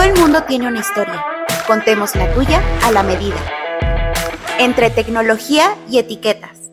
Todo 0.00 0.08
el 0.08 0.18
mundo 0.18 0.44
tiene 0.44 0.66
una 0.66 0.80
historia. 0.80 1.22
Contemos 1.66 2.16
la 2.16 2.32
tuya 2.32 2.62
a 2.82 2.90
la 2.90 3.02
medida. 3.02 3.36
Entre 4.58 4.88
tecnología 4.88 5.76
y 5.90 5.98
etiquetas. 5.98 6.70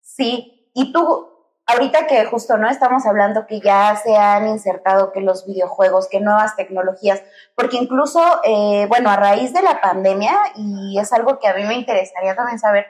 Sí, 0.00 0.70
y 0.72 0.94
tú, 0.94 1.28
ahorita 1.66 2.06
que 2.06 2.24
justo 2.24 2.56
no 2.56 2.70
estamos 2.70 3.04
hablando 3.04 3.46
que 3.46 3.60
ya 3.60 3.96
se 3.96 4.16
han 4.16 4.48
insertado 4.48 5.12
que 5.12 5.20
los 5.20 5.46
videojuegos, 5.46 6.08
que 6.08 6.20
nuevas 6.20 6.56
tecnologías, 6.56 7.22
porque 7.54 7.76
incluso, 7.76 8.22
eh, 8.44 8.86
bueno, 8.88 9.10
a 9.10 9.16
raíz 9.16 9.52
de 9.52 9.60
la 9.60 9.82
pandemia, 9.82 10.32
y 10.56 10.98
es 10.98 11.12
algo 11.12 11.38
que 11.38 11.48
a 11.48 11.54
mí 11.54 11.64
me 11.64 11.74
interesaría 11.74 12.34
también 12.34 12.58
saber, 12.58 12.86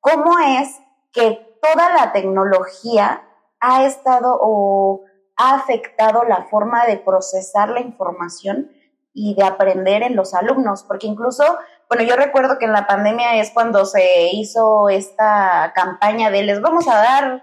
cómo 0.00 0.38
es 0.38 0.70
que 1.12 1.58
toda 1.60 1.92
la 1.92 2.12
tecnología 2.12 3.28
ha 3.60 3.84
estado 3.84 4.38
o 4.40 5.02
ha 5.36 5.54
afectado 5.54 6.24
la 6.24 6.44
forma 6.44 6.86
de 6.86 6.96
procesar 6.96 7.68
la 7.68 7.80
información 7.80 8.70
y 9.18 9.34
de 9.34 9.44
aprender 9.44 10.02
en 10.02 10.14
los 10.14 10.34
alumnos, 10.34 10.84
porque 10.86 11.06
incluso, 11.06 11.42
bueno, 11.88 12.04
yo 12.04 12.16
recuerdo 12.16 12.58
que 12.58 12.66
en 12.66 12.74
la 12.74 12.86
pandemia 12.86 13.36
es 13.36 13.50
cuando 13.50 13.86
se 13.86 14.28
hizo 14.30 14.90
esta 14.90 15.72
campaña 15.74 16.30
de 16.30 16.42
les 16.42 16.60
vamos 16.60 16.86
a 16.86 16.96
dar 16.96 17.42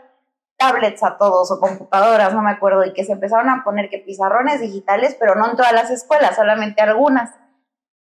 tablets 0.55 1.01
a 1.01 1.17
todos 1.17 1.49
o 1.49 1.59
computadoras, 1.59 2.31
no 2.35 2.43
me 2.43 2.51
acuerdo, 2.51 2.85
y 2.85 2.93
que 2.93 3.03
se 3.03 3.13
empezaron 3.13 3.49
a 3.49 3.63
poner 3.63 3.89
que 3.89 3.97
pizarrones 3.97 4.61
digitales, 4.61 5.17
pero 5.19 5.33
no 5.33 5.49
en 5.49 5.57
todas 5.57 5.73
las 5.73 5.89
escuelas, 5.89 6.35
solamente 6.35 6.83
algunas. 6.83 7.31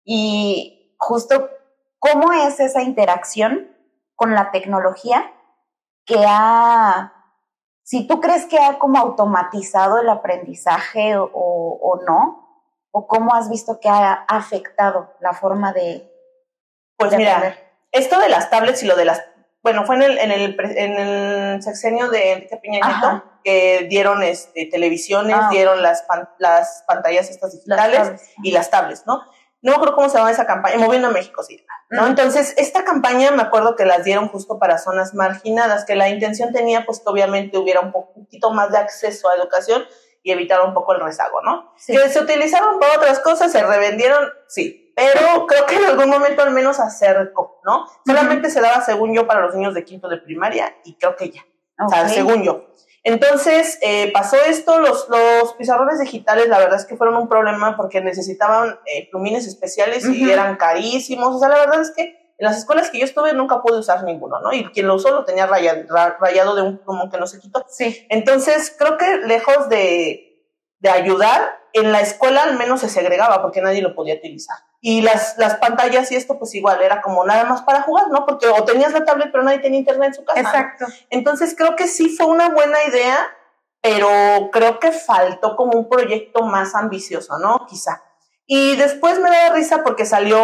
Y 0.05 0.95
justo, 0.97 1.49
¿cómo 1.99 2.31
es 2.31 2.61
esa 2.61 2.81
interacción 2.81 3.75
con 4.15 4.35
la 4.35 4.51
tecnología 4.51 5.33
que 6.05 6.23
ha, 6.25 7.11
si 7.83 8.07
tú 8.07 8.21
crees 8.21 8.45
que 8.45 8.57
ha 8.57 8.79
como 8.79 8.99
automatizado 8.99 9.99
el 9.99 10.07
aprendizaje 10.07 11.17
o, 11.17 11.27
o 11.33 12.01
no, 12.07 12.48
o 12.91 13.07
cómo 13.07 13.33
has 13.35 13.49
visto 13.49 13.79
que 13.79 13.89
ha 13.89 14.13
afectado 14.27 15.13
la 15.19 15.33
forma 15.33 15.73
de... 15.73 16.11
Pues 16.97 17.15
mira, 17.15 17.55
esto 17.91 18.19
de 18.19 18.29
las 18.29 18.49
tablets 18.49 18.83
y 18.83 18.85
lo 18.85 18.95
de 18.95 19.05
las 19.05 19.23
bueno, 19.61 19.85
fue 19.85 19.95
en 19.95 20.03
el, 20.03 20.17
en 20.17 20.31
el, 20.31 20.57
en 20.77 20.93
el 20.97 21.61
sexenio 21.61 22.09
de 22.09 22.31
Enrique 22.31 22.57
Peña 22.57 22.79
Nieto 22.87 23.23
que 23.43 23.87
dieron 23.89 24.23
este, 24.23 24.67
televisiones, 24.71 25.35
ah, 25.37 25.49
dieron 25.51 25.81
las, 25.81 26.05
las 26.37 26.83
pantallas 26.87 27.29
estas 27.29 27.53
digitales 27.53 28.21
y 28.41 28.51
las 28.51 28.69
tablets, 28.69 29.05
¿no? 29.05 29.21
No 29.61 29.71
me 29.71 29.75
acuerdo 29.75 29.95
cómo 29.95 30.07
se 30.07 30.17
llama 30.17 30.31
esa 30.31 30.45
campaña, 30.45 30.77
Moviendo 30.77 31.09
a 31.09 31.11
México, 31.11 31.43
sí, 31.43 31.65
¿no? 31.89 32.07
Entonces, 32.07 32.53
esta 32.57 32.85
campaña 32.85 33.31
me 33.31 33.41
acuerdo 33.41 33.75
que 33.75 33.83
las 33.83 34.05
dieron 34.05 34.29
justo 34.29 34.57
para 34.57 34.77
zonas 34.77 35.13
marginadas, 35.13 35.83
que 35.83 35.95
la 35.95 36.07
intención 36.07 36.53
tenía, 36.53 36.85
pues, 36.85 36.99
que 36.99 37.09
obviamente 37.09 37.57
hubiera 37.57 37.81
un 37.81 37.91
poquito 37.91 38.51
más 38.51 38.71
de 38.71 38.77
acceso 38.77 39.29
a 39.29 39.35
educación 39.35 39.83
y 40.23 40.31
evitar 40.31 40.61
un 40.61 40.73
poco 40.73 40.93
el 40.93 41.01
rezago, 41.01 41.41
¿no? 41.41 41.73
Que 41.85 42.09
se 42.09 42.19
utilizaron 42.19 42.79
para 42.79 42.97
otras 42.97 43.19
cosas, 43.19 43.51
se 43.51 43.63
revendieron, 43.63 44.29
sí, 44.47 44.93
pero 44.95 45.47
creo 45.47 45.65
que 45.65 45.75
en 45.75 45.85
algún 45.85 46.09
momento 46.09 46.41
al 46.41 46.51
menos 46.51 46.79
acercó, 46.79 47.61
¿no? 47.63 47.85
Solamente 48.05 48.49
se 48.49 48.61
daba, 48.61 48.81
según 48.81 49.13
yo, 49.13 49.27
para 49.27 49.41
los 49.41 49.55
niños 49.55 49.73
de 49.73 49.85
quinto 49.85 50.09
de 50.09 50.17
primaria 50.17 50.75
y 50.83 50.95
creo 50.95 51.15
que 51.15 51.31
ya, 51.31 51.45
o 51.85 51.89
sea, 51.89 52.07
según 52.09 52.43
yo. 52.43 52.65
Entonces 53.03 53.79
eh, 53.81 54.11
pasó 54.11 54.35
esto, 54.35 54.79
los, 54.79 55.07
los 55.07 55.53
pizarrones 55.53 55.99
digitales 55.99 56.49
la 56.49 56.59
verdad 56.59 56.77
es 56.77 56.85
que 56.85 56.97
fueron 56.97 57.15
un 57.15 57.29
problema 57.29 57.77
porque 57.77 58.01
necesitaban 58.01 58.77
eh, 58.85 59.09
plumines 59.09 59.47
especiales 59.47 60.05
y 60.05 60.29
eran 60.29 60.57
carísimos, 60.57 61.33
o 61.33 61.39
sea, 61.39 61.47
la 61.47 61.59
verdad 61.59 61.81
es 61.81 61.91
que 61.95 62.18
en 62.39 62.45
las 62.45 62.57
escuelas 62.57 62.89
que 62.89 62.99
yo 62.99 63.05
estuve 63.05 63.33
nunca 63.33 63.61
pude 63.61 63.79
usar 63.79 64.03
ninguno, 64.05 64.39
¿no? 64.39 64.53
Y 64.53 64.65
quien 64.71 64.87
lo 64.87 64.95
usó 64.95 65.11
lo 65.11 65.25
tenía 65.25 65.45
rayado, 65.45 65.83
rayado 66.21 66.55
de 66.55 66.61
un 66.61 66.77
plumón 66.77 67.11
que 67.11 67.17
no 67.17 67.27
se 67.27 67.37
quitó. 67.37 67.65
Sí. 67.67 68.07
Entonces, 68.09 68.73
creo 68.79 68.97
que 68.97 69.17
lejos 69.17 69.67
de, 69.67 70.41
de 70.79 70.89
ayudar, 70.89 71.59
en 71.73 71.91
la 71.91 71.99
escuela 71.99 72.43
al 72.43 72.57
menos 72.57 72.79
se 72.79 72.89
segregaba 72.89 73.41
porque 73.41 73.61
nadie 73.61 73.81
lo 73.81 73.93
podía 73.93 74.15
utilizar. 74.15 74.55
Y 74.79 75.01
las, 75.01 75.37
las 75.37 75.55
pantallas 75.55 76.09
y 76.13 76.15
esto, 76.15 76.39
pues 76.39 76.55
igual, 76.55 76.81
era 76.81 77.01
como 77.01 77.25
nada 77.25 77.43
más 77.43 77.61
para 77.63 77.81
jugar, 77.81 78.07
¿no? 78.09 78.25
Porque 78.25 78.47
o 78.47 78.63
tenías 78.63 78.93
la 78.93 79.03
tablet, 79.03 79.29
pero 79.33 79.43
nadie 79.43 79.59
tenía 79.59 79.79
internet 79.79 80.07
en 80.07 80.13
su 80.13 80.23
casa. 80.23 80.39
Exacto. 80.39 80.85
Entonces 81.09 81.53
creo 81.57 81.75
que 81.75 81.87
sí 81.87 82.07
fue 82.07 82.27
una 82.27 82.49
buena 82.49 82.81
idea, 82.85 83.17
pero 83.81 84.49
creo 84.51 84.79
que 84.79 84.93
faltó 84.93 85.57
como 85.57 85.77
un 85.77 85.89
proyecto 85.89 86.43
más 86.43 86.73
ambicioso, 86.73 87.37
¿no? 87.39 87.65
Quizá. 87.67 88.01
Y 88.51 88.77
después 88.77 89.19
me 89.19 89.29
da 89.29 89.53
risa 89.53 89.83
porque 89.83 90.07
salió 90.07 90.43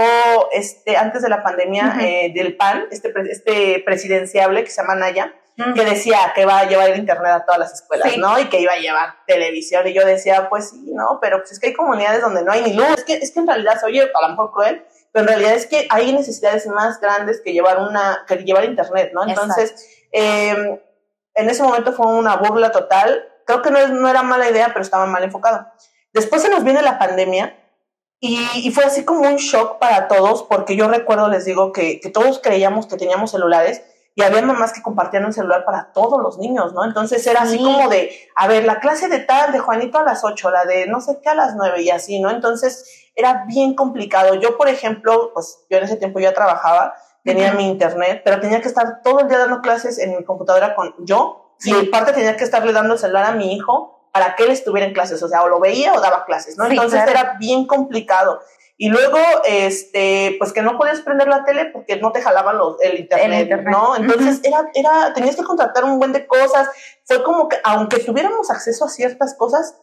este, 0.52 0.96
antes 0.96 1.24
de 1.24 1.30
la 1.30 1.42
pandemia 1.42 1.98
eh, 2.02 2.32
del 2.36 2.56
PAN, 2.56 2.86
este, 2.92 3.12
este 3.32 3.82
presidenciable 3.84 4.64
que 4.64 4.70
se 4.70 4.80
llama 4.80 4.94
Naya, 4.94 5.34
que 5.74 5.84
decía 5.84 6.20
que 6.36 6.46
va 6.46 6.60
a 6.60 6.70
llevar 6.70 6.92
el 6.92 7.00
internet 7.00 7.32
a 7.32 7.46
todas 7.46 7.60
las 7.60 7.74
escuelas, 7.74 8.16
¿no? 8.18 8.38
Y 8.38 8.46
que 8.46 8.60
iba 8.60 8.74
a 8.74 8.78
llevar 8.78 9.16
televisión. 9.26 9.88
Y 9.88 9.94
yo 9.96 10.06
decía, 10.06 10.50
pues 10.50 10.70
sí, 10.70 10.92
¿no? 10.94 11.18
Pero 11.20 11.40
pues 11.40 11.54
es 11.54 11.60
que 11.60 11.70
hay 11.70 11.74
comunidades 11.74 12.22
donde 12.22 12.44
no 12.44 12.52
hay 12.52 12.62
ni 12.62 12.74
luz. 12.74 12.86
Es 12.96 13.06
que, 13.06 13.14
es 13.16 13.32
que 13.32 13.40
en 13.40 13.48
realidad 13.48 13.80
se 13.80 13.88
oye 13.88 14.04
a 14.04 14.22
lo 14.22 14.30
mejor 14.30 14.52
cruel, 14.52 14.86
pero 15.12 15.24
en 15.24 15.28
realidad 15.30 15.54
es 15.54 15.66
que 15.66 15.88
hay 15.90 16.14
necesidades 16.14 16.68
más 16.68 17.02
grandes 17.02 17.42
que 17.44 17.54
llevar 17.54 17.80
una, 17.80 18.24
que 18.28 18.36
llevar 18.36 18.66
internet, 18.66 19.14
¿no? 19.16 19.28
Entonces, 19.28 20.06
eh, 20.12 20.80
en 21.34 21.50
ese 21.50 21.64
momento 21.64 21.92
fue 21.92 22.06
una 22.06 22.36
burla 22.36 22.72
total. 22.72 23.28
Creo 23.48 23.64
que 23.64 23.72
no, 23.72 23.88
no 23.88 24.08
era 24.08 24.22
mala 24.22 24.48
idea, 24.48 24.68
pero 24.68 24.82
estaba 24.82 25.08
mal 25.08 25.24
enfocado. 25.24 25.66
Después 26.14 26.44
se 26.44 26.50
nos 26.50 26.64
viene 26.64 26.84
la 26.84 27.00
pandemia 27.00 27.64
y, 28.26 28.68
y, 28.68 28.72
fue 28.72 28.84
así 28.86 29.04
como 29.04 29.22
un 29.22 29.36
shock 29.36 29.80
para 29.80 30.08
todos, 30.08 30.44
porque 30.44 30.76
yo 30.76 30.88
recuerdo, 30.88 31.30
les 31.30 31.46
digo, 31.46 31.72
que, 31.72 32.00
que 32.00 32.10
todos 32.10 32.40
creíamos 32.40 32.88
que 32.88 32.98
teníamos 32.98 33.32
celulares 33.32 33.82
y 34.16 34.24
había 34.24 34.42
mamás 34.42 34.72
que 34.72 34.82
compartían 34.82 35.26
un 35.26 35.34
celular 35.34 35.66
para 35.66 35.92
todos 35.92 36.22
los 36.22 36.38
niños, 36.38 36.74
¿no? 36.74 36.86
Entonces 36.86 37.28
era 37.28 37.42
así 37.42 37.58
como 37.58 37.90
de, 37.90 38.12
a 38.36 38.48
ver, 38.48 38.64
la 38.64 38.80
clase 38.80 39.10
de 39.10 39.20
tal, 39.20 39.52
de 39.52 39.60
Juanito 39.60 40.00
a 40.00 40.04
las 40.04 40.24
8, 40.24 40.52
la 40.52 40.64
de 40.64 40.88
no 40.88 41.02
sé 41.02 41.20
qué 41.22 41.30
a 41.30 41.36
las 41.36 41.56
9 41.56 41.82
y 41.82 41.90
así, 41.90 42.22
¿no? 42.22 42.30
Entonces 42.30 43.10
era 43.14 43.44
bien 43.46 43.76
complicado. 43.76 44.36
Yo, 44.36 44.58
por 44.58 44.70
ejemplo, 44.70 45.32
pues 45.34 45.66
yo 45.70 45.78
en 45.78 45.84
ese 45.84 45.98
tiempo 45.98 46.22
ya 46.22 46.34
trabajaba, 46.34 46.94
tenía 47.26 47.54
mi 47.54 47.68
internet, 47.68 48.22
pero 48.24 48.40
tenía 48.40 48.62
que 48.62 48.70
estar 48.70 49.02
todo 49.04 49.20
el 49.20 49.28
día 49.28 49.40
dando 49.40 49.60
clases 49.60 50.00
en 50.00 50.16
mi 50.16 50.24
computadora 50.24 50.76
con 50.76 50.96
yo, 51.00 51.54
y 51.64 51.88
aparte 51.88 52.14
tenía 52.14 52.38
que 52.38 52.44
estarle 52.46 52.72
dando 52.72 52.94
el 52.94 53.00
celular 53.00 53.26
a 53.26 53.32
mi 53.32 53.54
hijo 53.54 54.05
para 54.16 54.34
que 54.38 54.44
él 54.44 54.52
estuviera 54.52 54.88
en 54.88 54.94
clases, 54.94 55.22
o 55.22 55.28
sea, 55.28 55.44
o 55.44 55.50
lo 55.50 55.60
veía 55.60 55.92
o 55.94 56.00
daba 56.00 56.24
clases, 56.24 56.58
¿no? 56.58 56.66
Entonces 56.68 57.02
era 57.06 57.36
bien 57.38 57.68
complicado. 57.68 58.40
Y 58.78 58.88
luego, 58.88 59.18
este, 59.44 60.38
pues 60.40 60.54
que 60.54 60.62
no 60.62 60.78
podías 60.78 61.02
prender 61.02 61.28
la 61.28 61.44
tele 61.44 61.66
porque 61.66 61.98
no 61.98 62.14
te 62.14 62.22
jalaban 62.22 62.58
los, 62.58 62.78
el, 62.80 62.98
internet, 62.98 63.66
¿no? 63.66 63.94
Entonces 63.98 64.40
era, 64.46 64.70
era, 64.74 65.12
tenías 65.14 65.36
que 65.36 65.44
contratar 65.44 65.84
un 65.84 66.00
buen 66.00 66.14
de 66.14 66.26
cosas. 66.28 66.70
Fue 67.04 67.24
como 67.24 67.50
que, 67.50 67.58
aunque 67.66 68.00
tuviéramos 68.00 68.50
acceso 68.50 68.86
a 68.86 68.90
ciertas 68.90 69.36
cosas, 69.36 69.82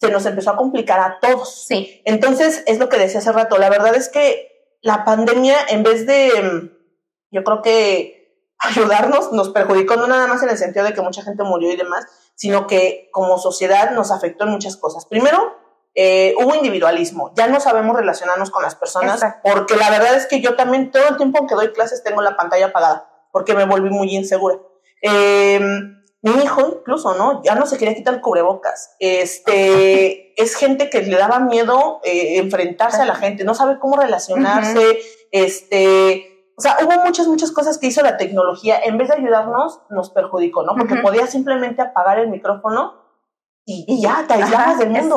se 0.00 0.12
nos 0.12 0.26
empezó 0.26 0.50
a 0.50 0.56
complicar 0.56 1.00
a 1.00 1.18
todos. 1.20 1.64
Sí. 1.66 2.02
Entonces, 2.04 2.62
es 2.68 2.78
lo 2.78 2.88
que 2.88 2.98
decía 2.98 3.18
hace 3.18 3.32
rato. 3.32 3.58
La 3.58 3.68
verdad 3.68 3.96
es 3.96 4.08
que 4.08 4.78
la 4.80 5.04
pandemia, 5.04 5.56
en 5.70 5.82
vez 5.82 6.06
de, 6.06 6.70
yo 7.32 7.42
creo 7.42 7.62
que 7.62 8.46
ayudarnos, 8.60 9.32
nos 9.32 9.48
perjudicó 9.48 9.96
no 9.96 10.06
nada 10.06 10.28
más 10.28 10.40
en 10.44 10.50
el 10.50 10.56
sentido 10.56 10.84
de 10.84 10.94
que 10.94 11.02
mucha 11.02 11.24
gente 11.24 11.42
murió 11.42 11.72
y 11.72 11.76
demás, 11.76 12.06
sino 12.34 12.66
que 12.66 13.08
como 13.12 13.38
sociedad 13.38 13.92
nos 13.92 14.10
afectó 14.10 14.44
en 14.44 14.50
muchas 14.50 14.76
cosas. 14.76 15.06
Primero, 15.06 15.56
eh, 15.94 16.34
hubo 16.38 16.54
individualismo, 16.54 17.32
ya 17.34 17.48
no 17.48 17.60
sabemos 17.60 17.94
relacionarnos 17.94 18.50
con 18.50 18.62
las 18.62 18.74
personas, 18.74 19.22
porque 19.42 19.76
la 19.76 19.90
verdad 19.90 20.14
es 20.14 20.26
que 20.26 20.40
yo 20.40 20.56
también 20.56 20.90
todo 20.90 21.06
el 21.08 21.16
tiempo 21.18 21.46
que 21.46 21.54
doy 21.54 21.72
clases 21.72 22.02
tengo 22.02 22.22
la 22.22 22.36
pantalla 22.36 22.66
apagada, 22.66 23.10
porque 23.30 23.54
me 23.54 23.66
volví 23.66 23.90
muy 23.90 24.14
insegura. 24.14 24.56
Em, 25.02 26.02
mi 26.22 26.30
hijo 26.42 26.78
incluso, 26.78 27.14
¿no? 27.14 27.42
Ya 27.42 27.56
no 27.56 27.66
se 27.66 27.76
quería 27.76 27.94
quitar 27.94 28.14
el 28.14 28.20
cubrebocas. 28.20 28.94
Este, 29.00 30.32
es 30.42 30.54
gente 30.54 30.88
que 30.88 31.02
le 31.02 31.18
daba 31.18 31.40
miedo 31.40 32.00
eh, 32.04 32.38
enfrentarse 32.38 33.02
a 33.02 33.06
la 33.06 33.16
gente, 33.16 33.44
no 33.44 33.54
sabe 33.54 33.78
cómo 33.78 33.96
relacionarse, 33.96 34.98
este, 35.30 36.31
o 36.62 36.68
sea, 36.68 36.76
hubo 36.80 37.04
muchas, 37.04 37.26
muchas 37.26 37.50
cosas 37.50 37.76
que 37.76 37.88
hizo 37.88 38.02
la 38.02 38.16
tecnología, 38.16 38.78
en 38.84 38.96
vez 38.96 39.08
de 39.08 39.14
ayudarnos, 39.16 39.80
nos 39.90 40.10
perjudicó, 40.10 40.62
¿no? 40.62 40.76
Porque 40.76 40.94
podía 41.02 41.26
simplemente 41.26 41.82
apagar 41.82 42.20
el 42.20 42.28
micrófono 42.28 43.02
y, 43.64 44.00
ya 44.00 44.24
te 44.28 44.34
aislabas 44.34 44.78
del 44.78 44.90
mundo. 44.90 45.16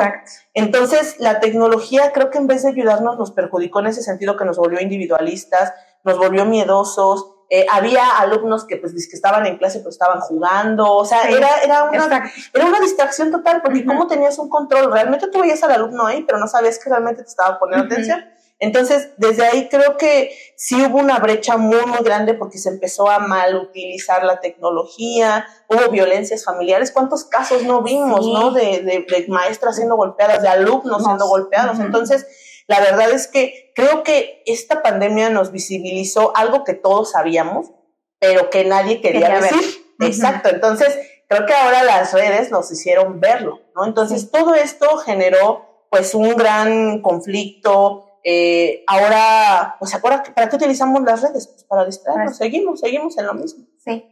Entonces, 0.54 1.20
la 1.20 1.38
tecnología 1.38 2.10
creo 2.10 2.30
que 2.30 2.38
en 2.38 2.48
vez 2.48 2.64
de 2.64 2.70
ayudarnos 2.70 3.16
nos 3.16 3.30
perjudicó 3.30 3.78
en 3.78 3.86
ese 3.86 4.02
sentido 4.02 4.36
que 4.36 4.44
nos 4.44 4.56
volvió 4.58 4.80
individualistas, 4.80 5.72
nos 6.02 6.18
volvió 6.18 6.46
miedosos. 6.46 7.34
Eh, 7.48 7.64
había 7.70 8.18
alumnos 8.18 8.64
que 8.64 8.78
pues 8.78 8.92
que 8.92 9.14
estaban 9.14 9.46
en 9.46 9.56
clase 9.56 9.78
pero 9.78 9.90
estaban 9.90 10.18
jugando, 10.18 10.94
o 10.94 11.04
sea, 11.04 11.30
era, 11.30 11.58
era, 11.62 11.84
una, 11.84 12.28
era 12.52 12.64
una 12.64 12.80
distracción 12.80 13.30
total, 13.30 13.62
porque 13.62 13.84
¿cómo 13.84 14.08
tenías 14.08 14.36
un 14.40 14.48
control? 14.48 14.90
Realmente 14.90 15.28
tú 15.28 15.42
veías 15.42 15.62
al 15.62 15.70
alumno 15.70 16.06
ahí, 16.06 16.24
pero 16.24 16.40
no 16.40 16.48
sabías 16.48 16.80
que 16.80 16.90
realmente 16.90 17.22
te 17.22 17.28
estaba 17.28 17.56
poniendo 17.60 17.86
atención. 17.86 18.35
Entonces, 18.58 19.10
desde 19.18 19.44
ahí 19.44 19.68
creo 19.68 19.98
que 19.98 20.34
sí 20.56 20.82
hubo 20.82 20.98
una 20.98 21.18
brecha 21.18 21.58
muy, 21.58 21.84
muy 21.84 21.98
grande 22.02 22.32
porque 22.32 22.56
se 22.56 22.70
empezó 22.70 23.10
a 23.10 23.18
mal 23.18 23.54
utilizar 23.56 24.24
la 24.24 24.40
tecnología, 24.40 25.46
hubo 25.68 25.90
violencias 25.90 26.44
familiares. 26.44 26.90
¿Cuántos 26.90 27.24
casos 27.24 27.64
no 27.64 27.82
vimos, 27.82 28.26
no? 28.26 28.52
De, 28.52 28.80
de, 28.80 29.26
maestras 29.28 29.76
siendo 29.76 29.96
golpeadas, 29.96 30.40
de 30.42 30.48
alumnos 30.48 31.04
siendo 31.04 31.26
golpeados. 31.28 31.78
Entonces, 31.80 32.26
la 32.66 32.80
verdad 32.80 33.10
es 33.10 33.28
que 33.28 33.72
creo 33.74 34.02
que 34.02 34.42
esta 34.46 34.82
pandemia 34.82 35.28
nos 35.28 35.52
visibilizó 35.52 36.34
algo 36.34 36.64
que 36.64 36.72
todos 36.72 37.12
sabíamos, 37.12 37.72
pero 38.18 38.48
que 38.48 38.64
nadie 38.64 39.02
quería, 39.02 39.38
decir. 39.38 39.84
Exacto. 40.00 40.48
Entonces, 40.48 40.96
creo 41.28 41.44
que 41.44 41.52
ahora 41.52 41.84
las 41.84 42.14
redes 42.14 42.50
nos 42.50 42.70
hicieron 42.72 43.20
verlo, 43.20 43.60
¿no? 43.74 43.84
Entonces, 43.84 44.30
todo 44.30 44.54
esto 44.54 44.96
generó 44.96 45.86
pues 45.90 46.14
un 46.14 46.34
gran 46.36 47.02
conflicto. 47.02 48.05
Eh, 48.28 48.82
ahora, 48.88 49.76
pues 49.78 49.94
ahora, 49.94 50.24
¿para 50.34 50.48
qué 50.48 50.56
utilizamos 50.56 51.00
las 51.04 51.22
redes? 51.22 51.46
Pues 51.46 51.62
para 51.62 51.84
distraernos, 51.84 52.36
seguimos, 52.36 52.80
seguimos 52.80 53.16
en 53.18 53.26
lo 53.26 53.34
mismo. 53.34 53.64
Sí. 53.78 54.04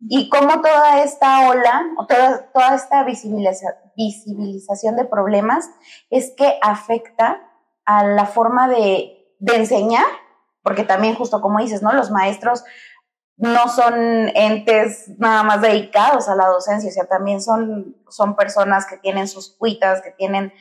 Y 0.00 0.28
cómo 0.28 0.60
toda 0.60 1.04
esta 1.04 1.48
ola, 1.48 1.84
o 1.96 2.08
toda, 2.08 2.50
toda 2.52 2.74
esta 2.74 3.04
visibilización 3.04 4.96
de 4.96 5.04
problemas 5.04 5.70
es 6.10 6.32
que 6.36 6.58
afecta 6.60 7.40
a 7.84 8.04
la 8.04 8.26
forma 8.26 8.68
de, 8.68 9.36
de 9.38 9.56
enseñar, 9.56 10.06
porque 10.64 10.82
también 10.82 11.14
justo 11.14 11.40
como 11.40 11.60
dices, 11.60 11.82
¿no? 11.82 11.92
Los 11.92 12.10
maestros 12.10 12.64
no 13.36 13.68
son 13.68 14.28
entes 14.34 15.08
nada 15.18 15.44
más 15.44 15.60
dedicados 15.60 16.28
a 16.28 16.34
la 16.34 16.46
docencia, 16.46 16.90
o 16.90 16.92
sea, 16.92 17.04
también 17.04 17.40
son, 17.40 17.96
son 18.08 18.34
personas 18.34 18.86
que 18.86 18.96
tienen 18.96 19.28
sus 19.28 19.56
cuitas, 19.56 20.02
que 20.02 20.10
tienen 20.10 20.52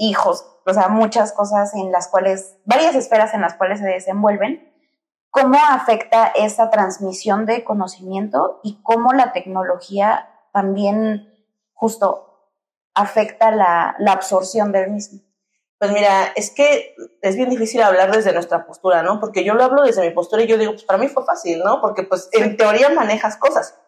hijos, 0.00 0.46
o 0.66 0.72
sea, 0.74 0.88
muchas 0.88 1.32
cosas 1.32 1.74
en 1.74 1.92
las 1.92 2.08
cuales, 2.08 2.56
varias 2.64 2.94
esferas 2.94 3.34
en 3.34 3.42
las 3.42 3.54
cuales 3.54 3.78
se 3.78 3.86
desenvuelven. 3.86 4.68
¿Cómo 5.30 5.56
afecta 5.68 6.26
esa 6.34 6.70
transmisión 6.70 7.46
de 7.46 7.62
conocimiento 7.62 8.60
y 8.64 8.82
cómo 8.82 9.12
la 9.12 9.32
tecnología 9.32 10.28
también 10.52 11.28
justo 11.72 12.50
afecta 12.94 13.52
la, 13.52 13.94
la 13.98 14.12
absorción 14.12 14.72
del 14.72 14.90
mismo? 14.90 15.20
Pues 15.78 15.92
mira, 15.92 16.32
es 16.34 16.50
que 16.50 16.94
es 17.22 17.36
bien 17.36 17.48
difícil 17.48 17.80
hablar 17.80 18.10
desde 18.10 18.32
nuestra 18.32 18.66
postura, 18.66 19.02
¿no? 19.02 19.20
Porque 19.20 19.44
yo 19.44 19.54
lo 19.54 19.64
hablo 19.64 19.82
desde 19.82 20.02
mi 20.02 20.10
postura 20.10 20.42
y 20.42 20.46
yo 20.46 20.58
digo, 20.58 20.72
pues 20.72 20.84
para 20.84 20.98
mí 20.98 21.08
fue 21.08 21.24
fácil, 21.24 21.60
¿no? 21.64 21.80
Porque 21.80 22.02
pues 22.02 22.28
en 22.32 22.56
teoría 22.56 22.90
manejas 22.90 23.36
cosas. 23.36 23.78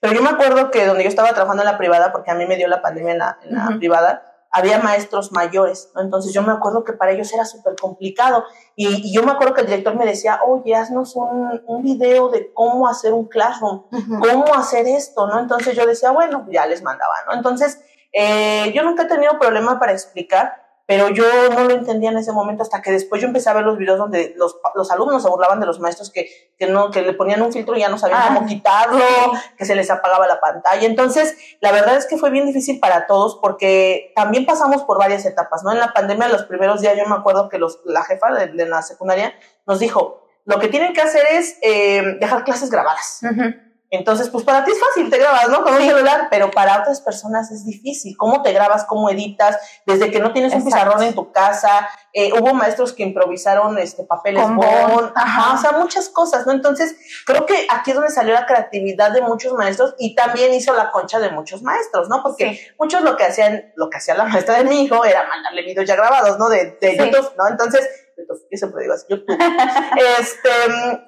Pero 0.00 0.14
yo 0.14 0.22
me 0.22 0.30
acuerdo 0.30 0.70
que 0.70 0.84
donde 0.84 1.04
yo 1.04 1.08
estaba 1.08 1.32
trabajando 1.32 1.62
en 1.62 1.70
la 1.70 1.78
privada, 1.78 2.12
porque 2.12 2.30
a 2.30 2.34
mí 2.34 2.46
me 2.46 2.56
dio 2.56 2.68
la 2.68 2.82
pandemia 2.82 3.12
en 3.12 3.18
la, 3.18 3.38
privada, 3.78 4.35
había 4.56 4.78
maestros 4.78 5.32
mayores, 5.32 5.90
¿no? 5.94 6.00
Entonces 6.00 6.32
yo 6.32 6.42
me 6.42 6.52
acuerdo 6.52 6.82
que 6.82 6.94
para 6.94 7.12
ellos 7.12 7.30
era 7.32 7.44
súper 7.44 7.76
complicado. 7.76 8.44
Y, 8.74 9.12
yo 9.12 9.22
me 9.22 9.32
acuerdo 9.32 9.52
que 9.52 9.60
el 9.60 9.66
director 9.66 9.94
me 9.94 10.06
decía, 10.06 10.40
oye, 10.46 10.74
haznos 10.74 11.14
un, 11.14 11.62
un 11.66 11.82
video 11.82 12.30
de 12.30 12.52
cómo 12.54 12.88
hacer 12.88 13.12
un 13.12 13.26
classroom, 13.26 13.84
cómo 13.90 14.54
hacer 14.54 14.88
esto, 14.88 15.26
¿no? 15.26 15.38
Entonces 15.38 15.76
yo 15.76 15.84
decía, 15.84 16.10
bueno, 16.10 16.46
ya 16.50 16.66
les 16.66 16.82
mandaba, 16.82 17.14
¿no? 17.26 17.34
Entonces 17.34 17.80
eh, 18.12 18.72
yo 18.74 18.82
nunca 18.82 19.02
he 19.02 19.08
tenido 19.08 19.38
problema 19.38 19.78
para 19.78 19.92
explicar, 19.92 20.65
pero 20.86 21.08
yo 21.08 21.24
no 21.52 21.64
lo 21.64 21.72
entendía 21.72 22.10
en 22.10 22.16
ese 22.16 22.32
momento 22.32 22.62
hasta 22.62 22.80
que 22.80 22.92
después 22.92 23.20
yo 23.20 23.26
empecé 23.26 23.50
a 23.50 23.54
ver 23.54 23.64
los 23.64 23.76
videos 23.76 23.98
donde 23.98 24.34
los, 24.36 24.56
los 24.74 24.90
alumnos 24.90 25.22
se 25.22 25.28
burlaban 25.28 25.58
de 25.58 25.66
los 25.66 25.80
maestros 25.80 26.10
que, 26.10 26.28
que, 26.56 26.66
no, 26.66 26.90
que 26.90 27.02
le 27.02 27.12
ponían 27.12 27.42
un 27.42 27.52
filtro 27.52 27.76
y 27.76 27.80
ya 27.80 27.88
no 27.88 27.98
sabían 27.98 28.28
cómo 28.28 28.40
ah. 28.42 28.46
quitarlo, 28.46 29.04
que 29.58 29.64
se 29.64 29.74
les 29.74 29.90
apagaba 29.90 30.28
la 30.28 30.40
pantalla. 30.40 30.86
Entonces, 30.86 31.36
la 31.60 31.72
verdad 31.72 31.96
es 31.96 32.06
que 32.06 32.16
fue 32.16 32.30
bien 32.30 32.46
difícil 32.46 32.78
para 32.78 33.06
todos 33.06 33.38
porque 33.42 34.12
también 34.14 34.46
pasamos 34.46 34.84
por 34.84 34.98
varias 34.98 35.26
etapas, 35.26 35.64
¿no? 35.64 35.72
En 35.72 35.80
la 35.80 35.92
pandemia, 35.92 36.28
los 36.28 36.44
primeros 36.44 36.80
días, 36.80 36.96
yo 36.96 37.04
me 37.06 37.16
acuerdo 37.16 37.48
que 37.48 37.58
los, 37.58 37.80
la 37.84 38.04
jefa 38.04 38.32
de, 38.32 38.46
de 38.48 38.66
la 38.66 38.82
secundaria 38.82 39.34
nos 39.66 39.80
dijo, 39.80 40.26
lo 40.46 40.60
que 40.60 40.68
tienen 40.68 40.92
que 40.92 41.02
hacer 41.02 41.26
es 41.32 41.58
eh, 41.60 42.16
dejar 42.20 42.44
clases 42.44 42.70
grabadas. 42.70 43.20
Entonces, 43.96 44.28
pues 44.28 44.44
para 44.44 44.64
ti 44.64 44.72
es 44.72 44.80
fácil, 44.80 45.10
te 45.10 45.18
grabas, 45.18 45.48
¿no? 45.48 45.62
Con 45.62 45.74
un 45.74 45.82
celular, 45.82 46.28
pero 46.30 46.50
para 46.50 46.80
otras 46.80 47.00
personas 47.00 47.50
es 47.50 47.66
difícil. 47.66 48.16
¿Cómo 48.16 48.42
te 48.42 48.52
grabas? 48.52 48.84
¿Cómo 48.84 49.10
editas? 49.10 49.58
Desde 49.84 50.10
que 50.10 50.20
no 50.20 50.32
tienes 50.32 50.54
un 50.54 50.64
pizarrón 50.64 51.02
en 51.02 51.14
tu 51.14 51.32
casa, 51.32 51.88
eh, 52.12 52.32
hubo 52.32 52.54
maestros 52.54 52.92
que 52.92 53.02
improvisaron 53.02 53.78
este 53.78 54.04
papeles 54.04 54.42
bon, 54.48 55.12
ajá, 55.14 55.54
o 55.54 55.58
sea, 55.58 55.72
muchas 55.72 56.08
cosas, 56.08 56.46
¿no? 56.46 56.52
Entonces, 56.52 56.96
creo 57.26 57.44
que 57.44 57.66
aquí 57.70 57.90
es 57.90 57.96
donde 57.96 58.10
salió 58.10 58.32
la 58.32 58.46
creatividad 58.46 59.12
de 59.12 59.20
muchos 59.22 59.52
maestros 59.52 59.94
y 59.98 60.14
también 60.14 60.54
hizo 60.54 60.72
la 60.74 60.90
concha 60.90 61.18
de 61.18 61.30
muchos 61.30 61.62
maestros, 61.62 62.08
¿no? 62.08 62.22
Porque 62.22 62.60
muchos 62.78 63.02
lo 63.02 63.16
que 63.16 63.24
hacían, 63.24 63.72
lo 63.76 63.90
que 63.90 63.98
hacía 63.98 64.14
la 64.14 64.24
maestra 64.24 64.58
de 64.58 64.64
mi 64.64 64.82
hijo 64.82 65.04
era 65.04 65.26
mandarle 65.26 65.62
videos 65.62 65.86
ya 65.86 65.96
grabados, 65.96 66.38
¿no? 66.38 66.48
De, 66.48 66.78
de 66.80 66.96
YouTube, 66.96 67.32
¿no? 67.36 67.48
Entonces, 67.48 67.86
yo 68.16 68.56
siempre 68.56 68.82
digo 68.82 68.94
así, 68.94 69.06
YouTube. 69.08 69.26
este, 70.20 70.50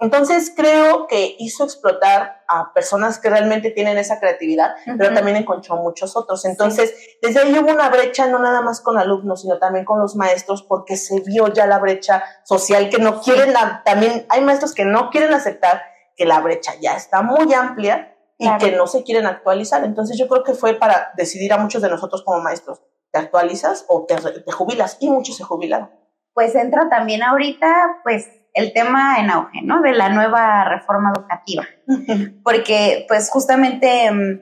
entonces 0.00 0.52
creo 0.54 1.06
que 1.06 1.36
hizo 1.38 1.64
explotar 1.64 2.42
a 2.48 2.72
personas 2.72 3.18
que 3.18 3.30
realmente 3.30 3.70
tienen 3.70 3.98
esa 3.98 4.20
creatividad, 4.20 4.74
pero 4.98 5.14
también 5.14 5.36
encontró 5.36 5.76
muchos 5.76 6.16
otros. 6.16 6.44
Entonces, 6.44 6.94
desde 7.22 7.40
ahí 7.40 7.58
hubo 7.58 7.70
una 7.70 7.88
brecha 7.88 8.26
no 8.26 8.38
nada 8.38 8.60
más 8.60 8.80
con 8.80 8.98
alumnos, 8.98 9.42
sino 9.42 9.58
también 9.58 9.84
con 9.84 10.00
los 10.00 10.16
maestros, 10.16 10.62
porque 10.62 10.96
se 10.96 11.20
vio 11.20 11.48
ya 11.48 11.66
la 11.66 11.78
brecha 11.78 12.22
social 12.44 12.88
que 12.90 12.98
no 12.98 13.20
quieren, 13.20 13.54
también 13.84 14.26
hay 14.28 14.40
maestros 14.42 14.74
que 14.74 14.84
no 14.84 15.10
quieren 15.10 15.32
aceptar 15.32 15.82
que 16.16 16.26
la 16.26 16.40
brecha 16.40 16.72
ya 16.80 16.96
está 16.96 17.22
muy 17.22 17.52
amplia 17.54 18.16
y 18.38 18.48
que 18.58 18.72
no 18.72 18.86
se 18.86 19.02
quieren 19.02 19.26
actualizar. 19.26 19.84
Entonces 19.84 20.18
yo 20.18 20.28
creo 20.28 20.44
que 20.44 20.54
fue 20.54 20.74
para 20.74 21.12
decidir 21.16 21.52
a 21.52 21.58
muchos 21.58 21.82
de 21.82 21.88
nosotros 21.88 22.22
como 22.22 22.40
maestros, 22.40 22.82
¿te 23.12 23.18
actualizas 23.18 23.84
o 23.88 24.04
te, 24.04 24.16
te 24.16 24.52
jubilas? 24.52 24.96
Y 25.00 25.10
muchos 25.10 25.36
se 25.36 25.44
jubilaron 25.44 25.90
pues 26.38 26.54
entra 26.54 26.88
también 26.88 27.24
ahorita, 27.24 27.98
pues, 28.04 28.28
el 28.54 28.72
tema 28.72 29.18
en 29.18 29.28
auge, 29.28 29.60
¿no? 29.64 29.82
De 29.82 29.90
la 29.90 30.08
nueva 30.08 30.62
reforma 30.68 31.10
educativa. 31.12 31.66
Porque, 32.44 33.06
pues, 33.08 33.28
justamente 33.28 34.08
mm, 34.08 34.40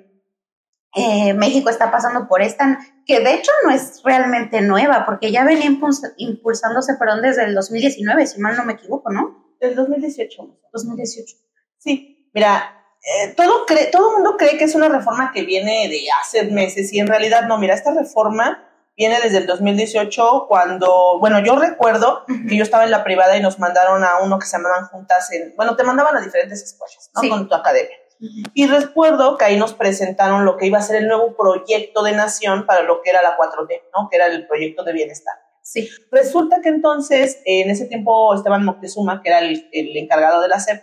eh, 0.95 1.33
México 1.33 1.71
está 1.71 1.91
pasando 1.91 2.29
por 2.29 2.43
esta, 2.43 2.81
que 3.07 3.21
de 3.21 3.33
hecho 3.33 3.51
no 3.65 3.71
es 3.71 4.03
realmente 4.05 4.61
nueva, 4.61 5.07
porque 5.07 5.33
ya 5.33 5.43
venía 5.47 5.71
impulsándose, 6.19 6.97
perdón, 6.99 7.23
desde 7.23 7.45
el 7.45 7.55
2019, 7.55 8.27
si 8.27 8.43
mal 8.43 8.59
no 8.59 8.67
me 8.67 8.75
equivoco, 8.75 9.11
¿no? 9.11 9.57
Del 9.59 9.75
2018. 9.75 10.43
2018. 10.75 11.35
Sí, 11.79 12.31
mira, 12.35 12.77
eh, 13.01 13.33
todo, 13.35 13.65
cree, 13.65 13.87
todo 13.87 14.11
el 14.11 14.15
mundo 14.17 14.37
cree 14.37 14.59
que 14.59 14.65
es 14.65 14.75
una 14.75 14.91
reforma 14.91 15.33
que 15.33 15.45
viene 15.45 15.89
de 15.89 16.01
hace 16.21 16.43
meses 16.51 16.93
y 16.93 17.01
en 17.01 17.07
realidad 17.07 17.49
no, 17.49 17.57
mira, 17.57 17.73
esta 17.73 17.95
reforma 17.95 18.63
viene 18.97 19.21
desde 19.21 19.39
el 19.39 19.47
2018 19.47 20.47
cuando, 20.49 21.19
bueno, 21.19 21.41
yo 21.45 21.57
recuerdo 21.57 22.25
que 22.49 22.57
yo 22.57 22.63
estaba 22.63 22.85
en 22.85 22.91
la 22.91 23.05
privada 23.05 23.37
y 23.37 23.43
nos 23.43 23.59
mandaron 23.59 24.03
a 24.05 24.19
uno 24.23 24.39
que 24.39 24.47
se 24.47 24.57
llamaban 24.57 24.87
juntas 24.87 25.31
en, 25.33 25.55
bueno, 25.57 25.77
te 25.77 25.85
mandaban 25.85 26.17
a 26.17 26.21
diferentes 26.21 26.63
escuelas, 26.63 27.11
¿no? 27.15 27.29
Con 27.29 27.49
tu 27.49 27.55
academia. 27.55 27.97
Y 28.55 28.67
recuerdo 28.67 29.37
que 29.37 29.45
ahí 29.45 29.59
nos 29.59 29.75
presentaron 29.75 30.47
lo 30.47 30.57
que 30.57 30.67
iba 30.67 30.79
a 30.79 30.83
ser 30.83 30.97
el 30.97 31.09
nuevo 31.09 31.37
proyecto 31.37 32.03
de 32.03 32.13
nación 32.13 32.65
para 32.65 32.83
lo 32.83 33.03
que 33.03 33.11
era 33.11 33.23
la 33.23 33.37
4D, 33.37 33.83
¿no? 33.95 34.09
Que 34.09 34.17
era 34.17 34.27
el 34.27 34.47
proyecto 34.47 34.85
de 34.85 34.93
bienestar. 34.95 35.35
Sí. 35.63 35.89
Resulta 36.11 36.61
que 36.63 36.71
entonces, 36.71 37.43
en 37.45 37.69
ese 37.71 37.87
tiempo, 37.87 38.35
Esteban 38.35 38.65
Moctezuma, 38.65 39.21
que 39.21 39.29
era 39.29 39.41
el, 39.41 39.69
encargado 39.73 40.41
de 40.41 40.49
la 40.49 40.61
SEP, 40.61 40.83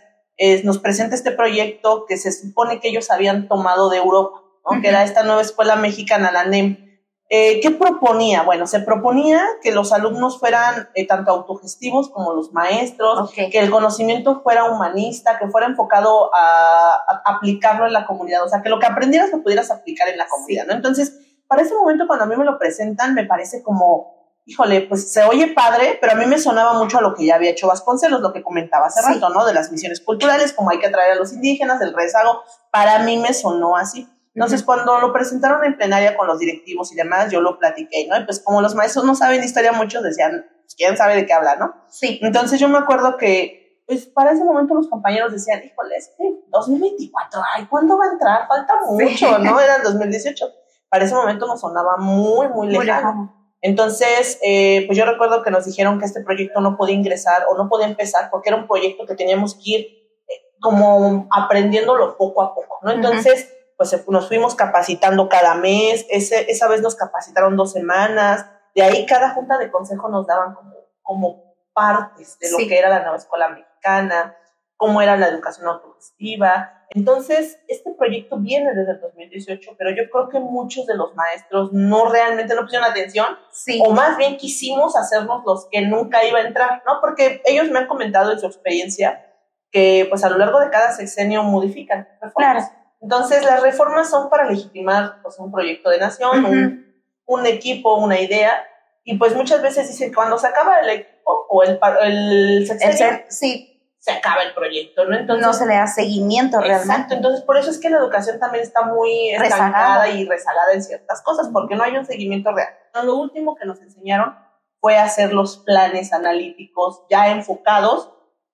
nos 0.64 0.78
presenta 0.78 1.16
este 1.16 1.32
proyecto 1.32 2.06
que 2.06 2.18
se 2.18 2.32
supone 2.32 2.80
que 2.80 2.90
ellos 2.90 3.10
habían 3.10 3.48
tomado 3.48 3.90
de 3.90 3.98
Europa, 3.98 4.42
¿no? 4.70 4.82
Que 4.82 4.90
era 4.90 5.04
esta 5.04 5.24
nueva 5.24 5.42
escuela 5.42 5.76
mexicana, 5.76 6.32
la 6.32 6.44
NEM, 6.44 6.93
eh, 7.30 7.60
¿Qué 7.62 7.72
proponía? 7.72 8.44
Bueno, 8.44 8.68
se 8.68 8.80
proponía 8.80 9.44
que 9.62 9.72
los 9.72 9.92
alumnos 9.92 10.40
fueran 10.40 10.90
eh, 10.94 11.08
tanto 11.08 11.32
autogestivos 11.32 12.10
como 12.10 12.34
los 12.34 12.54
maestros, 12.54 13.32
que 13.32 13.50
el 13.58 13.72
conocimiento 13.72 14.42
fuera 14.44 14.66
humanista, 14.66 15.40
que 15.40 15.48
fuera 15.48 15.68
enfocado 15.68 16.30
a, 16.36 17.00
aplicarlo 17.26 17.88
en 17.88 17.94
la 17.94 18.06
comunidad, 18.06 18.44
o 18.44 18.50
sea, 18.50 18.62
que 18.62 18.70
lo 18.70 18.80
que 18.80 18.86
aprendieras 18.86 19.32
lo 19.32 19.42
pudieras 19.42 19.72
aplicar 19.72 20.10
en 20.10 20.18
la 20.18 20.28
comunidad, 20.28 20.68
¿no? 20.68 20.74
Entonces, 20.74 21.18
para 21.48 21.62
ese 21.62 21.74
momento, 21.74 22.08
cuando 22.08 22.26
a 22.26 22.28
mí 22.28 22.36
me 22.36 22.46
lo 22.46 22.60
presentan, 22.60 23.16
me 23.16 23.26
parece 23.26 23.64
como, 23.64 24.42
híjole, 24.46 24.82
pues 24.82 25.12
se 25.12 25.24
oye 25.24 25.48
padre, 25.48 25.98
pero 26.02 26.14
a 26.14 26.16
mí 26.16 26.26
me 26.26 26.38
sonaba 26.38 26.74
mucho 26.74 27.00
a 27.00 27.02
lo 27.02 27.16
que 27.16 27.26
ya 27.26 27.36
había 27.36 27.52
hecho 27.52 27.68
Vasconcelos, 27.68 28.22
lo 28.22 28.34
que 28.34 28.44
comentaba 28.44 28.88
hace 28.88 29.02
rato, 29.02 29.30
¿no? 29.30 29.46
De 29.46 29.54
las 29.54 29.72
misiones 29.72 30.02
culturales, 30.02 30.54
como 30.54 30.70
hay 30.70 30.80
que 30.80 30.88
atraer 30.88 31.14
a 31.14 31.16
los 31.16 31.34
indígenas, 31.34 31.82
el 31.82 31.94
rezago, 31.94 32.44
para 32.70 33.00
mí 33.00 33.18
me 33.18 33.34
sonó 33.34 33.76
así. 33.76 34.08
Entonces, 34.36 34.64
cuando 34.64 35.00
lo 35.00 35.14
presentaron 35.14 35.64
en 35.64 35.78
plenaria 35.78 36.18
con 36.18 36.28
los 36.28 36.40
directivos 36.40 36.92
y 36.92 36.96
demás, 36.96 37.32
yo 37.32 37.40
lo 37.40 37.60
platiqué, 37.60 38.08
¿no? 38.08 38.20
Y 38.20 38.26
pues 38.26 38.40
como 38.40 38.62
los 38.62 38.74
maestros 38.74 39.06
no 39.06 39.14
saben 39.16 39.44
historia, 39.44 39.72
muchos 39.72 40.02
decían, 40.02 40.46
pues, 40.62 40.76
quién 40.76 40.98
sabe 40.98 41.16
de 41.16 41.26
qué 41.26 41.34
habla, 41.34 41.56
¿no? 41.56 41.76
Sí. 41.88 42.20
Entonces 42.24 42.60
yo 42.60 42.68
me 42.68 42.80
acuerdo 42.80 43.18
que, 43.18 43.84
pues 43.86 44.06
para 44.08 44.32
ese 44.32 44.44
momento 44.44 44.74
los 44.74 44.88
compañeros 44.88 45.32
decían, 45.32 45.62
híjole, 45.64 45.96
es 45.98 46.12
2024, 46.50 47.42
ay, 47.56 47.66
¿cuándo 47.68 47.98
va 47.98 48.06
a 48.06 48.14
entrar? 48.14 48.48
Falta 48.48 48.74
mucho, 48.88 49.38
¿no? 49.38 49.60
Era 49.62 49.76
el 49.76 49.84
2018. 49.84 50.46
Para 50.90 51.06
ese 51.06 51.14
momento 51.14 51.46
nos 51.46 51.62
sonaba 51.62 51.98
muy, 51.98 52.48
muy 52.48 52.70
lejano. 52.70 53.44
Entonces, 53.62 54.40
eh, 54.44 54.84
pues 54.88 54.98
yo 54.98 55.06
recuerdo 55.06 55.42
que 55.42 55.52
nos 55.52 55.66
dijeron 55.66 56.00
que 56.00 56.06
este 56.06 56.22
proyecto 56.22 56.60
no 56.60 56.76
podía 56.76 56.96
ingresar 56.96 57.46
o 57.50 57.58
no 57.58 57.70
podía 57.70 57.88
empezar 57.88 58.30
porque 58.30 58.50
era 58.50 58.58
un 58.58 58.68
proyecto 58.68 59.06
que 59.06 59.16
teníamos 59.16 59.56
que 59.56 59.62
ir 59.64 59.82
eh, 59.82 60.58
como 60.60 61.28
aprendiéndolo 61.32 62.18
poco 62.18 62.42
a 62.42 62.54
poco, 62.54 62.80
¿no? 62.82 62.92
Entonces, 62.92 63.50
pues 63.78 63.96
nos 64.08 64.28
fuimos 64.28 64.56
capacitando 64.56 65.30
cada 65.30 65.56
mes, 65.56 66.06
ese, 66.10 66.52
esa 66.52 66.68
vez 66.68 66.82
nos 66.82 66.96
capacitaron 66.96 67.56
dos 67.56 67.72
semanas, 67.72 68.46
de 68.76 68.82
ahí 68.82 69.06
cada 69.06 69.32
junta 69.32 69.58
de 69.58 69.72
consejo 69.72 70.10
nos 70.10 70.28
daban 70.28 70.54
como, 70.56 70.74
como 71.02 71.56
partes 71.74 72.38
de 72.40 72.52
lo 72.52 72.58
que 72.58 72.78
era 72.78 72.90
la 72.90 73.02
nueva 73.02 73.18
escuela 73.18 73.50
mexicana, 73.50 74.36
cómo 74.78 75.02
era 75.02 75.18
la 75.18 75.28
educación 75.28 75.68
autogestiva. 75.68 76.86
Entonces, 76.90 77.60
este 77.68 77.92
proyecto 77.98 78.38
viene 78.38 78.74
desde 78.76 78.92
el 78.92 79.02
2018, 79.02 79.72
pero 79.78 79.90
yo 79.92 80.10
creo 80.12 80.30
que 80.30 80.40
muchos 80.40 80.86
de 80.86 80.96
los 80.96 81.16
maestros 81.16 81.72
no 81.74 82.10
realmente 82.10 82.54
no 82.54 82.62
pusieron 82.62 82.90
atención, 82.90 83.38
o 83.84 83.92
más 83.92 84.18
bien 84.18 84.38
quisimos 84.38 84.96
hacernos 84.96 85.44
los 85.46 85.68
que 85.72 85.82
nunca 85.82 86.24
iba 86.24 86.40
a 86.40 86.44
entrar, 86.44 86.84
¿no? 86.86 87.00
Porque 87.02 87.42
ellos 87.46 87.70
me 87.70 87.80
han 87.80 87.88
comentado 87.88 88.32
en 88.32 88.40
su 88.40 88.46
experiencia 88.46 89.26
que 89.72 90.06
pues 90.10 90.24
a 90.24 90.30
lo 90.30 90.38
largo 90.38 90.60
de 90.60 90.70
cada 90.70 90.92
sexenio 90.92 91.42
modifican. 91.42 92.08
Claro 92.36 92.62
entonces, 93.04 93.44
las 93.44 93.62
reformas 93.62 94.10
son 94.10 94.30
para 94.30 94.50
legitimar 94.50 95.22
pues, 95.22 95.38
un 95.38 95.52
proyecto 95.52 95.90
de 95.90 96.00
nación, 96.00 96.86
un 97.26 97.46
equipo, 97.46 97.96
una 97.96 98.20
idea, 98.20 98.66
y 99.04 99.18
pues 99.18 99.36
muchas 99.36 99.62
veces 99.62 99.90
dicen 99.90 100.10
que 100.10 100.16
cuando 100.16 100.38
se 100.38 100.48
acaba 100.48 100.80
el 100.80 100.90
equipo 100.90 101.46
o 101.50 101.64
el, 101.64 101.78
el, 102.02 102.72
el 102.72 103.26
sí 103.28 103.70
se 104.00 104.12
acaba 104.12 104.44
el 104.44 104.54
proyecto, 104.54 105.06
¿no? 105.06 105.18
Entonces, 105.18 105.46
no 105.46 105.54
se 105.54 105.66
le 105.66 105.76
da 105.76 105.88
seguimiento 105.88 106.60
realmente. 106.60 106.94
Exacto, 106.94 107.16
entonces 107.16 107.42
por 107.44 107.58
eso 107.58 107.70
es 107.70 107.80
que 107.80 107.90
la 107.90 107.98
educación 107.98 108.40
también 108.40 108.64
está 108.64 108.84
muy 108.84 109.30
estancada 109.32 110.10
y 110.10 110.26
rezagada 110.26 110.74
en 110.74 110.84
ciertas 110.84 111.22
cosas, 111.22 111.50
porque 111.52 111.76
no 111.76 111.84
hay 111.84 111.98
un 111.98 112.06
seguimiento 112.06 112.52
real. 112.54 112.70
Lo 113.04 113.16
último 113.16 113.56
que 113.56 113.66
nos 113.66 113.82
enseñaron 113.82 114.36
fue 114.80 114.98
hacer 114.98 115.34
los 115.34 115.58
planes 115.58 116.12
analíticos 116.14 117.04
ya 117.10 117.30
enfocados 117.30 118.14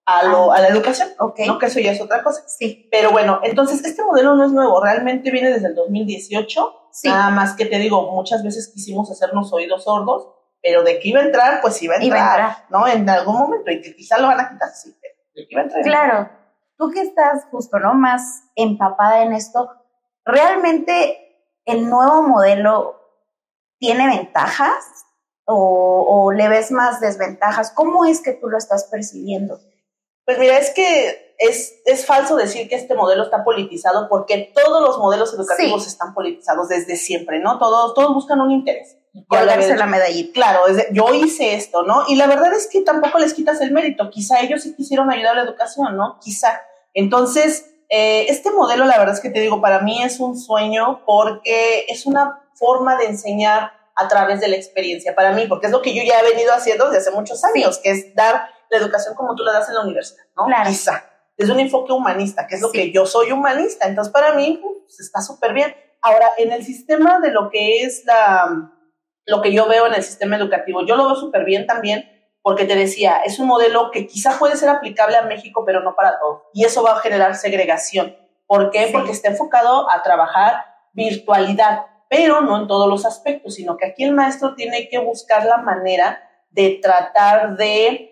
a, 0.10 0.24
lo, 0.24 0.52
ah, 0.52 0.58
a 0.58 0.62
la 0.62 0.68
educación, 0.70 1.10
okay. 1.20 1.46
¿no? 1.48 1.60
Que 1.60 1.68
eso 1.68 1.80
ya 1.80 1.92
es 1.92 2.02
otra 2.02 2.24
cosa. 2.24 2.44
Sí. 2.48 2.88
Pero 2.92 3.12
bueno, 3.12 3.40
entonces 3.44 3.84
este 3.86 4.04
modelo 4.04 4.36
no 4.36 4.46
es 4.46 4.52
nuevo, 4.52 4.84
realmente 4.84 5.32
viene 5.32 5.52
desde 5.52 5.68
el 5.68 5.76
2018, 5.76 6.90
sí. 6.92 7.08
nada 7.08 7.30
más 7.30 7.56
que 7.56 7.66
te 7.66 7.78
digo, 7.78 8.12
muchas 8.12 8.44
veces 8.44 8.72
quisimos 8.74 9.12
hacernos 9.12 9.54
oídos 9.54 9.84
sordos, 9.84 10.30
pero 10.62 10.84
de 10.84 11.00
que 11.00 11.10
iba 11.10 11.22
a 11.22 11.26
entrar, 11.26 11.62
pues 11.62 11.82
iba 11.82 11.96
a 11.96 11.98
entrar, 11.98 12.18
iba 12.18 12.46
a 12.46 12.50
entrar. 12.50 12.66
¿no? 12.70 12.88
En 12.88 13.10
algún 13.10 13.36
momento, 13.36 13.72
y 13.72 13.82
que 13.82 13.96
quizá 13.96 14.18
lo 14.20 14.28
van 14.28 14.40
a 14.40 14.50
quitar, 14.50 14.70
sí, 14.70 14.96
Claro, 15.84 16.30
tú 16.78 16.90
que 16.92 17.02
estás 17.02 17.46
justo, 17.52 17.80
¿no? 17.80 17.94
Más 17.94 18.44
empapada 18.56 19.24
en 19.24 19.34
esto, 19.34 19.70
¿realmente 20.26 21.18
el 21.66 21.90
nuevo 21.90 22.24
modelo 22.24 23.00
tiene 23.78 24.08
ventajas 24.08 25.06
o, 25.46 26.32
le 26.34 26.48
ves 26.50 26.72
más 26.72 27.00
desventajas? 27.00 27.72
¿Cómo 27.72 28.06
es 28.06 28.22
que 28.22 28.34
tú 28.34 28.50
lo 28.50 28.58
estás 28.58 28.86
percibiendo? 28.86 29.60
Pues 30.30 30.38
mira, 30.38 30.60
es 30.60 30.70
que 30.70 31.34
es, 31.40 31.82
es 31.86 32.06
falso 32.06 32.36
decir 32.36 32.70
que 32.70 32.76
este 32.76 32.94
modelo 32.94 33.24
está 33.24 33.44
politizado 33.44 34.08
porque 34.08 34.54
todos 34.54 34.80
los 34.80 35.00
modelos 35.00 35.34
educativos 35.34 35.88
están 35.88 36.14
politizados 36.14 36.68
desde 36.68 36.98
siempre, 36.98 37.40
¿no? 37.40 37.58
Todos, 37.58 37.96
todos 37.96 38.14
buscan 38.14 38.40
un 38.40 38.52
interés 38.52 38.96
colgarse 39.28 39.76
la 39.76 39.88
medallita. 39.88 40.34
Claro, 40.34 40.60
yo 40.92 41.16
hice 41.16 41.56
esto, 41.56 41.82
¿no? 41.82 42.04
Y 42.10 42.16
la 42.16 42.28
verdad 42.28 42.54
es 42.54 42.68
que 42.68 42.82
tampoco 42.82 43.18
les 43.18 43.34
quitas 43.34 43.60
el 43.62 43.72
mérito. 43.72 44.12
Quizá 44.12 44.40
ellos 44.42 44.62
sí 44.62 44.76
quisieron 44.76 45.10
ayudar 45.10 45.32
a 45.32 45.38
la 45.38 45.50
educación, 45.50 45.98
¿no? 45.98 46.20
Quizá. 46.22 46.62
Entonces, 46.94 47.72
eh, 47.90 48.28
este 48.30 48.52
modelo, 48.52 48.86
la 48.86 49.00
verdad 49.00 49.16
es 49.16 49.20
que 49.20 49.32
te 49.32 49.40
digo, 49.40 49.62
para 49.62 49.80
mí 49.80 50.04
es 50.04 50.20
un 50.20 50.38
sueño 50.38 51.02
porque 51.08 51.88
es 51.90 52.06
una 52.06 52.44
forma 52.54 52.98
de 52.98 53.06
enseñar 53.06 53.72
a 53.96 54.08
través 54.08 54.42
de 54.42 54.48
la 54.48 54.58
experiencia 54.58 55.16
para 55.16 55.32
mí, 55.32 55.48
porque 55.48 55.66
es 55.66 55.72
lo 55.72 55.82
que 55.82 55.96
yo 55.96 56.04
ya 56.04 56.20
he 56.20 56.24
venido 56.24 56.54
haciendo 56.54 56.86
desde 56.86 57.00
hace 57.00 57.12
muchos 57.18 57.44
años, 57.44 57.80
que 57.80 57.90
es 57.90 58.14
dar 58.14 58.59
la 58.70 58.78
educación 58.78 59.16
como 59.16 59.36
tú 59.36 59.44
la 59.44 59.54
das 59.54 59.70
en 59.70 59.76
la 59.76 59.82
universidad, 59.82 60.24
¿no? 60.36 60.46
Claro. 60.46 60.70
Quizá. 60.70 61.04
Es 61.38 61.50
un 61.50 61.60
enfoque 61.60 61.94
humanista, 61.94 62.48
que 62.48 62.56
es 62.56 62.62
lo 62.62 62.72
que 62.72 62.92
yo 62.92 63.06
soy 63.06 63.32
humanista. 63.32 63.88
Entonces, 63.88 64.12
para 64.12 64.34
mí, 64.34 64.60
pues, 64.62 65.00
está 65.00 65.22
súper 65.22 65.54
bien. 65.54 65.74
Ahora, 66.02 66.32
en 66.38 66.52
el 66.52 66.66
sistema 66.66 67.20
de 67.20 67.32
lo 67.32 67.50
que 67.50 67.84
es 67.84 68.04
la, 68.06 68.72
lo 69.30 69.42
que 69.42 69.54
yo 69.54 69.68
veo 69.68 69.88
en 69.88 69.94
el 69.94 70.04
sistema 70.04 70.36
educativo. 70.36 70.86
Yo 70.86 70.96
lo 70.96 71.06
veo 71.06 71.16
súper 71.16 71.46
bien 71.46 71.66
también 71.66 72.10
porque 72.42 72.66
te 72.66 72.76
decía, 72.76 73.22
es 73.26 73.40
un 73.40 73.48
modelo 73.48 73.92
que 73.92 74.08
quizá 74.08 74.38
puede 74.40 74.56
ser 74.56 74.70
aplicable 74.70 75.18
a 75.18 75.24
México, 75.24 75.64
pero 75.66 75.82
no 75.82 75.96
para 75.96 76.20
todos. 76.20 76.44
Y 76.54 76.66
eso 76.66 76.84
va 76.84 76.94
a 76.94 77.00
generar 77.00 77.36
segregación. 77.36 78.16
¿Por 78.48 78.72
qué? 78.72 78.90
Porque 78.92 79.12
está 79.12 79.30
enfocado 79.30 79.90
a 79.92 80.02
trabajar 80.02 80.66
virtualidad, 80.94 81.86
pero 82.10 82.42
no 82.42 82.58
en 82.58 82.68
todos 82.68 82.90
los 82.90 83.06
aspectos, 83.06 83.56
sino 83.56 83.78
que 83.78 83.86
aquí 83.86 84.04
el 84.04 84.14
maestro 84.14 84.56
tiene 84.56 84.90
que 84.90 84.98
buscar 84.98 85.46
la 85.46 85.58
manera 85.58 86.24
de 86.50 86.80
tratar 86.82 87.58
de 87.58 88.09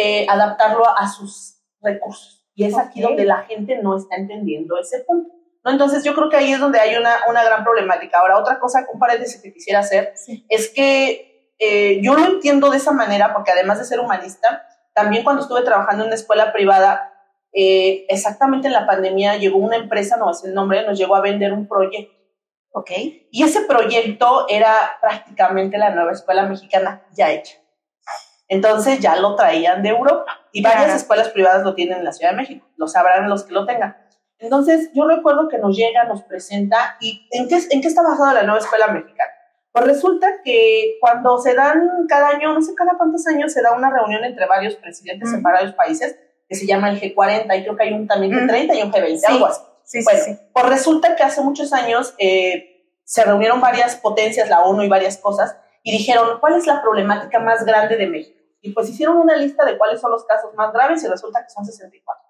eh, 0.00 0.26
adaptarlo 0.28 0.84
a 0.96 1.08
sus 1.08 1.56
recursos. 1.82 2.48
Y 2.54 2.64
es 2.64 2.78
aquí 2.78 3.00
donde 3.00 3.24
la 3.24 3.38
gente 3.38 3.80
no 3.82 3.96
está 3.96 4.14
entendiendo 4.14 4.78
ese 4.78 5.00
punto. 5.00 5.34
Entonces 5.64 6.04
yo 6.04 6.14
creo 6.14 6.28
que 6.28 6.36
ahí 6.36 6.52
es 6.52 6.60
donde 6.60 6.78
hay 6.78 6.94
una, 6.94 7.16
una 7.28 7.42
gran 7.42 7.64
problemática. 7.64 8.20
Ahora, 8.20 8.38
otra 8.38 8.60
cosa, 8.60 8.86
un 8.92 9.00
paréntesis 9.00 9.42
que 9.42 9.52
quisiera 9.52 9.80
hacer, 9.80 10.14
es 10.48 10.70
que 10.70 11.52
eh, 11.58 12.00
yo 12.00 12.14
lo 12.14 12.24
entiendo 12.26 12.70
de 12.70 12.76
esa 12.76 12.92
manera, 12.92 13.34
porque 13.34 13.50
además 13.50 13.80
de 13.80 13.86
ser 13.86 13.98
humanista, 13.98 14.64
también 14.94 15.24
cuando 15.24 15.42
estuve 15.42 15.62
trabajando 15.62 16.04
en 16.04 16.08
una 16.10 16.14
escuela 16.14 16.52
privada, 16.52 17.12
eh, 17.52 18.06
exactamente 18.08 18.68
en 18.68 18.74
la 18.74 18.86
pandemia 18.86 19.36
llegó 19.36 19.58
una 19.58 19.76
empresa, 19.76 20.16
no 20.16 20.30
es 20.30 20.44
el 20.44 20.54
nombre, 20.54 20.86
nos 20.86 20.96
llegó 20.96 21.16
a 21.16 21.22
vender 21.22 21.52
un 21.52 21.66
proyecto. 21.66 22.14
¿Ok? 22.70 22.90
Y 23.32 23.42
ese 23.42 23.62
proyecto 23.62 24.46
era 24.48 24.98
prácticamente 25.00 25.76
la 25.76 25.90
nueva 25.90 26.12
escuela 26.12 26.44
mexicana 26.44 27.02
ya 27.16 27.32
hecha. 27.32 27.58
Entonces 28.48 29.00
ya 29.00 29.16
lo 29.16 29.36
traían 29.36 29.82
de 29.82 29.90
Europa 29.90 30.40
y 30.52 30.62
varias 30.62 30.94
escuelas 30.94 31.28
privadas 31.28 31.64
lo 31.64 31.74
tienen 31.74 31.98
en 31.98 32.04
la 32.04 32.12
Ciudad 32.12 32.32
de 32.32 32.38
México, 32.38 32.66
lo 32.76 32.88
sabrán 32.88 33.28
los 33.28 33.44
que 33.44 33.52
lo 33.52 33.66
tengan. 33.66 33.96
Entonces, 34.38 34.90
yo 34.94 35.06
recuerdo 35.06 35.48
que 35.48 35.58
nos 35.58 35.76
llega, 35.76 36.04
nos 36.04 36.22
presenta, 36.22 36.96
¿y 37.00 37.28
en 37.32 37.48
qué, 37.48 37.58
en 37.70 37.80
qué 37.80 37.88
está 37.88 38.02
basada 38.02 38.34
la 38.34 38.42
nueva 38.44 38.60
escuela 38.60 38.86
mexicana? 38.88 39.30
Pues 39.72 39.84
resulta 39.84 40.28
que 40.44 40.96
cuando 41.00 41.38
se 41.38 41.54
dan 41.54 42.06
cada 42.08 42.28
año, 42.28 42.54
no 42.54 42.62
sé 42.62 42.74
cada 42.74 42.96
cuántos 42.96 43.26
años, 43.26 43.52
se 43.52 43.62
da 43.62 43.72
una 43.72 43.90
reunión 43.90 44.24
entre 44.24 44.46
varios 44.46 44.76
presidentes 44.76 45.32
en 45.32 45.42
varios 45.42 45.72
países 45.74 46.16
que 46.48 46.54
se 46.54 46.66
llama 46.66 46.90
el 46.90 47.00
G40 47.00 47.58
y 47.58 47.62
creo 47.62 47.76
que 47.76 47.82
hay 47.82 47.92
un 47.92 48.06
también 48.06 48.32
G30 48.32 48.76
y 48.76 48.82
un 48.82 48.92
G20, 48.92 49.20
algo 49.26 49.46
así. 49.46 49.60
Sí, 49.84 50.02
sí, 50.02 50.16
sí. 50.24 50.38
Pues 50.52 50.66
resulta 50.66 51.16
que 51.16 51.22
hace 51.22 51.40
muchos 51.42 51.72
años 51.72 52.14
eh, 52.18 52.92
se 53.04 53.24
reunieron 53.24 53.60
varias 53.60 53.96
potencias, 53.96 54.48
la 54.48 54.62
ONU 54.62 54.82
y 54.82 54.88
varias 54.88 55.18
cosas, 55.18 55.56
y 55.82 55.92
dijeron, 55.92 56.38
¿cuál 56.40 56.54
es 56.54 56.66
la 56.66 56.80
problemática 56.80 57.38
más 57.38 57.64
grande 57.64 57.96
de 57.96 58.06
México? 58.06 58.37
Y 58.60 58.72
pues 58.72 58.88
hicieron 58.88 59.16
una 59.18 59.36
lista 59.36 59.64
de 59.64 59.78
cuáles 59.78 60.00
son 60.00 60.10
los 60.10 60.24
casos 60.24 60.54
más 60.54 60.72
graves 60.72 61.02
y 61.04 61.06
resulta 61.06 61.42
que 61.44 61.50
son 61.50 61.64
64. 61.64 62.24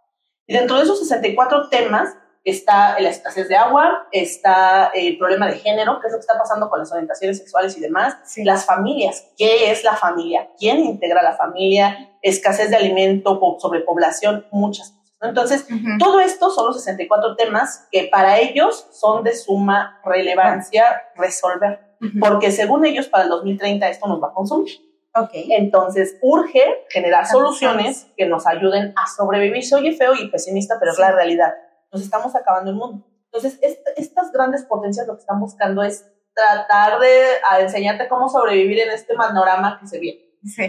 Y 0.46 0.54
dentro 0.54 0.76
de 0.76 0.82
esos 0.82 0.98
64 0.98 1.68
temas 1.68 2.14
está 2.44 2.98
la 3.00 3.10
escasez 3.10 3.48
de 3.48 3.56
agua, 3.56 4.06
está 4.12 4.90
el 4.94 5.18
problema 5.18 5.46
de 5.46 5.58
género, 5.58 6.00
qué 6.00 6.06
es 6.06 6.12
lo 6.12 6.18
que 6.18 6.22
está 6.22 6.38
pasando 6.38 6.70
con 6.70 6.78
las 6.78 6.90
orientaciones 6.92 7.38
sexuales 7.38 7.76
y 7.76 7.80
demás, 7.80 8.16
las 8.38 8.64
familias, 8.64 9.26
qué 9.36 9.70
es 9.70 9.84
la 9.84 9.96
familia, 9.96 10.50
quién 10.58 10.78
integra 10.80 11.22
la 11.22 11.36
familia, 11.36 12.16
escasez 12.22 12.70
de 12.70 12.76
alimento, 12.76 13.38
sobrepoblación, 13.58 14.46
muchas 14.50 14.90
cosas. 14.90 14.98
Entonces, 15.20 15.66
todo 15.98 16.20
esto 16.20 16.50
son 16.50 16.66
los 16.66 16.76
64 16.76 17.36
temas 17.36 17.88
que 17.90 18.08
para 18.10 18.38
ellos 18.38 18.86
son 18.92 19.24
de 19.24 19.34
suma 19.34 20.00
relevancia 20.04 21.02
resolver, 21.16 21.96
porque 22.20 22.52
según 22.52 22.86
ellos 22.86 23.08
para 23.08 23.24
el 23.24 23.30
2030 23.30 23.88
esto 23.88 24.06
nos 24.06 24.22
va 24.22 24.28
a 24.28 24.32
consumir. 24.32 24.87
Entonces, 25.32 26.16
urge 26.22 26.86
generar 26.90 27.26
soluciones 27.26 28.06
que 28.16 28.26
nos 28.26 28.46
ayuden 28.46 28.94
a 28.96 29.06
sobrevivir. 29.06 29.64
Se 29.64 29.74
oye 29.74 29.92
feo 29.92 30.14
y 30.14 30.30
pesimista, 30.30 30.76
pero 30.78 30.92
es 30.92 30.98
la 30.98 31.12
realidad. 31.12 31.54
Nos 31.92 32.02
estamos 32.02 32.34
acabando 32.36 32.70
el 32.70 32.76
mundo. 32.76 33.04
Entonces, 33.24 33.58
estas 33.96 34.32
grandes 34.32 34.64
potencias 34.64 35.06
lo 35.06 35.14
que 35.14 35.20
están 35.20 35.40
buscando 35.40 35.82
es 35.82 36.06
tratar 36.34 37.00
de 37.00 37.40
enseñarte 37.60 38.08
cómo 38.08 38.28
sobrevivir 38.28 38.78
en 38.80 38.90
este 38.90 39.14
panorama 39.14 39.78
que 39.80 39.86
se 39.86 39.98
viene. 39.98 40.20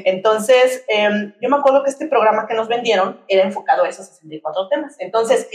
Entonces, 0.05 0.83
em, 0.87 1.33
yo 1.39 1.49
me 1.49 1.57
acuerdo 1.57 1.83
que 1.83 1.91
este 1.91 2.07
programa 2.07 2.47
que 2.47 2.55
nos 2.55 2.67
vendieron 2.67 3.23
era 3.27 3.43
enfocado 3.43 3.83
a 3.83 3.89
esos 3.89 4.07
64 4.07 4.67
temas. 4.67 4.95
Entonces, 4.99 5.47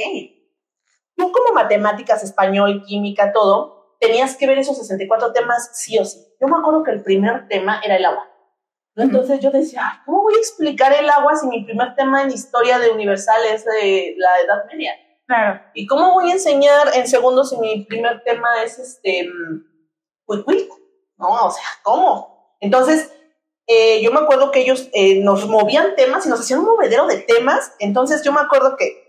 tú 1.16 1.32
como 1.32 1.54
matemáticas, 1.54 2.22
español, 2.22 2.84
química, 2.86 3.32
todo, 3.32 3.96
tenías 4.00 4.36
que 4.36 4.46
ver 4.46 4.58
esos 4.58 4.78
64 4.78 5.32
temas 5.32 5.70
sí 5.74 5.98
o 5.98 6.04
sí. 6.04 6.24
Yo 6.40 6.46
me 6.46 6.58
acuerdo 6.58 6.84
que 6.84 6.92
el 6.92 7.02
primer 7.02 7.48
tema 7.48 7.80
era 7.84 7.96
el 7.96 8.04
agua. 8.04 8.28
Entonces 8.96 9.40
yo 9.40 9.50
decía, 9.50 10.02
¿cómo 10.06 10.22
voy 10.22 10.34
a 10.34 10.38
explicar 10.38 10.92
el 10.92 11.08
agua 11.10 11.34
si 11.36 11.48
mi 11.48 11.64
primer 11.64 11.94
tema 11.96 12.22
en 12.22 12.30
historia 12.30 12.78
de 12.78 12.90
universal 12.90 13.40
es 13.52 13.64
de 13.64 14.14
la 14.16 14.40
Edad 14.44 14.64
Media? 14.70 14.92
Claro. 15.26 15.60
¿Y 15.74 15.86
cómo 15.86 16.12
voy 16.12 16.30
a 16.30 16.34
enseñar 16.34 16.88
en 16.94 17.08
segundo 17.08 17.44
si 17.44 17.56
mi 17.58 17.84
primer 17.84 18.22
tema 18.22 18.62
es 18.62 18.78
este, 18.78 19.28
quick, 20.46 20.68
No, 21.16 21.46
o 21.46 21.50
sea, 21.50 21.64
¿cómo? 21.82 22.56
Entonces, 22.60 23.12
eh, 23.66 24.00
yo 24.02 24.12
me 24.12 24.20
acuerdo 24.20 24.50
que 24.50 24.60
ellos 24.60 24.88
eh, 24.92 25.20
nos 25.20 25.48
movían 25.48 25.96
temas 25.96 26.26
y 26.26 26.28
nos 26.28 26.40
hacían 26.40 26.60
un 26.60 26.66
movedero 26.66 27.06
de 27.06 27.18
temas. 27.18 27.72
Entonces, 27.80 28.22
yo 28.22 28.32
me 28.32 28.40
acuerdo 28.40 28.76
que 28.76 29.04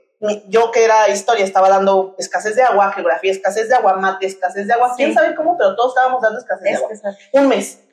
yo 0.48 0.72
que 0.72 0.84
era 0.84 1.10
historia 1.10 1.44
estaba 1.44 1.70
dando 1.70 2.16
escasez 2.18 2.56
de 2.56 2.64
agua, 2.64 2.92
geografía 2.94 3.32
escasez 3.32 3.70
de 3.70 3.76
agua, 3.76 3.98
mate 3.98 4.26
escasez 4.26 4.66
de 4.66 4.74
agua, 4.74 4.94
quién 4.96 5.14
sabe 5.14 5.36
cómo, 5.36 5.58
pero 5.58 5.76
todos 5.76 5.92
estábamos 5.92 6.22
dando 6.22 6.40
escasez 6.40 6.64
de 6.64 6.76
agua. 6.76 6.90
Un 7.34 7.48
mes. 7.48 7.85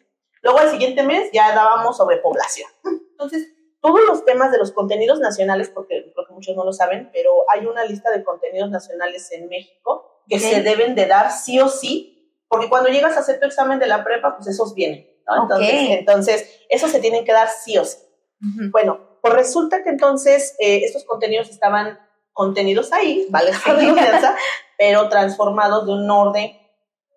Luego 0.43 0.59
al 0.59 0.71
siguiente 0.71 1.03
mes 1.03 1.31
ya 1.33 1.55
dábamos 1.55 1.97
sobre 1.97 2.19
población. 2.19 2.69
Entonces, 2.85 3.49
todos 3.81 4.01
los 4.07 4.25
temas 4.25 4.53
de 4.53 4.59
los 4.59 4.73
contenidos 4.73 5.19
nacionales, 5.21 5.71
porque 5.71 6.13
creo 6.13 6.27
que 6.27 6.33
muchos 6.33 6.57
no 6.57 6.65
lo 6.65 6.73
saben, 6.73 7.11
pero 7.13 7.45
hay 7.53 7.67
una 7.67 7.85
lista 7.85 8.11
de 8.11 8.23
contenidos 8.23 8.71
nacionales 8.71 9.31
en 9.33 9.49
México 9.49 10.23
que 10.29 10.39
se 10.39 10.63
deben 10.63 10.95
de 10.95 11.07
dar 11.07 11.33
sí 11.33 11.59
o 11.61 11.69
sí, 11.69 12.39
porque 12.49 12.69
cuando 12.69 12.91
llegas 12.91 13.17
a 13.17 13.21
hacer 13.21 13.41
tu 13.41 13.47
examen 13.47 13.79
de 13.79 13.87
la 13.87 14.05
prepa, 14.05 14.37
pues 14.37 14.49
esos 14.49 14.75
vienen. 14.75 15.09
Entonces, 15.27 15.73
entonces, 15.91 16.61
esos 16.69 16.91
se 16.91 17.01
tienen 17.01 17.25
que 17.25 17.33
dar 17.33 17.49
sí 17.49 17.79
o 17.79 17.85
sí. 17.85 17.99
Bueno, 18.71 19.19
pues 19.21 19.35
resulta 19.35 19.85
que 19.85 19.91
entonces 19.91 20.57
eh, 20.59 20.83
estos 20.85 21.05
contenidos 21.05 21.49
estaban 21.49 21.99
contenidos 22.33 22.93
ahí, 22.93 23.27
vale 23.31 23.53
pero 24.79 25.09
transformados 25.09 25.87
de 25.87 25.93
un 25.93 26.11
orden 26.11 26.59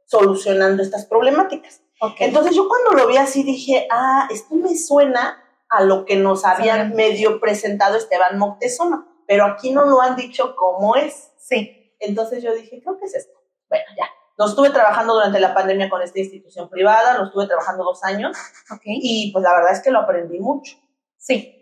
solucionando 0.06 0.84
estas 0.84 1.06
problemáticas. 1.06 1.82
Entonces 2.20 2.56
yo 2.56 2.68
cuando 2.68 2.92
lo 2.92 3.08
vi 3.08 3.18
así 3.18 3.44
dije, 3.44 3.88
ah, 3.92 4.28
esto 4.30 4.56
me 4.56 4.78
suena 4.78 5.42
a 5.70 5.84
lo 5.84 6.06
que 6.06 6.16
nos 6.18 6.46
habían 6.46 6.94
medio 6.94 7.40
presentado 7.40 7.98
Esteban 7.98 8.38
Moctezuma, 8.38 9.08
pero 9.28 9.46
aquí 9.46 9.72
no 9.72 9.86
lo 9.86 10.02
han 10.02 10.16
dicho 10.16 10.56
cómo 10.56 10.96
es. 10.96 11.32
Sí. 11.38 11.96
Entonces 12.00 12.44
yo 12.44 12.54
dije, 12.54 12.82
creo 12.84 12.98
que 12.98 13.06
es 13.06 13.16
esto. 13.16 13.40
Bueno, 13.70 13.86
ya. 13.98 14.06
No 14.38 14.48
estuve 14.48 14.70
trabajando 14.70 15.14
durante 15.14 15.40
la 15.40 15.54
pandemia 15.54 15.90
con 15.90 16.02
esta 16.02 16.20
institución 16.20 16.70
privada, 16.70 17.18
lo 17.18 17.26
estuve 17.26 17.48
trabajando 17.48 17.86
dos 17.86 18.04
años 18.04 18.38
Okay. 18.70 19.00
y 19.02 19.32
pues 19.32 19.42
la 19.44 19.54
verdad 19.54 19.72
es 19.72 19.82
que 19.82 19.92
lo 19.92 20.00
aprendí 20.00 20.40
mucho. 20.40 20.76
Sí. 21.18 21.60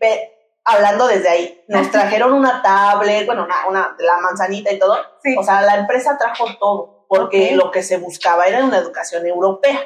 Hablando 0.65 1.07
desde 1.07 1.29
ahí, 1.29 1.61
nos 1.67 1.91
trajeron 1.91 2.33
una 2.33 2.61
tablet, 2.61 3.25
bueno, 3.25 3.43
una, 3.45 3.67
una, 3.67 3.95
la 3.99 4.17
manzanita 4.17 4.71
y 4.71 4.79
todo. 4.79 4.97
Sí. 5.21 5.35
O 5.37 5.43
sea, 5.43 5.61
la 5.61 5.75
empresa 5.75 6.17
trajo 6.17 6.45
todo, 6.59 7.05
porque 7.07 7.51
Ok. 7.53 7.63
lo 7.63 7.71
que 7.71 7.83
se 7.83 7.97
buscaba 7.97 8.47
era 8.47 8.63
una 8.63 8.77
educación 8.77 9.25
europea. 9.27 9.79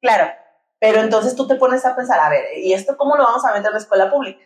Claro. 0.00 0.32
Pero 0.78 1.00
entonces 1.00 1.36
tú 1.36 1.46
te 1.46 1.56
pones 1.56 1.84
a 1.84 1.94
pensar, 1.94 2.18
a 2.20 2.30
ver, 2.30 2.44
¿y 2.56 2.72
esto 2.72 2.96
cómo 2.96 3.16
lo 3.16 3.24
vamos 3.24 3.44
a 3.44 3.52
meter 3.52 3.66
en 3.66 3.72
la 3.74 3.78
escuela 3.78 4.10
pública? 4.10 4.42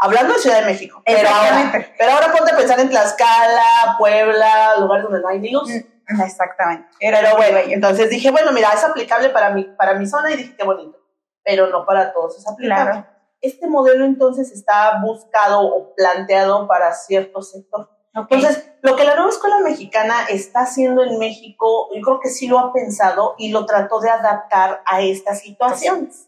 Hablando 0.00 0.34
de 0.34 0.38
Ciudad 0.38 0.60
de 0.60 0.66
México. 0.66 1.02
Pero 1.04 1.28
ahora, 1.28 1.72
pero 1.98 2.12
ahora 2.12 2.32
ponte 2.32 2.52
a 2.52 2.56
pensar 2.56 2.78
en 2.78 2.88
Tlaxcala, 2.88 3.96
Puebla, 3.98 4.76
lugares 4.78 5.02
donde 5.02 5.20
no 5.20 5.28
hay 5.28 5.40
ni 5.40 5.50
luz. 5.50 5.68
Mm, 5.68 6.20
Exactamente. 6.22 6.88
Pero 7.00 7.36
bueno, 7.36 7.58
entonces 7.66 8.08
dije, 8.08 8.30
bueno, 8.30 8.52
mira, 8.52 8.70
es 8.72 8.84
aplicable 8.84 9.30
para 9.30 9.50
mi, 9.50 9.64
para 9.64 9.94
mi 9.94 10.06
zona 10.06 10.30
y 10.30 10.36
dije, 10.36 10.56
qué 10.56 10.64
bonito. 10.64 10.96
Pero 11.44 11.66
no 11.66 11.84
para 11.84 12.12
todos 12.12 12.38
es 12.38 12.46
aplicable. 12.46 12.92
Claro. 12.92 13.06
Este 13.40 13.66
modelo 13.66 14.04
entonces 14.04 14.52
está 14.52 15.00
buscado 15.02 15.62
o 15.62 15.94
planteado 15.94 16.68
para 16.68 16.92
cierto 16.92 17.42
sector. 17.42 17.90
Ok. 18.20 18.26
Entonces, 18.30 18.64
lo 18.82 18.96
que 18.96 19.04
la 19.04 19.14
nueva 19.14 19.30
escuela 19.30 19.58
mexicana 19.58 20.24
está 20.28 20.60
haciendo 20.60 21.02
en 21.04 21.18
México, 21.18 21.88
yo 21.94 22.00
creo 22.02 22.20
que 22.20 22.28
sí 22.30 22.46
lo 22.48 22.58
ha 22.58 22.72
pensado 22.72 23.34
y 23.38 23.50
lo 23.50 23.66
trató 23.66 24.00
de 24.00 24.10
adaptar 24.10 24.82
a 24.86 25.00
estas 25.02 25.40
situaciones. 25.40 26.26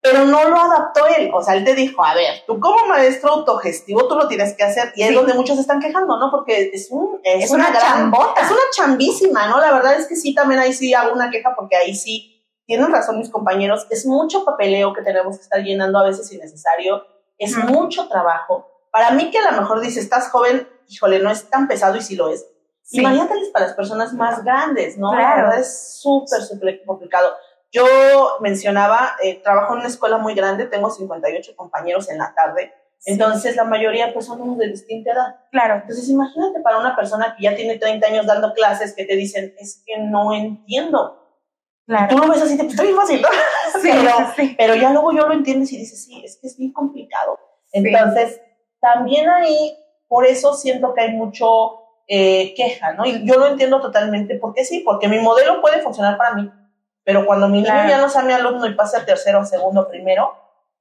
Pero 0.00 0.24
no 0.26 0.48
lo 0.48 0.56
adaptó 0.56 1.06
él. 1.06 1.30
O 1.34 1.42
sea, 1.42 1.54
él 1.54 1.64
te 1.64 1.74
dijo, 1.74 2.04
a 2.04 2.14
ver, 2.14 2.42
tú 2.46 2.60
como 2.60 2.86
maestro 2.86 3.32
autogestivo, 3.32 4.06
tú 4.06 4.14
lo 4.14 4.28
tienes 4.28 4.54
que 4.56 4.62
hacer. 4.62 4.92
Y 4.94 5.02
es 5.02 5.08
Sí. 5.08 5.14
donde 5.14 5.34
muchos 5.34 5.56
se 5.56 5.62
están 5.62 5.80
quejando, 5.80 6.16
¿no? 6.18 6.30
Porque 6.30 6.70
es, 6.72 6.88
un, 6.90 7.20
es, 7.24 7.46
Es 7.46 7.50
una 7.50 7.72
chambota. 7.72 8.40
Es 8.40 8.50
una 8.50 8.60
chambísima, 8.76 9.48
¿no? 9.48 9.58
La 9.60 9.72
verdad 9.72 9.94
es 9.94 10.06
que 10.06 10.14
sí, 10.14 10.34
también 10.34 10.60
ahí 10.60 10.72
sí 10.72 10.94
hago 10.94 11.12
una 11.12 11.30
queja 11.30 11.54
porque 11.56 11.74
ahí 11.76 11.96
sí 11.96 12.46
tienen 12.64 12.92
razón 12.92 13.18
mis 13.18 13.28
compañeros. 13.28 13.86
Es 13.90 14.06
mucho 14.06 14.44
papeleo 14.44 14.92
que 14.92 15.02
tenemos 15.02 15.36
que 15.36 15.42
estar 15.42 15.60
llenando 15.62 15.98
a 15.98 16.04
veces 16.04 16.32
innecesario. 16.32 17.02
Es 17.36 17.56
mucho 17.56 18.08
trabajo. 18.08 18.68
Para 18.92 19.10
mí 19.10 19.30
que 19.32 19.38
a 19.38 19.50
lo 19.50 19.60
mejor 19.60 19.80
dice, 19.80 19.98
estás 20.00 20.30
joven, 20.30 20.68
híjole, 20.88 21.18
no 21.20 21.30
es 21.30 21.48
tan 21.50 21.68
pesado 21.68 21.96
y 21.96 22.02
sí 22.02 22.16
lo 22.16 22.28
es. 22.30 22.46
Sí. 22.82 23.00
Imagínateles 23.00 23.50
para 23.50 23.66
las 23.66 23.74
personas 23.74 24.12
más 24.14 24.42
grandes, 24.44 24.96
¿no? 24.98 25.12
La 25.12 25.18
Claro. 25.18 25.42
verdad 25.42 25.60
es 25.60 26.00
súper, 26.00 26.40
súper 26.42 26.82
complicado. 26.84 27.36
Yo 27.70 27.84
mencionaba, 28.40 29.12
eh, 29.22 29.42
trabajo 29.42 29.74
en 29.74 29.80
una 29.80 29.88
escuela 29.88 30.16
muy 30.16 30.34
grande, 30.34 30.66
tengo 30.66 30.90
58 30.90 31.52
compañeros 31.54 32.08
en 32.08 32.16
la 32.18 32.32
tarde, 32.34 32.72
Sí. 33.00 33.12
entonces 33.12 33.54
la 33.56 33.64
mayoría 33.64 34.12
pues 34.14 34.24
son 34.26 34.56
de 34.58 34.68
distinta 34.68 35.12
edad. 35.12 35.36
Claro. 35.52 35.74
Entonces 35.82 36.08
imagínate 36.08 36.60
para 36.60 36.78
una 36.78 36.96
persona 36.96 37.34
que 37.36 37.44
ya 37.44 37.54
tiene 37.54 37.78
30 37.78 38.06
años 38.08 38.26
dando 38.26 38.54
clases 38.54 38.94
que 38.94 39.04
te 39.04 39.14
dicen, 39.16 39.54
es 39.58 39.82
que 39.86 39.98
no 39.98 40.32
entiendo. 40.32 41.14
Claro. 41.86 42.08
Tú 42.16 42.18
lo 42.22 42.28
ves 42.32 42.42
así, 42.42 42.56
te 42.56 42.82
bien 42.82 42.96
fácil, 42.96 43.22
¿no? 43.22 43.28
Sí, 43.82 43.90
pero, 43.92 44.10
sí. 44.34 44.54
pero 44.58 44.74
ya 44.74 44.90
luego 44.90 45.12
yo 45.12 45.28
lo 45.28 45.34
entiendes 45.34 45.70
y 45.72 45.78
dices, 45.78 46.04
sí, 46.04 46.22
es 46.24 46.38
que 46.40 46.46
es 46.48 46.56
bien 46.56 46.72
complicado. 46.72 47.38
Entonces, 47.72 48.40
también 48.80 49.28
ahí, 49.28 49.76
por 50.08 50.26
eso 50.26 50.54
siento 50.54 50.94
que 50.94 51.02
hay 51.02 51.12
mucho 51.12 51.82
eh, 52.06 52.54
queja, 52.54 52.94
¿no? 52.94 53.04
Y 53.04 53.26
yo 53.26 53.34
lo 53.34 53.46
entiendo 53.46 53.80
totalmente, 53.80 54.36
porque 54.36 54.64
sí, 54.64 54.80
porque 54.84 55.08
mi 55.08 55.18
modelo 55.18 55.60
puede 55.60 55.80
funcionar 55.80 56.16
para 56.16 56.34
mí, 56.34 56.50
pero 57.04 57.26
cuando 57.26 57.48
mi 57.48 57.62
niño 57.62 57.88
ya 57.88 57.98
no 57.98 58.08
sea 58.08 58.22
mi 58.22 58.32
alumno 58.32 58.66
y 58.66 58.74
pase 58.74 58.96
a 58.96 59.04
tercero, 59.04 59.44
segundo, 59.44 59.88
primero, 59.88 60.34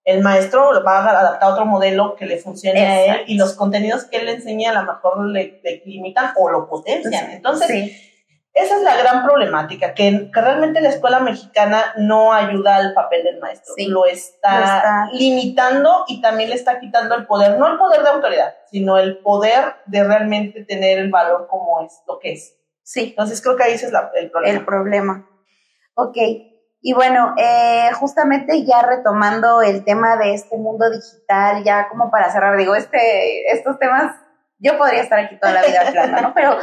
el 0.05 0.21
maestro 0.21 0.71
lo 0.71 0.83
va 0.85 0.99
a 0.99 1.19
adaptar 1.19 1.49
a 1.49 1.53
otro 1.53 1.65
modelo 1.65 2.15
que 2.15 2.25
le 2.25 2.37
funcione 2.37 2.85
a 2.85 3.05
él 3.05 3.23
y 3.27 3.35
los 3.35 3.53
contenidos 3.55 4.05
que 4.05 4.17
él 4.17 4.25
le 4.25 4.33
enseña 4.33 4.71
a 4.71 4.81
lo 4.81 4.93
mejor 4.93 5.25
le, 5.25 5.59
le 5.61 5.83
limitan 5.85 6.31
o 6.37 6.49
lo 6.49 6.69
potencian. 6.69 7.31
Entonces, 7.31 7.67
sí. 7.67 8.16
Esa 8.57 8.75
es 8.77 8.81
la 8.83 8.95
gran 8.97 9.23
problemática, 9.23 9.93
que, 9.93 10.29
que 10.33 10.41
realmente 10.41 10.81
la 10.81 10.89
escuela 10.89 11.19
mexicana 11.19 11.93
no 11.97 12.33
ayuda 12.33 12.75
al 12.77 12.93
papel 12.93 13.23
del 13.23 13.39
maestro, 13.39 13.73
Sí, 13.75 13.87
lo, 13.87 14.05
está 14.05 14.59
lo 14.59 14.65
está. 14.65 15.05
limitando 15.13 16.03
y 16.07 16.21
también 16.21 16.49
le 16.49 16.55
está 16.55 16.79
quitando 16.79 17.15
el 17.15 17.25
poder, 17.27 17.57
no 17.57 17.67
el 17.67 17.77
poder 17.77 18.03
de 18.03 18.09
autoridad, 18.09 18.55
sino 18.71 18.97
el 18.97 19.19
poder 19.19 19.75
de 19.85 20.03
realmente 20.03 20.63
tener 20.65 20.97
el 20.99 21.09
valor 21.11 21.47
como 21.49 21.81
es 21.85 22.01
lo 22.07 22.19
que 22.19 22.33
es. 22.33 22.55
Sí. 22.83 23.09
Entonces 23.09 23.41
creo 23.41 23.55
que 23.55 23.63
ahí 23.63 23.73
ese 23.73 23.87
es 23.87 23.91
la- 23.91 24.11
el 24.15 24.29
problema. 24.31 24.57
el 24.59 24.65
problema. 24.65 25.29
Ok, 25.95 26.17
y 26.79 26.93
bueno, 26.93 27.33
eh, 27.37 27.89
justamente 27.93 28.63
ya 28.65 28.81
retomando 28.83 29.61
el 29.61 29.83
tema 29.83 30.15
de 30.17 30.33
este 30.35 30.57
mundo 30.57 30.89
digital, 30.91 31.63
ya 31.63 31.89
como 31.89 32.11
para 32.11 32.31
cerrar, 32.31 32.55
digo, 32.57 32.75
este, 32.75 33.51
estos 33.51 33.77
temas, 33.79 34.15
yo 34.59 34.77
podría 34.77 35.01
estar 35.01 35.19
aquí 35.19 35.37
toda 35.39 35.53
la 35.53 35.63
vida 35.63 35.81
hablando, 35.87 36.21
¿no? 36.21 36.33
Pero 36.35 36.57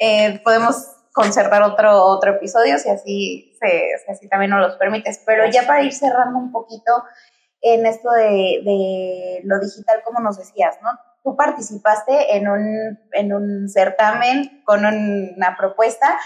eh, 0.00 0.40
podemos 0.44 0.95
concertar 1.16 1.62
otro, 1.62 2.04
otro 2.04 2.32
episodio 2.32 2.78
si 2.78 2.90
así, 2.90 3.56
se, 3.58 4.12
así 4.12 4.28
también 4.28 4.50
nos 4.50 4.60
los 4.60 4.76
permites. 4.76 5.22
Pero 5.24 5.46
ya 5.50 5.66
para 5.66 5.82
ir 5.82 5.94
cerrando 5.94 6.38
un 6.38 6.52
poquito 6.52 6.92
en 7.62 7.86
esto 7.86 8.10
de, 8.10 9.40
lo 9.44 9.58
digital, 9.58 10.02
como 10.04 10.20
nos 10.20 10.36
decías, 10.36 10.76
¿no? 10.82 10.90
Tú 11.24 11.34
participaste 11.34 12.36
en 12.36 12.48
un, 12.48 12.98
en 13.12 13.32
un 13.32 13.66
certamen 13.70 14.62
con 14.66 14.84
un- 14.84 15.32
una 15.38 15.56
propuesta 15.56 16.18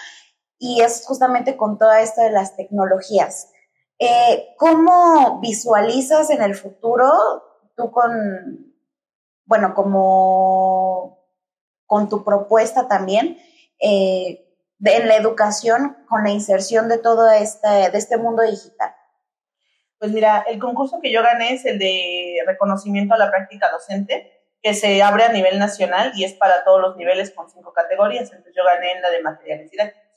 y 0.59 0.81
es 0.83 1.05
justamente 1.07 1.57
con 1.57 1.79
toda 1.79 2.00
esto 2.00 2.20
de 2.22 2.33
las 2.33 2.57
tecnologías. 2.57 3.53
Eh, 4.00 4.55
¿Cómo 4.59 5.38
visualizas 5.40 6.31
en 6.31 6.42
el 6.42 6.57
futuro 6.57 7.12
tú 7.76 7.92
con, 7.92 8.74
bueno, 9.44 9.72
como 9.72 11.20
con 11.87 12.09
tu 12.09 12.24
propuesta 12.24 12.88
también, 12.88 13.38
eh, 13.79 14.50
de- 14.81 14.97
en 14.97 15.09
la 15.09 15.16
educación, 15.16 15.97
con 16.09 16.25
la 16.25 16.31
inserción 16.31 16.88
de 16.88 16.99
todo 16.99 17.31
este, 17.31 17.69
de 17.69 17.97
este 17.99 18.16
mundo 18.16 18.43
digital? 18.43 18.93
Pues 19.99 20.11
mira, 20.12 20.45
el 20.49 20.59
concurso 20.59 20.99
que 21.01 21.12
yo 21.12 21.23
gané 21.23 21.53
es 21.55 21.64
el 21.66 21.79
de 21.79 22.38
reconocimiento 22.47 23.14
a 23.14 23.19
la 23.19 23.31
práctica 23.31 23.71
docente, 23.71 24.33
que 24.62 24.75
se 24.75 25.03
abre 25.03 25.25
a 25.25 25.33
nivel 25.33 25.59
nacional 25.59 26.12
y 26.14 26.25
es 26.25 26.35
para 26.35 26.64
todos 26.64 26.81
los 26.81 26.97
niveles 26.97 27.31
con 27.31 27.49
cinco 27.49 27.73
categorías. 27.73 28.31
Entonces 28.31 28.55
yo 28.57 28.64
gané 28.64 28.93
en 28.93 29.03
la 29.03 29.11
de 29.11 29.23
materiales 29.23 29.71
didácticos. 29.71 30.11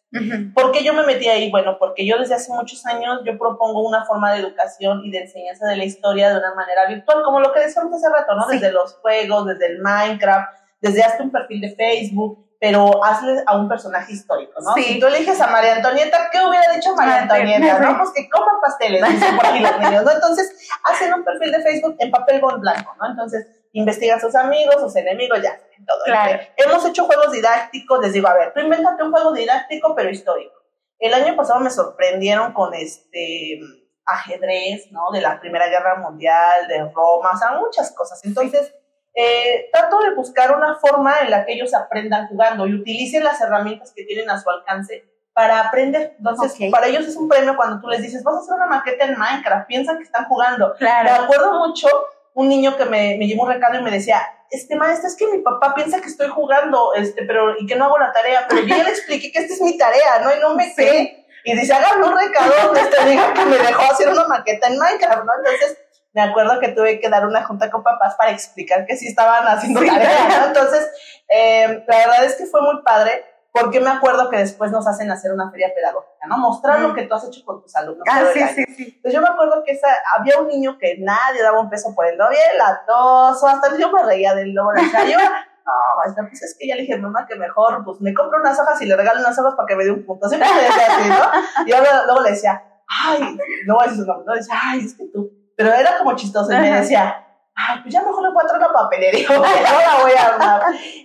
¿Por 0.54 0.72
qué 0.72 0.84
yo 0.84 0.94
me 0.94 1.06
metí 1.06 1.28
ahí? 1.28 1.50
Bueno, 1.50 1.78
porque 1.80 2.06
yo 2.06 2.20
desde 2.20 2.36
hace 2.36 2.52
muchos 2.54 2.86
años 2.86 3.22
yo 3.26 3.38
propongo 3.38 3.88
una 3.88 4.06
forma 4.06 4.32
de 4.34 4.42
educación 4.42 5.02
y 5.04 5.12
de 5.12 5.22
enseñanza 5.22 5.66
de 5.66 5.76
la 5.76 5.86
historia 5.86 6.30
de 6.30 6.38
una 6.38 6.54
manera 6.54 6.88
virtual, 6.88 7.24
como 7.24 7.40
lo 7.40 7.52
que 7.52 7.62
decíamos 7.62 7.94
hace 7.96 8.14
rato, 8.14 8.36
¿no? 8.36 8.48
Sí. 8.48 8.60
Desde 8.60 8.72
los 8.72 8.94
juegos, 8.98 9.48
desde 9.48 9.68
el 9.68 9.80
Minecraft, 9.80 10.60
desde 10.82 11.04
hasta 11.04 11.24
un 11.24 11.32
perfil 11.32 11.62
de 11.62 11.76
Facebook, 11.76 12.43
pero 12.64 13.04
hazle 13.04 13.44
a 13.46 13.58
un 13.58 13.68
personaje 13.68 14.14
histórico, 14.14 14.54
¿no? 14.62 14.74
Sí. 14.76 14.84
Si 14.84 15.00
tú 15.02 15.08
eliges 15.08 15.42
a 15.42 15.48
María 15.48 15.76
Antonieta, 15.76 16.30
¿qué 16.32 16.40
hubiera 16.46 16.72
dicho 16.72 16.96
María 16.96 17.24
Antonieta? 17.24 17.78
¿no? 17.78 17.98
Pues 17.98 18.12
que 18.12 18.30
coman 18.30 18.62
pasteles, 18.62 19.04
dicen 19.06 19.36
por 19.36 19.46
aquí 19.48 19.60
los 19.60 19.78
niños, 19.80 20.06
¿no? 20.06 20.12
Entonces, 20.12 20.70
hacen 20.86 21.14
un 21.14 21.26
perfil 21.26 21.52
de 21.52 21.62
Facebook 21.62 21.98
en 22.00 22.10
papel 22.10 22.40
bond 22.40 22.62
blanco, 22.62 22.96
¿no? 23.02 23.10
Entonces, 23.10 23.48
investigan 23.74 24.18
sus 24.22 24.34
amigos, 24.34 24.76
sus 24.80 24.96
enemigos, 24.96 25.42
ya, 25.42 25.60
todo. 25.86 26.04
Claro. 26.06 26.40
Hemos 26.56 26.86
hecho 26.86 27.04
juegos 27.04 27.34
didácticos, 27.34 28.00
les 28.00 28.14
digo, 28.14 28.30
a 28.30 28.34
ver, 28.34 28.54
tú 28.54 28.62
invéntate 28.62 29.04
un 29.04 29.12
juego 29.12 29.34
didáctico, 29.34 29.94
pero 29.94 30.10
histórico. 30.10 30.56
El 31.00 31.14
año 31.14 31.36
pasado 31.36 31.60
me 31.60 31.70
sorprendieron 31.70 32.54
con 32.54 32.74
este 32.74 33.60
ajedrez, 34.06 34.90
¿no? 34.90 35.12
De 35.12 35.20
la 35.20 35.38
Primera 35.42 35.68
Guerra 35.68 35.98
Mundial, 35.98 36.66
de 36.70 36.80
Roma, 36.80 37.32
o 37.34 37.38
sea, 37.38 37.52
muchas 37.60 37.92
cosas. 37.92 38.24
Entonces, 38.24 38.74
eh, 39.16 39.70
trato 39.72 40.00
de 40.00 40.16
buscar 40.16 40.56
una 40.56 40.76
forma 40.76 41.16
en 41.22 41.30
la 41.32 41.46
que 41.46 41.54
ellos 41.54 41.74
aprendan 41.74 42.28
jugando 42.28 42.66
y 42.68 42.74
utilicen 42.74 43.24
las 43.24 43.40
herramientas 43.42 43.92
que 43.96 44.04
tienen 44.06 44.30
a 44.30 44.40
su 44.40 44.50
alcance 44.50 45.06
para 45.34 45.60
aprender. 45.62 46.16
Entonces, 46.18 46.54
Ok. 46.54 46.72
para 46.72 46.88
ellos 46.88 47.08
es 47.08 47.16
un 47.16 47.28
premio 47.28 47.56
cuando 47.56 47.80
tú 47.80 47.88
les 47.88 48.02
dices, 48.02 48.24
vas 48.24 48.36
a 48.36 48.40
hacer 48.40 48.54
una 48.56 48.68
maqueta 48.68 49.06
en 49.06 49.18
Minecraft, 49.18 49.68
piensan 49.68 49.98
que 49.98 50.04
están 50.04 50.26
jugando. 50.26 50.70
Me 50.70 50.78
Claro. 50.78 51.24
acuerdo 51.24 51.54
mucho 51.68 51.88
un 52.36 52.50
niño 52.50 52.76
que 52.78 52.86
me, 52.86 53.16
me 53.18 53.28
llevó 53.28 53.44
un 53.44 53.50
recado 53.50 53.78
y 53.80 53.84
me 53.84 53.92
decía, 53.92 54.22
este 54.50 54.76
maestra, 54.76 55.08
es 55.10 55.16
que 55.16 55.28
mi 55.28 55.40
papá 55.40 55.74
piensa 55.76 56.00
que 56.02 56.08
estoy 56.08 56.30
jugando, 56.30 56.94
este, 56.96 57.24
pero, 57.26 57.56
y 57.60 57.66
que 57.66 57.76
no 57.76 57.86
hago 57.86 57.98
la 57.98 58.12
tarea, 58.12 58.46
pero 58.48 58.62
yo 58.62 58.76
ya 58.76 58.84
le 58.84 58.90
expliqué 58.92 59.32
que 59.32 59.40
esta 59.40 59.54
es 59.54 59.62
mi 59.62 59.78
tarea, 59.78 60.20
¿no? 60.24 60.36
Y 60.36 60.40
no 60.40 60.56
me 60.56 60.66
Sí. 60.70 60.76
cree. 60.76 61.26
Y 61.46 61.56
dice, 61.60 61.74
hágame 61.74 62.06
un 62.08 62.18
recado 62.18 62.52
donde 62.68 62.82
te 62.86 63.06
diga 63.10 63.34
que 63.34 63.46
me 63.46 63.58
dejó 63.58 63.82
hacer 63.92 64.10
una 64.10 64.28
maqueta 64.28 64.68
en 64.68 64.78
Minecraft, 64.80 65.26
¿no? 65.26 65.32
Entonces, 65.40 65.78
me 66.14 66.22
acuerdo 66.22 66.60
que 66.60 66.70
tuve 66.70 67.00
que 67.00 67.10
dar 67.10 67.26
una 67.26 67.44
junta 67.44 67.72
con 67.72 67.84
papás 67.84 68.16
para 68.16 68.32
explicar 68.32 68.86
que 68.86 68.96
sí 68.96 69.08
estaban 69.08 69.46
haciendo 69.48 69.80
tarea, 69.80 70.10
¿no? 70.40 70.48
Entonces, 70.48 70.90
eh, 71.28 71.84
la 71.88 71.98
verdad 71.98 72.24
es 72.24 72.36
que 72.36 72.46
fue 72.46 72.62
muy 72.62 72.84
padre, 72.84 73.26
porque 73.52 73.80
me 73.80 73.90
acuerdo 73.90 74.30
que 74.30 74.38
después 74.38 74.72
nos 74.72 74.88
hacen 74.88 75.12
hacer 75.12 75.32
una 75.32 75.50
feria 75.52 75.72
pedagógica, 75.76 76.26
¿no? 76.28 76.38
Mostrar 76.38 76.80
lo 76.80 76.94
que 76.94 77.04
tú 77.04 77.14
has 77.14 77.26
hecho 77.26 77.46
con 77.46 77.62
tus 77.62 77.76
alumnos. 77.76 78.04
Ah, 78.10 78.22
el 78.22 78.28
sí, 78.34 78.42
sí, 78.56 78.76
sí. 78.76 79.00
Pues 79.02 79.14
yo 79.14 79.22
me 79.22 79.28
acuerdo 79.28 79.64
que 79.64 79.74
esa, 79.74 79.88
había 80.18 80.40
un 80.40 80.48
niño 80.48 80.78
que 80.80 80.98
nadie 81.00 81.42
daba 81.42 81.60
un 81.60 81.70
peso 81.70 81.94
por 81.96 82.06
él, 82.08 82.18
no 82.18 82.26
había 82.26 82.40
latoso, 82.58 83.48
hasta 83.48 83.78
yo 83.78 83.92
me 83.92 84.04
reía 84.04 84.34
del 84.34 84.54
lobo. 84.54 84.74
Le 84.74 84.82
yo, 84.82 85.18
no, 85.66 86.28
pues 86.30 86.42
es 86.42 86.58
que 86.60 86.68
ya 86.68 86.76
le 86.76 86.82
dije, 86.82 86.98
mamá, 86.98 87.28
que 87.28 87.36
mejor, 87.36 87.84
pues 87.86 88.02
me 88.02 88.14
compro 88.14 88.40
unas 88.40 88.60
hojas 88.60 88.82
y 88.82 88.86
le 88.86 88.96
regalo 88.96 89.20
unas 89.20 89.38
hojas 89.38 89.54
para 89.56 89.68
que 89.68 89.76
me 89.76 89.86
dé 89.86 89.92
un 89.92 90.06
punto. 90.06 90.28
Siempre 90.28 90.50
me 90.50 90.62
decía 90.62 90.88
así, 90.90 91.10
¿no? 91.10 91.68
Y 91.68 91.74
ahora, 91.74 92.06
luego 92.06 92.22
le 92.22 92.32
decía, 92.32 92.64
ay, 92.88 93.38
no 93.66 93.76
voy 93.76 93.84
a 93.84 93.88
decir 93.88 94.04
su 94.04 94.08
nombre, 94.08 94.26
no, 94.28 94.34
decía, 94.36 94.56
ay, 94.64 94.86
es 94.86 94.96
que 94.96 95.06
tú. 95.14 95.43
Pero 95.56 95.74
era 95.74 95.98
como 95.98 96.16
chistoso 96.16 96.52
y 96.52 96.58
me 96.58 96.72
decía, 96.72 97.26
ay, 97.56 97.80
pues 97.82 97.94
ya 97.94 98.02
mejor 98.02 98.24
le 98.24 98.34
voy 98.34 98.44
a 98.44 98.48
traer 98.48 98.62
la 98.68 98.74
papelería, 98.74 99.30
la 99.30 99.38
voy 100.02 100.12
a 100.12 100.26
armar. 100.26 100.62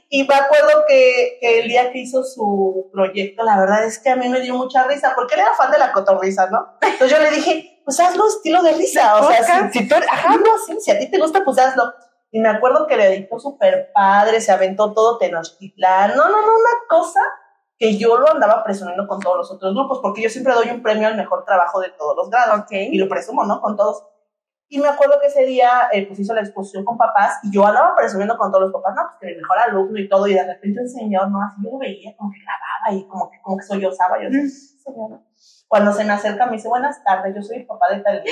Y 0.09 0.27
me 0.27 0.35
acuerdo 0.35 0.85
que, 0.87 1.39
que, 1.41 1.61
el 1.61 1.69
día 1.69 1.93
que 1.93 1.99
hizo 1.99 2.25
su 2.25 2.91
proyecto, 2.93 3.45
la 3.45 3.59
verdad 3.59 3.85
es 3.85 3.99
que 3.99 4.11
a 4.11 4.17
mí 4.17 4.29
me 4.29 4.41
dio 4.41 4.55
mucha 4.55 4.85
risa, 4.85 5.13
porque 5.15 5.35
él 5.35 5.41
era 5.41 5.55
fan 5.55 5.71
de 5.71 5.79
la 5.79 5.93
cotorrisa, 5.93 6.49
¿no? 6.51 6.77
Entonces 6.81 7.11
yo 7.11 7.23
le 7.23 7.31
dije, 7.31 7.83
pues 7.85 8.01
hazlo 8.01 8.27
estilo 8.27 8.63
de 8.63 8.73
risa, 8.73 9.17
o 9.17 9.29
sea, 9.29 9.71
si, 9.71 9.79
si 9.79 9.89
tú, 9.89 9.95
ajá, 9.95 10.37
no, 10.37 10.59
sí, 10.67 10.77
si 10.81 10.91
a 10.91 10.99
ti 10.99 11.11
te 11.11 11.19
gusta, 11.19 11.45
pues 11.45 11.59
hazlo. 11.59 11.93
Y 12.31 12.41
me 12.41 12.51
acuerdo 12.51 12.87
que 12.87 12.97
le 12.97 13.07
editó 13.07 13.39
súper 13.39 13.91
padre, 13.95 14.41
se 14.41 14.53
aventó 14.53 14.93
todo 14.93 15.17
Tenochtitlán, 15.17 16.15
no, 16.15 16.29
no, 16.29 16.43
no, 16.43 16.53
una 16.57 16.71
cosa 16.89 17.21
que 17.79 17.97
yo 17.97 18.19
lo 18.19 18.31
andaba 18.31 18.65
presumiendo 18.65 19.07
con 19.07 19.21
todos 19.21 19.37
los 19.37 19.51
otros 19.53 19.73
grupos, 19.73 20.01
porque 20.03 20.23
yo 20.23 20.29
siempre 20.29 20.53
doy 20.53 20.69
un 20.71 20.83
premio 20.83 21.07
al 21.07 21.17
mejor 21.17 21.45
trabajo 21.45 21.81
de 21.81 21.91
todos 21.91 22.17
los 22.17 22.29
grados. 22.29 22.61
Okay. 22.65 22.89
Y 22.93 22.99
lo 22.99 23.09
presumo, 23.09 23.45
¿no? 23.45 23.61
Con 23.61 23.77
todos. 23.77 24.05
Y 24.69 24.79
me 24.79 24.89
acuerdo 24.89 25.19
que 25.21 25.29
ese 25.29 25.45
día, 25.45 25.89
eh, 25.93 26.07
pues 26.07 26.19
hizo 26.21 26.35
la 26.35 26.43
exposición 26.43 26.85
con 26.85 26.99
papás, 26.99 27.39
y 27.43 27.51
yo 27.51 27.67
andaba 27.67 27.97
presumiendo 27.97 28.37
con 28.37 28.51
todos 28.51 28.65
los 28.65 28.73
papás, 28.73 28.95
no, 28.95 29.03
pues 29.03 29.17
que 29.21 29.29
el 29.29 29.37
mejor 29.39 29.59
alumno 29.59 29.99
y 29.99 30.09
todo, 30.09 30.27
y 30.27 30.35
de 30.35 30.45
repente 30.45 30.81
un 30.81 30.89
señor, 30.89 31.31
¿no? 31.31 31.43
Así 31.43 31.57
yo 31.65 31.71
lo 31.73 31.79
veía, 31.79 32.15
como 32.17 32.31
que 32.31 32.39
grababa 32.41 32.99
y 32.99 33.09
como 33.09 33.31
que, 33.31 33.41
como 33.43 33.57
que 33.57 33.65
sollozaba, 33.65 34.23
yo 34.23 34.29
decía, 34.31 34.79
señor, 34.85 35.21
cuando 35.69 35.93
se 35.93 36.05
me 36.05 36.13
acerca 36.13 36.47
me 36.47 36.53
dice, 36.53 36.69
buenas 36.69 37.05
tardes, 37.05 37.35
yo 37.35 37.43
soy 37.43 37.59
el 37.59 37.67
papá 37.67 37.95
de 37.95 38.01
tal. 38.01 38.23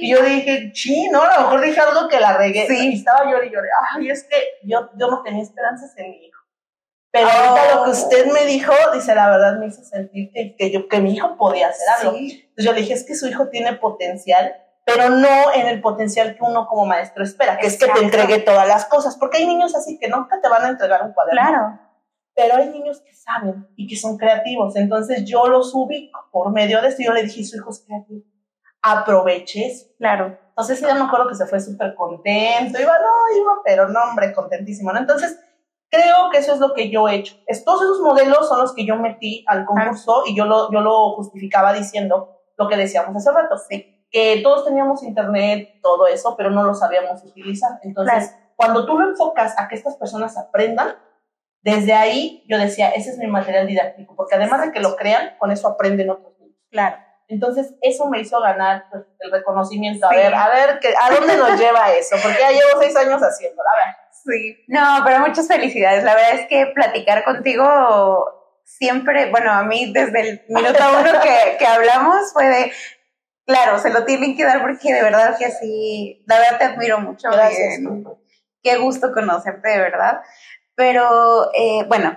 Y 0.00 0.10
yo 0.10 0.22
dije, 0.22 0.72
sí, 0.74 1.10
no, 1.10 1.22
a 1.22 1.36
lo 1.36 1.42
mejor 1.42 1.60
dije 1.60 1.78
algo 1.78 2.08
que 2.08 2.18
la 2.18 2.38
regué. 2.38 2.66
Sí. 2.66 2.88
Y 2.92 2.94
estaba 2.96 3.30
yo 3.30 3.42
y 3.42 3.50
lloré, 3.50 3.68
ay, 3.94 4.10
es 4.10 4.24
que 4.24 4.36
yo, 4.62 4.90
yo 4.96 5.08
no 5.08 5.22
tenía 5.22 5.42
esperanzas 5.42 5.92
en 5.98 6.10
mi 6.10 6.26
hijo. 6.26 6.40
Pero 7.10 7.28
ahorita 7.28 7.74
lo 7.74 7.84
que 7.84 7.90
usted 7.90 8.26
me 8.32 8.46
dijo, 8.46 8.72
dice, 8.94 9.14
la 9.14 9.28
verdad 9.28 9.58
me 9.58 9.66
hizo 9.66 9.82
sentir 9.82 10.30
que, 10.32 10.56
que, 10.56 10.70
yo, 10.70 10.88
que 10.88 11.00
mi 11.00 11.12
hijo 11.12 11.36
podía 11.36 11.68
hacer 11.68 11.86
algo. 11.98 12.16
Sí. 12.16 12.44
Entonces 12.48 12.64
yo 12.64 12.72
le 12.72 12.80
dije, 12.80 12.94
es 12.94 13.04
que 13.04 13.14
su 13.14 13.26
hijo 13.26 13.48
tiene 13.48 13.74
potencial, 13.74 14.54
pero 14.94 15.10
no 15.10 15.52
en 15.54 15.66
el 15.66 15.80
potencial 15.80 16.34
que 16.34 16.42
uno 16.42 16.66
como 16.66 16.86
maestro 16.86 17.24
espera, 17.24 17.58
que 17.58 17.66
Exacto. 17.66 17.86
es 17.86 17.92
que 17.92 17.98
te 17.98 18.04
entregue 18.04 18.38
todas 18.42 18.66
las 18.66 18.86
cosas, 18.86 19.16
porque 19.16 19.38
hay 19.38 19.46
niños 19.46 19.74
así 19.74 19.98
que 19.98 20.08
nunca 20.08 20.40
te 20.40 20.48
van 20.48 20.64
a 20.64 20.68
entregar 20.68 21.02
un 21.04 21.12
cuaderno. 21.12 21.40
Claro. 21.40 21.78
Pero 22.34 22.56
hay 22.56 22.68
niños 22.68 23.00
que 23.00 23.14
saben 23.14 23.68
y 23.76 23.86
que 23.86 23.96
son 23.96 24.16
creativos, 24.16 24.76
entonces 24.76 25.24
yo 25.24 25.46
los 25.48 25.74
ubico 25.74 26.28
por 26.30 26.52
medio 26.52 26.80
de 26.80 26.88
esto. 26.88 27.02
Yo 27.02 27.12
le 27.12 27.22
dije, 27.22 27.44
su 27.44 27.56
hijo 27.56 27.70
es 27.70 27.84
creativo, 27.86 28.24
aproveche 28.82 29.66
eso. 29.66 29.86
Claro. 29.98 30.38
Entonces 30.48 30.80
yo 30.80 30.94
me 30.94 31.02
acuerdo 31.02 31.28
que 31.28 31.34
se 31.34 31.46
fue 31.46 31.60
súper 31.60 31.94
contento, 31.94 32.80
iba, 32.80 32.92
no, 32.98 33.40
iba, 33.40 33.52
pero 33.64 33.88
no, 33.88 34.00
hombre, 34.02 34.32
contentísimo, 34.32 34.92
¿no? 34.92 34.98
Entonces, 34.98 35.38
creo 35.90 36.30
que 36.30 36.38
eso 36.38 36.54
es 36.54 36.60
lo 36.60 36.72
que 36.74 36.90
yo 36.90 37.08
he 37.08 37.16
hecho. 37.16 37.36
Es, 37.46 37.64
todos 37.64 37.82
esos 37.82 38.00
modelos 38.00 38.48
son 38.48 38.60
los 38.60 38.74
que 38.74 38.86
yo 38.86 38.96
metí 38.96 39.44
al 39.48 39.66
concurso 39.66 40.22
y 40.26 40.36
yo 40.36 40.44
lo, 40.44 40.70
yo 40.72 40.80
lo 40.80 41.14
justificaba 41.14 41.72
diciendo 41.72 42.40
lo 42.56 42.68
que 42.68 42.76
decíamos 42.76 43.16
hace 43.16 43.32
rato, 43.32 43.56
Sí. 43.56 43.89
Que 44.10 44.40
todos 44.42 44.64
teníamos 44.64 45.02
internet, 45.02 45.80
todo 45.82 46.06
eso, 46.06 46.36
pero 46.36 46.50
no 46.50 46.64
lo 46.64 46.74
sabíamos 46.74 47.22
utilizar. 47.24 47.78
Entonces, 47.82 48.34
cuando 48.56 48.84
tú 48.86 48.98
lo 48.98 49.08
enfocas 49.08 49.54
a 49.58 49.68
que 49.68 49.76
estas 49.76 49.96
personas 49.96 50.36
aprendan, 50.36 50.96
desde 51.62 51.92
ahí 51.92 52.44
yo 52.48 52.58
decía, 52.58 52.90
ese 52.90 53.10
es 53.10 53.18
mi 53.18 53.26
material 53.26 53.66
didáctico, 53.66 54.16
porque 54.16 54.34
además 54.34 54.62
de 54.62 54.72
que 54.72 54.80
lo 54.80 54.96
crean, 54.96 55.36
con 55.38 55.50
eso 55.52 55.68
aprenden 55.68 56.10
otros 56.10 56.38
niños. 56.38 56.56
Claro. 56.70 56.96
Entonces, 57.28 57.74
eso 57.80 58.08
me 58.08 58.18
hizo 58.20 58.40
ganar 58.40 58.86
pues, 58.90 59.04
el 59.20 59.30
reconocimiento. 59.30 60.06
A 60.06 60.10
Sí. 60.10 60.16
ver, 60.16 60.34
a 60.34 60.48
ver, 60.48 60.80
que, 60.80 60.88
¿a 60.88 61.14
dónde 61.14 61.36
nos 61.36 61.60
lleva 61.60 61.92
eso? 61.92 62.16
Porque 62.20 62.38
ya 62.40 62.50
llevo 62.50 62.80
seis 62.80 62.96
años 62.96 63.20
haciéndolo. 63.22 63.68
A 63.72 63.76
ver. 63.76 63.94
Sí. 64.10 64.56
No, 64.66 65.02
pero 65.04 65.20
muchas 65.20 65.46
felicidades. 65.46 66.02
La 66.02 66.14
verdad 66.16 66.34
es 66.34 66.46
que 66.48 66.66
platicar 66.74 67.22
contigo 67.22 68.24
siempre, 68.64 69.30
bueno, 69.30 69.52
a 69.52 69.62
mí 69.62 69.92
desde 69.92 70.20
el 70.20 70.42
minuto 70.48 70.78
uno 71.00 71.20
que, 71.22 71.56
que 71.58 71.66
hablamos 71.66 72.32
fue 72.32 72.46
de, 72.48 72.72
claro, 73.46 73.78
se 73.78 73.90
lo 73.90 74.04
tienen 74.04 74.36
que 74.36 74.44
dar 74.44 74.60
porque 74.62 74.92
de 74.92 75.02
verdad 75.02 75.36
que 75.38 75.50
sí, 75.50 76.22
la 76.26 76.38
verdad 76.38 76.58
te 76.58 76.64
admiro 76.64 77.00
mucho. 77.00 77.28
Gracias. 77.30 77.78
eh, 77.78 78.04
qué 78.62 78.76
gusto 78.78 79.12
conocerte, 79.12 79.68
de 79.70 79.78
verdad. 79.78 80.20
Pero, 80.74 81.50
eh, 81.54 81.84
bueno, 81.88 82.16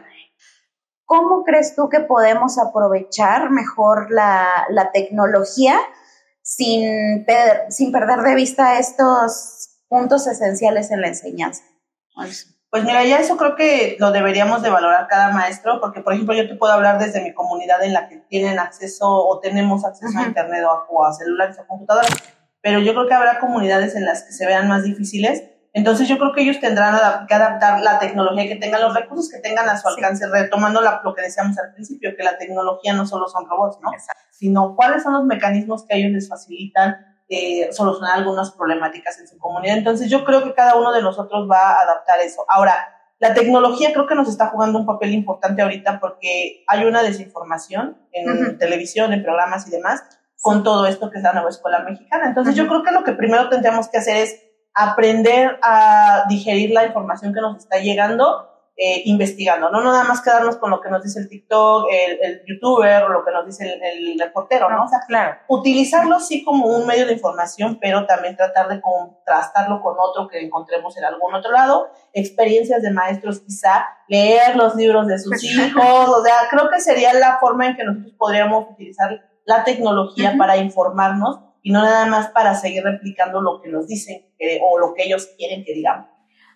¿cómo 1.05 1.43
crees 1.43 1.75
tú 1.75 1.89
que 1.89 1.99
podemos 2.01 2.57
aprovechar 2.57 3.49
mejor 3.49 4.11
la, 4.11 4.65
la 4.69 4.91
tecnología 4.91 5.77
sin, 6.41 7.25
per- 7.25 7.65
sin 7.71 7.91
perder 7.91 8.19
de 8.21 8.35
vista 8.35 8.79
estos 8.79 9.79
puntos 9.87 10.27
esenciales 10.27 10.91
en 10.91 11.01
la 11.01 11.07
enseñanza? 11.07 11.63
Pues, 12.15 12.47
Pues 12.73 12.85
mira, 12.85 13.03
ya 13.05 13.19
eso 13.19 13.37
creo 13.37 13.55
que 13.55 13.97
lo 13.99 14.09
deberíamos 14.11 14.63
de 14.63 14.71
valorar 14.71 15.05
cada 15.07 15.29
maestro, 15.29 15.79
porque 15.79 16.01
por 16.01 16.11
ejemplo 16.13 16.33
yo 16.33 16.47
te 16.47 16.55
puedo 16.55 16.73
hablar 16.73 16.97
desde 16.97 17.21
mi 17.21 17.31
comunidad 17.31 17.83
en 17.83 17.93
la 17.93 18.07
que 18.09 18.17
tienen 18.17 18.57
acceso 18.57 19.05
o 19.07 19.39
tenemos 19.39 19.85
acceso 19.85 20.17
a 20.17 20.23
internet 20.23 20.63
o 20.65 20.71
a, 20.71 20.85
o 20.89 21.05
a 21.05 21.13
celulares 21.13 21.59
o 21.59 21.67
computadoras, 21.67 22.09
pero 22.61 22.79
yo 22.79 22.95
creo 22.95 23.07
que 23.07 23.13
habrá 23.13 23.37
comunidades 23.39 23.95
en 23.95 24.05
las 24.05 24.23
que 24.23 24.31
se 24.31 24.47
vean 24.47 24.67
más 24.67 24.81
difíciles. 24.85 25.43
Entonces 25.71 26.07
yo 26.07 26.17
creo 26.17 26.33
que 26.33 26.41
ellos 26.41 26.59
tendrán 26.59 27.27
que 27.27 27.33
adaptar 27.35 27.79
la 27.81 27.99
tecnología 27.99 28.47
que 28.47 28.55
tengan, 28.55 28.81
los 28.81 28.95
recursos 28.95 29.29
que 29.29 29.37
tengan 29.39 29.69
a 29.69 29.77
su 29.77 29.87
Sí. 29.89 29.93
alcance, 29.95 30.25
retomando 30.27 30.81
la- 30.81 31.01
lo 31.03 31.13
que 31.13 31.21
decíamos 31.21 31.55
al 31.59 31.73
principio, 31.75 32.15
que 32.17 32.23
la 32.23 32.39
tecnología 32.39 32.93
no 32.93 33.05
solo 33.05 33.27
son 33.27 33.47
robots, 33.47 33.77
¿no? 33.83 33.93
Exacto. 33.93 34.19
Sino 34.31 34.75
cuáles 34.75 35.03
son 35.03 35.13
los 35.13 35.25
mecanismos 35.25 35.85
que 35.85 35.93
a 35.93 35.97
ellos 35.97 36.11
les 36.11 36.27
facilitan 36.27 37.12
eh, 37.33 37.73
solucionar 37.73 38.17
algunas 38.19 38.51
problemáticas 38.51 39.19
en 39.19 39.27
su 39.27 39.37
comunidad. 39.39 39.77
Entonces 39.77 40.09
yo 40.09 40.23
creo 40.23 40.43
que 40.43 40.53
cada 40.53 40.75
uno 40.75 40.91
de 40.91 41.01
nosotros 41.01 41.49
va 41.49 41.71
a 41.71 41.81
adaptar 41.81 42.19
eso. 42.19 42.45
Ahora, 42.47 42.75
la 43.17 43.33
tecnología 43.33 43.91
creo 43.91 44.05
que 44.05 44.13
nos 44.13 44.29
está 44.29 44.49
jugando 44.49 44.77
un 44.77 44.85
papel 44.85 45.13
importante 45.13 45.61
ahorita 45.61 45.99
porque 45.99 46.63
hay 46.67 46.85
una 46.85 47.01
desinformación 47.01 47.97
en 48.11 48.29
Ujú. 48.29 48.57
televisión, 48.57 49.13
en 49.13 49.23
programas 49.23 49.67
y 49.67 49.71
demás, 49.71 50.03
con 50.41 50.61
todo 50.61 50.85
esto 50.85 51.09
que 51.09 51.17
es 51.17 51.23
la 51.23 51.33
nueva 51.33 51.49
escuela 51.49 51.79
mexicana. 51.79 52.27
Entonces 52.27 52.53
yo 52.53 52.67
creo 52.67 52.83
que 52.83 52.91
lo 52.91 53.03
que 53.03 53.13
primero 53.13 53.49
tendríamos 53.49 53.87
que 53.87 53.97
hacer 53.97 54.17
es 54.17 54.39
aprender 54.75 55.57
a 55.63 56.25
digerir 56.29 56.71
la 56.71 56.85
información 56.85 57.33
que 57.33 57.41
nos 57.41 57.57
está 57.57 57.79
llegando, 57.79 58.52
eh, 58.75 59.03
investigando, 59.05 59.69
no 59.69 59.83
nada 59.83 60.03
más 60.03 60.21
quedarnos 60.21 60.57
con 60.57 60.71
lo 60.71 60.81
que 60.81 60.89
nos 60.89 61.03
dice 61.03 61.19
el 61.19 61.29
TikTok, 61.29 61.87
el, 61.91 62.19
el 62.23 62.41
youtuber 62.47 63.07
lo 63.07 63.23
que 63.23 63.31
nos 63.31 63.45
dice 63.45 63.71
el, 63.71 63.83
el 63.83 64.19
reportero, 64.19 64.67
¿no? 64.67 64.85
O 64.85 64.87
sea, 64.87 64.99
claro. 65.07 65.37
utilizarlo 65.47 66.19
sí 66.19 66.43
como 66.43 66.65
un 66.65 66.87
medio 66.87 67.05
de 67.05 67.13
información, 67.13 67.77
pero 67.79 68.07
también 68.07 68.35
tratar 68.35 68.67
de 68.69 68.81
contrastarlo 68.81 69.79
con 69.79 69.93
otro 69.99 70.27
que 70.27 70.39
encontremos 70.39 70.97
en 70.97 71.05
algún 71.05 71.35
otro 71.35 71.51
lado, 71.51 71.87
experiencias 72.13 72.81
de 72.81 72.89
maestros 72.89 73.41
quizá, 73.41 73.85
leer 74.07 74.55
los 74.55 74.73
libros 74.75 75.05
de 75.05 75.19
sus 75.19 75.43
hijos, 75.43 76.09
o 76.09 76.23
sea, 76.23 76.35
creo 76.49 76.69
que 76.71 76.79
sería 76.79 77.13
la 77.13 77.37
forma 77.39 77.67
en 77.67 77.75
que 77.75 77.83
nosotros 77.83 78.15
podríamos 78.17 78.71
utilizar 78.71 79.21
la 79.45 79.63
tecnología 79.63 80.33
para 80.35 80.57
informarnos 80.57 81.41
y 81.61 81.71
no 81.71 81.83
nada 81.83 82.07
más 82.07 82.29
para 82.29 82.55
seguir 82.55 82.83
replicando 82.83 83.39
lo 83.39 83.61
que 83.61 83.69
nos 83.69 83.87
dicen 83.87 84.25
eh, 84.39 84.59
o 84.63 84.79
lo 84.79 84.93
que 84.93 85.03
ellos 85.03 85.29
quieren 85.37 85.63
que 85.63 85.73
digamos. 85.73 86.07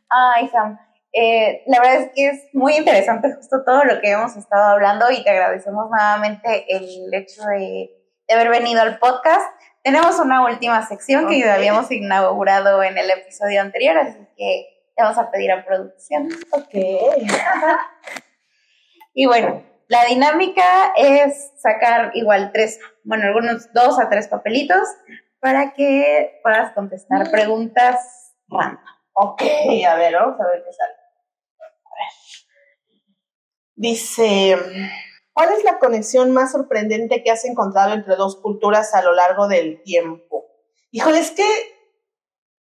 Ay, 0.10 0.48
Sam, 0.48 0.80
eh, 1.20 1.64
la 1.68 1.80
verdad 1.80 1.96
es 2.02 2.12
que 2.14 2.28
es 2.28 2.44
muy 2.54 2.76
interesante 2.76 3.34
justo 3.34 3.64
todo 3.66 3.84
lo 3.86 4.00
que 4.02 4.12
hemos 4.12 4.36
estado 4.36 4.66
hablando 4.74 5.10
y 5.10 5.24
te 5.24 5.30
agradecemos 5.32 5.90
nuevamente 5.90 6.66
el 6.70 7.14
hecho 7.14 7.44
de, 7.46 7.90
de 8.28 8.34
haber 8.34 8.50
venido 8.50 8.82
al 8.82 9.00
podcast. 9.00 9.46
Tenemos 9.84 10.20
una 10.20 10.46
última 10.46 10.86
sección 10.86 11.28
que 11.28 11.44
Ok. 11.44 11.50
habíamos 11.50 11.92
inaugurado 11.92 12.84
en 12.84 12.98
el 12.98 13.10
episodio 13.10 13.62
anterior, 13.62 13.98
así 13.98 14.20
que 14.38 14.92
te 14.96 15.02
vamos 15.04 15.18
a 15.18 15.32
pedir 15.32 15.52
a 15.52 15.66
producción. 15.66 16.30
Ok. 16.52 16.74
Y 19.20 19.26
bueno, 19.26 19.64
la 19.88 20.06
dinámica 20.06 20.94
es 20.96 21.52
sacar 21.58 22.12
igual 22.14 22.52
tres, 22.54 22.80
bueno, 23.04 23.24
algunos 23.26 23.74
dos 23.74 24.00
a 24.00 24.10
tres 24.10 24.28
papelitos 24.28 24.88
para 25.40 25.74
que 25.74 26.40
puedas 26.44 26.74
contestar 26.74 27.32
preguntas 27.32 28.36
random. 28.48 28.78
Ok, 29.14 29.42
a 29.88 29.96
ver, 29.96 30.14
vamos 30.14 30.40
a 30.40 30.46
ver 30.46 30.64
qué 30.64 30.72
sale. 30.72 30.94
Dice, 33.76 34.58
¿cuál 35.34 35.52
es 35.54 35.64
la 35.64 35.78
conexión 35.78 36.32
más 36.32 36.52
sorprendente 36.52 37.24
que 37.24 37.32
has 37.32 37.46
encontrado 37.46 37.94
entre 37.94 38.16
dos 38.16 38.38
culturas 38.38 38.94
a 38.94 39.04
lo 39.04 39.14
largo 39.14 39.48
del 39.48 39.84
tiempo? 39.84 40.46
Híjole, 40.92 41.20
es 41.20 41.32
que 41.32 41.46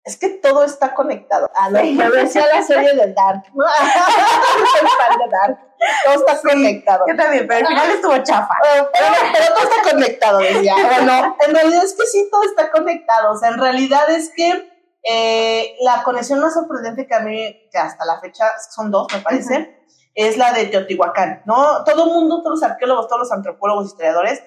es 0.05 0.19
que 0.19 0.29
todo 0.29 0.65
está 0.65 0.93
conectado. 0.93 1.51
A 1.55 1.71
lo 1.71 1.81
que 1.81 2.11
decía 2.11 2.47
la 2.53 2.63
serie 2.63 2.93
de 2.95 3.15
Dark. 3.15 3.45
¿no? 3.55 3.65
Soy 4.79 4.89
fan 4.99 5.19
de 5.19 5.29
Dark. 5.31 5.59
Todo 6.05 6.15
está 6.15 6.51
conectado. 6.51 7.05
Yo 7.09 7.17
también, 7.17 7.47
pero 7.47 7.61
al 7.61 7.67
final 7.67 7.91
estuvo 7.91 8.19
chafa. 8.19 8.55
Pero, 8.63 8.91
pero, 8.93 9.07
pero 9.33 9.55
todo 9.55 9.65
está 9.65 9.91
conectado, 9.91 10.39
decía. 10.39 10.75
Bueno, 10.85 11.37
en 11.47 11.55
realidad 11.55 11.85
es 11.85 11.95
que 11.95 12.07
sí, 12.07 12.29
todo 12.31 12.43
está 12.43 12.71
conectado. 12.71 13.33
O 13.33 13.37
sea, 13.37 13.49
en 13.49 13.59
realidad 13.59 14.11
es 14.11 14.31
que 14.37 14.74
eh, 15.05 15.77
la 15.83 16.03
conexión 16.03 16.41
más 16.41 16.55
sorprendente 16.55 17.07
que 17.07 17.15
a 17.15 17.21
mí, 17.21 17.69
que 17.71 17.79
hasta 17.79 18.05
la 18.05 18.21
fecha 18.21 18.47
son 18.75 18.91
dos, 18.91 19.07
me 19.13 19.21
parece, 19.21 19.85
es 20.15 20.37
la 20.39 20.53
de 20.53 20.67
Teotihuacán, 20.67 21.43
¿no? 21.45 21.85
Todo 21.85 22.05
el 22.07 22.11
mundo, 22.13 22.43
todos 22.43 22.61
los 22.61 22.71
arqueólogos, 22.71 23.09
todos 23.09 23.21
los 23.21 23.33
antropólogos, 23.33 23.87
historiadores, 23.87 24.43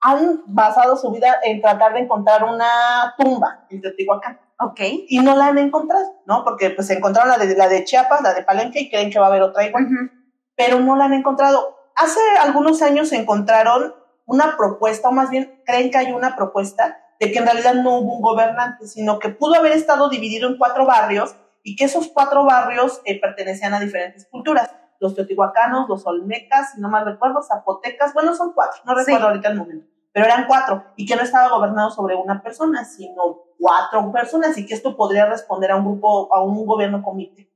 han 0.00 0.42
basado 0.46 0.96
su 0.96 1.10
vida 1.10 1.36
en 1.42 1.60
tratar 1.60 1.94
de 1.94 2.00
encontrar 2.00 2.44
una 2.44 3.14
tumba 3.16 3.66
en 3.70 3.80
Teotihuacán 3.80 4.40
Ok. 4.60 4.80
y 5.08 5.18
no 5.20 5.34
la 5.36 5.46
han 5.46 5.58
encontrado, 5.58 6.22
¿no? 6.26 6.44
Porque 6.44 6.70
pues 6.70 6.88
encontraron 6.90 7.30
la 7.30 7.38
de, 7.38 7.56
la 7.56 7.68
de 7.68 7.84
Chiapas, 7.84 8.20
la 8.22 8.34
de 8.34 8.42
Palenque 8.42 8.80
y 8.80 8.90
creen 8.90 9.10
que 9.10 9.18
va 9.18 9.26
a 9.26 9.28
haber 9.28 9.42
otra 9.42 9.64
igual 9.64 9.84
Ujú. 9.84 10.10
pero 10.56 10.80
no 10.80 10.96
la 10.96 11.06
han 11.06 11.14
encontrado. 11.14 11.76
Hace 11.96 12.20
algunos 12.40 12.82
años 12.82 13.12
encontraron 13.12 13.94
una 14.26 14.56
propuesta, 14.56 15.08
o 15.08 15.12
más 15.12 15.30
bien 15.30 15.62
creen 15.66 15.90
que 15.90 15.98
hay 15.98 16.12
una 16.12 16.36
propuesta 16.36 16.98
de 17.22 17.30
que 17.30 17.38
en 17.38 17.44
realidad 17.44 17.74
no 17.74 17.98
hubo 17.98 18.16
un 18.16 18.20
gobernante, 18.20 18.88
sino 18.88 19.20
que 19.20 19.28
pudo 19.28 19.54
haber 19.54 19.70
estado 19.72 20.08
dividido 20.08 20.48
en 20.48 20.58
cuatro 20.58 20.86
barrios 20.86 21.36
y 21.62 21.76
que 21.76 21.84
esos 21.84 22.08
cuatro 22.08 22.44
barrios 22.44 23.00
eh, 23.04 23.20
pertenecían 23.20 23.72
a 23.74 23.78
diferentes 23.78 24.26
culturas. 24.26 24.74
Los 24.98 25.14
teotihuacanos, 25.14 25.88
los 25.88 26.04
olmecas, 26.04 26.72
si 26.72 26.80
no 26.80 26.88
mal 26.88 27.04
recuerdo, 27.04 27.40
zapotecas, 27.40 28.12
bueno, 28.12 28.34
son 28.34 28.52
cuatro, 28.52 28.82
no 28.84 28.96
recuerdo 28.96 29.28
ahorita 29.28 29.50
el 29.50 29.56
momento, 29.56 29.86
pero 30.12 30.26
eran 30.26 30.46
cuatro 30.48 30.82
y 30.96 31.06
que 31.06 31.14
no 31.14 31.22
estaba 31.22 31.48
gobernado 31.48 31.90
sobre 31.90 32.16
una 32.16 32.42
persona, 32.42 32.84
sino 32.84 33.44
cuatro 33.56 34.10
personas 34.10 34.58
y 34.58 34.66
que 34.66 34.74
esto 34.74 34.96
podría 34.96 35.26
responder 35.26 35.70
a 35.70 35.76
un 35.76 35.84
grupo, 35.84 36.34
a 36.34 36.42
un 36.42 36.66
gobierno 36.66 37.04
comité. 37.04 37.48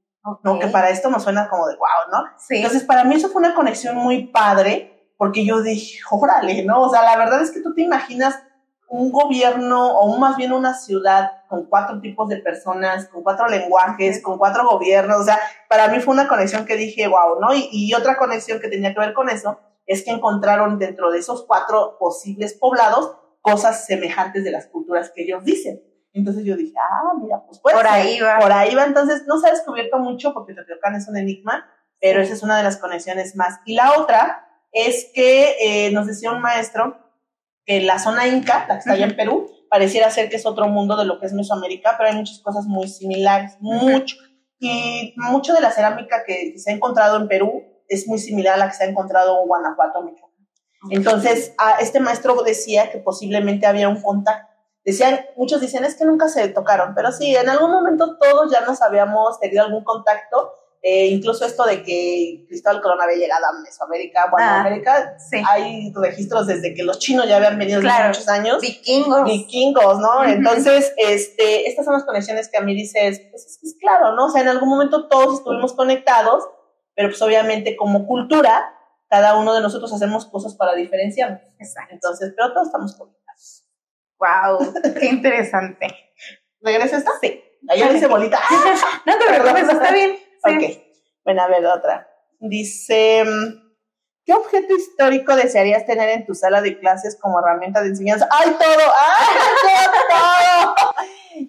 ¿no? 0.44 0.58
Que 0.60 0.68
para 0.68 0.90
esto 0.90 1.10
nos 1.10 1.24
suena 1.24 1.48
como 1.48 1.66
de 1.66 1.74
wow, 1.76 2.12
¿no? 2.12 2.24
Sí. 2.38 2.56
Entonces, 2.56 2.84
para 2.84 3.02
mí 3.02 3.16
eso 3.16 3.28
fue 3.28 3.40
una 3.40 3.54
conexión 3.54 3.96
muy 3.96 4.26
padre, 4.26 5.12
porque 5.16 5.44
yo 5.44 5.62
dije, 5.62 6.00
órale, 6.10 6.64
¿no? 6.64 6.82
O 6.82 6.88
sea, 6.88 7.02
la 7.02 7.16
verdad 7.16 7.40
es 7.42 7.52
que 7.52 7.60
tú 7.60 7.74
te 7.74 7.82
imaginas 7.82 8.42
un 8.88 9.10
gobierno 9.10 9.98
o 9.98 10.16
más 10.18 10.36
bien 10.36 10.52
una 10.52 10.74
ciudad 10.74 11.44
con 11.48 11.66
cuatro 11.66 12.00
tipos 12.00 12.28
de 12.28 12.36
personas, 12.38 13.08
con 13.08 13.22
cuatro 13.22 13.48
lenguajes, 13.48 14.22
con 14.22 14.38
cuatro 14.38 14.68
gobiernos. 14.68 15.20
O 15.20 15.24
sea, 15.24 15.38
para 15.68 15.88
mí 15.88 16.00
fue 16.00 16.14
una 16.14 16.28
conexión 16.28 16.64
que 16.64 16.76
dije, 16.76 17.08
wow, 17.08 17.40
¿no? 17.40 17.54
Y, 17.54 17.68
y, 17.72 17.94
otra 17.94 18.16
conexión 18.16 18.60
que 18.60 18.68
tenía 18.68 18.94
que 18.94 19.00
ver 19.00 19.12
con 19.12 19.28
eso 19.28 19.58
es 19.86 20.04
que 20.04 20.10
encontraron 20.10 20.78
dentro 20.78 21.10
de 21.10 21.18
esos 21.18 21.44
cuatro 21.46 21.96
posibles 21.98 22.54
poblados 22.54 23.16
cosas 23.40 23.86
semejantes 23.86 24.42
de 24.42 24.50
las 24.50 24.66
culturas 24.66 25.12
que 25.14 25.22
ellos 25.22 25.44
dicen. 25.44 25.80
Entonces 26.12 26.44
yo 26.44 26.56
dije, 26.56 26.74
ah, 26.78 27.12
mira, 27.20 27.42
pues 27.46 27.60
puede 27.60 27.76
Por 27.76 27.86
ahí 27.86 28.18
va. 28.20 28.38
Por 28.38 28.50
ahí 28.50 28.74
va. 28.74 28.84
Entonces 28.84 29.24
no 29.26 29.38
se 29.38 29.48
ha 29.48 29.52
descubierto 29.52 29.98
mucho 29.98 30.32
porque 30.32 30.54
Teotihuacán 30.54 30.96
es 30.96 31.06
un 31.08 31.16
enigma, 31.16 31.68
pero 32.00 32.20
esa 32.20 32.32
es 32.32 32.42
una 32.42 32.56
de 32.56 32.64
las 32.64 32.78
conexiones 32.78 33.36
más. 33.36 33.60
Y 33.64 33.74
la 33.74 34.00
otra 34.00 34.48
es 34.72 35.10
que 35.14 35.56
eh, 35.60 35.92
nos 35.92 36.06
decía 36.06 36.32
un 36.32 36.40
maestro 36.40 37.05
que 37.66 37.80
la 37.80 37.98
zona 37.98 38.26
inca, 38.28 38.64
la 38.68 38.74
que 38.74 38.78
está 38.78 38.92
allá 38.92 39.06
en 39.06 39.16
Perú, 39.16 39.50
pareciera 39.68 40.10
ser 40.10 40.30
que 40.30 40.36
es 40.36 40.46
otro 40.46 40.68
mundo 40.68 40.96
de 40.96 41.04
lo 41.04 41.18
que 41.18 41.26
es 41.26 41.32
Mesoamérica, 41.32 41.96
pero 41.98 42.10
hay 42.10 42.16
muchas 42.16 42.38
cosas 42.38 42.64
muy 42.66 42.88
similares, 42.88 43.56
mucho. 43.60 44.16
Y 44.58 45.12
mucho 45.16 45.52
de 45.52 45.60
la 45.60 45.70
cerámica 45.70 46.22
que 46.26 46.54
se 46.56 46.70
ha 46.70 46.74
encontrado 46.74 47.16
en 47.18 47.28
Perú 47.28 47.64
es 47.88 48.08
muy 48.08 48.18
similar 48.18 48.54
a 48.54 48.58
la 48.58 48.68
que 48.68 48.74
se 48.74 48.84
ha 48.84 48.86
encontrado 48.86 49.42
en 49.42 49.48
Guanajuato, 49.48 50.02
Michoacán. 50.02 50.36
Entonces, 50.90 51.52
a 51.58 51.78
este 51.80 52.00
maestro 52.00 52.42
decía 52.42 52.90
que 52.90 52.98
posiblemente 52.98 53.66
había 53.66 53.88
un 53.88 54.00
contacto. 54.00 54.54
Decían, 54.84 55.26
muchos 55.36 55.60
dicen, 55.60 55.84
es 55.84 55.96
que 55.96 56.04
nunca 56.04 56.28
se 56.28 56.46
tocaron, 56.48 56.94
pero 56.94 57.10
sí, 57.10 57.34
en 57.34 57.48
algún 57.48 57.72
momento 57.72 58.16
todos 58.18 58.52
ya 58.52 58.60
nos 58.60 58.80
habíamos 58.82 59.40
tenido 59.40 59.64
algún 59.64 59.82
contacto 59.82 60.52
eh, 60.82 61.06
incluso 61.06 61.44
esto 61.44 61.64
de 61.64 61.82
que 61.82 62.44
Cristóbal 62.48 62.80
Colón 62.80 63.00
había 63.00 63.16
llegado 63.16 63.44
a 63.46 63.60
Mesoamérica, 63.60 64.28
bueno, 64.30 64.48
ah, 64.48 64.60
América, 64.60 65.16
sí. 65.18 65.42
hay 65.48 65.92
registros 65.94 66.46
desde 66.46 66.74
que 66.74 66.84
los 66.84 66.98
chinos 66.98 67.28
ya 67.28 67.36
habían 67.36 67.58
venido 67.58 67.80
claro, 67.80 68.10
hace 68.10 68.20
muchos 68.20 68.28
años. 68.28 68.60
Vikingos. 68.60 69.24
Vikingos, 69.24 69.98
¿no? 69.98 70.18
Uh 70.18 70.22
-huh. 70.22 70.32
Entonces, 70.34 70.92
este, 70.96 71.68
estas 71.68 71.84
son 71.84 71.94
las 71.94 72.04
conexiones 72.04 72.48
que 72.48 72.58
a 72.58 72.60
mí 72.60 72.74
dices, 72.74 73.20
pues 73.30 73.46
es, 73.46 73.62
es, 73.62 73.76
claro, 73.80 74.14
¿no? 74.14 74.26
O 74.26 74.30
sea, 74.30 74.42
en 74.42 74.48
algún 74.48 74.68
momento 74.68 75.08
todos 75.08 75.38
estuvimos 75.38 75.72
conectados, 75.72 76.44
pero 76.94 77.08
pues 77.08 77.20
obviamente 77.22 77.76
como 77.76 78.06
cultura, 78.06 78.72
cada 79.08 79.36
uno 79.36 79.54
de 79.54 79.60
nosotros 79.60 79.92
hacemos 79.92 80.26
cosas 80.26 80.54
para 80.54 80.74
diferenciarnos. 80.74 81.40
Exacto. 81.58 81.94
Entonces, 81.94 82.32
pero 82.36 82.52
todos 82.52 82.68
estamos 82.68 82.94
conectados. 82.96 83.64
Wow, 84.18 84.72
qué 84.98 85.06
interesante. 85.06 85.88
¿Regresa 86.60 86.98
esta? 86.98 87.10
Sí. 87.20 87.42
Allá 87.68 87.92
dice 87.92 88.06
bolita. 88.06 88.38
no 89.06 89.18
te 89.18 89.26
preocupes, 89.26 89.68
está 89.68 89.92
bien. 89.92 90.25
Sí. 90.44 90.54
Ok. 90.54 90.82
Bueno, 91.24 91.42
a 91.42 91.48
ver, 91.48 91.66
otra. 91.66 92.08
Dice, 92.38 93.24
¿qué 94.24 94.32
objeto 94.32 94.74
histórico 94.76 95.34
desearías 95.34 95.86
tener 95.86 96.08
en 96.10 96.26
tu 96.26 96.34
sala 96.34 96.60
de 96.62 96.78
clases 96.78 97.18
como 97.20 97.40
herramienta 97.40 97.82
de 97.82 97.88
enseñanza? 97.88 98.28
¡Ay, 98.30 98.50
todo! 98.50 98.92
¡Ay, 99.08 99.86
todo! 100.10 100.74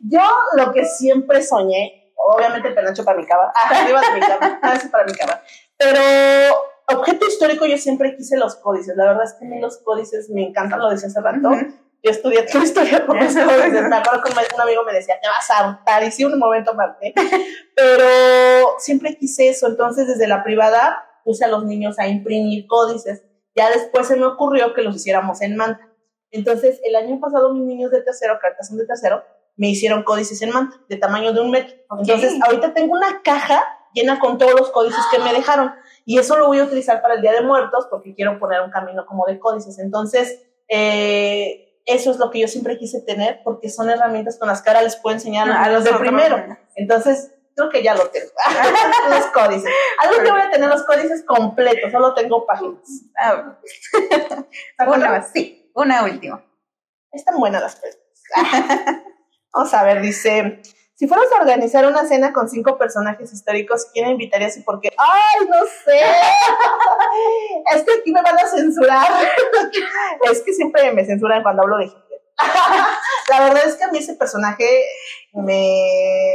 Yo 0.03 0.21
lo 0.55 0.71
que 0.71 0.85
siempre 0.85 1.43
soñé, 1.43 2.13
obviamente 2.15 2.71
penacho 2.71 3.05
para 3.05 3.17
mi 3.17 3.25
cama, 3.25 3.51
arriba 3.69 4.01
de 4.01 4.13
mi 4.13 4.19
cama, 4.19 4.59
para 4.91 5.05
mi 5.05 5.13
cama, 5.13 5.41
pero 5.77 6.01
objeto 6.87 7.25
histórico 7.27 7.65
yo 7.65 7.77
siempre 7.77 8.15
quise 8.15 8.37
los 8.37 8.55
códices, 8.55 8.97
la 8.97 9.05
verdad 9.05 9.23
es 9.23 9.33
que 9.33 9.45
a 9.45 9.49
mí 9.49 9.59
los 9.59 9.77
códices 9.77 10.29
me 10.29 10.43
encantan, 10.45 10.79
lo 10.79 10.89
decía 10.89 11.07
hace 11.07 11.21
rato, 11.21 11.49
uh 11.49 11.53
-huh 11.53 11.86
yo 12.07 12.11
estudié 12.11 12.43
tu 12.43 12.57
historia 12.59 12.97
eso. 12.97 13.45
me 13.45 13.95
acuerdo 13.95 14.23
que 14.23 14.31
un 14.55 14.61
amigo 14.61 14.83
me 14.85 14.93
decía, 14.93 15.19
te 15.21 15.27
vas 15.27 15.49
a 15.51 15.59
hartar, 15.59 16.03
y 16.03 16.11
sí, 16.11 16.23
un 16.23 16.37
momento 16.39 16.71
aparte. 16.71 17.13
Pero 17.75 18.75
siempre 18.79 19.17
quise 19.17 19.49
eso, 19.49 19.67
entonces 19.67 20.07
desde 20.07 20.27
la 20.27 20.43
privada 20.43 21.03
puse 21.23 21.45
a 21.45 21.49
los 21.49 21.65
niños 21.65 21.99
a 21.99 22.07
imprimir 22.07 22.67
códices. 22.67 23.23
Ya 23.55 23.69
después 23.69 24.07
se 24.07 24.15
me 24.15 24.25
ocurrió 24.25 24.73
que 24.73 24.81
los 24.81 24.95
hiciéramos 24.95 25.41
en 25.41 25.55
manta. 25.55 25.87
Entonces, 26.31 26.79
el 26.83 26.95
año 26.95 27.19
pasado 27.19 27.53
mis 27.53 27.65
niños 27.65 27.91
de 27.91 28.01
tercero, 28.01 28.37
cartas 28.41 28.67
son 28.67 28.77
de 28.77 28.85
tercero, 28.85 29.23
me 29.55 29.69
hicieron 29.69 30.03
códices 30.03 30.41
en 30.41 30.51
manta, 30.51 30.77
de 30.87 30.97
tamaño 30.97 31.33
de 31.33 31.41
un 31.41 31.51
metro. 31.51 31.75
Entonces, 31.99 32.39
ahorita 32.45 32.73
tengo 32.73 32.93
una 32.93 33.21
caja 33.23 33.63
llena 33.93 34.19
con 34.19 34.37
todos 34.37 34.53
los 34.53 34.69
códices 34.71 34.99
que 35.11 35.19
me 35.19 35.33
dejaron. 35.33 35.73
Y 36.05 36.19
eso 36.19 36.37
lo 36.37 36.47
voy 36.47 36.59
a 36.59 36.63
utilizar 36.63 37.01
para 37.01 37.15
el 37.15 37.21
Día 37.21 37.33
de 37.33 37.41
Muertos, 37.41 37.87
porque 37.89 38.13
quiero 38.13 38.39
poner 38.39 38.61
un 38.61 38.69
camino 38.69 39.05
como 39.05 39.25
de 39.25 39.39
códices. 39.39 39.79
Entonces, 39.79 40.45
eh, 40.69 41.66
eso 41.87 42.11
es 42.11 42.17
lo 42.17 42.29
que 42.29 42.39
yo 42.39 42.47
siempre 42.47 42.77
quise 42.77 43.01
tener 43.01 43.41
porque 43.43 43.69
son 43.69 43.89
herramientas 43.89 44.37
con 44.37 44.47
las 44.47 44.61
que 44.61 44.69
ahora 44.69 44.83
les 44.83 44.97
puedo 44.97 45.15
enseñar 45.15 45.49
a 45.49 45.71
los 45.71 45.85
de 45.85 45.93
primero. 45.93 46.37
Entonces, 46.75 47.31
creo 47.55 47.69
que 47.69 47.81
ya 47.81 47.95
lo 47.95 48.09
tengo. 48.09 48.27
los 49.09 49.25
códices. 49.27 49.71
Algo 49.99 50.23
que 50.23 50.31
voy 50.31 50.41
a 50.41 50.51
tener 50.51 50.69
los 50.69 50.83
códices 50.83 51.23
completos, 51.25 51.91
solo 51.91 52.13
tengo 52.13 52.45
páginas. 52.45 52.81
Ah, 53.17 53.57
una 54.87 55.09
más, 55.09 55.31
sí, 55.33 55.71
una 55.73 56.03
última. 56.03 56.45
Están 57.11 57.39
buenas 57.39 57.61
las 57.61 57.77
preguntas. 57.77 59.03
Vamos 59.53 59.73
a 59.73 59.83
ver, 59.83 60.01
dice, 60.01 60.61
si 60.97 61.07
fueras 61.07 61.27
a 61.31 61.41
organizar 61.41 61.85
una 61.85 62.07
cena 62.07 62.33
con 62.33 62.49
cinco 62.49 62.75
personajes 62.75 63.31
históricos, 63.31 63.85
¿quién 63.93 64.09
invitarías 64.09 64.57
y 64.57 64.61
por 64.61 64.81
qué? 64.81 64.89
¡Ay, 64.97 65.47
no 65.47 65.63
sé! 65.85 66.01
es 67.75 67.83
que 67.83 67.99
aquí 67.99 68.11
me 68.11 68.23
van 68.23 68.35
a 68.35 68.47
censurar. 68.47 69.07
es 70.31 70.41
que 70.41 70.53
siempre 70.53 70.91
me 70.93 71.05
censuran 71.05 71.43
cuando 71.43 71.61
hablo 71.61 71.77
de 71.77 71.85
Hitler. 71.85 72.21
La 73.29 73.41
verdad 73.41 73.67
es 73.67 73.75
que 73.75 73.83
a 73.83 73.89
mí 73.89 73.99
ese 73.99 74.15
personaje 74.15 74.67
me... 75.33 76.33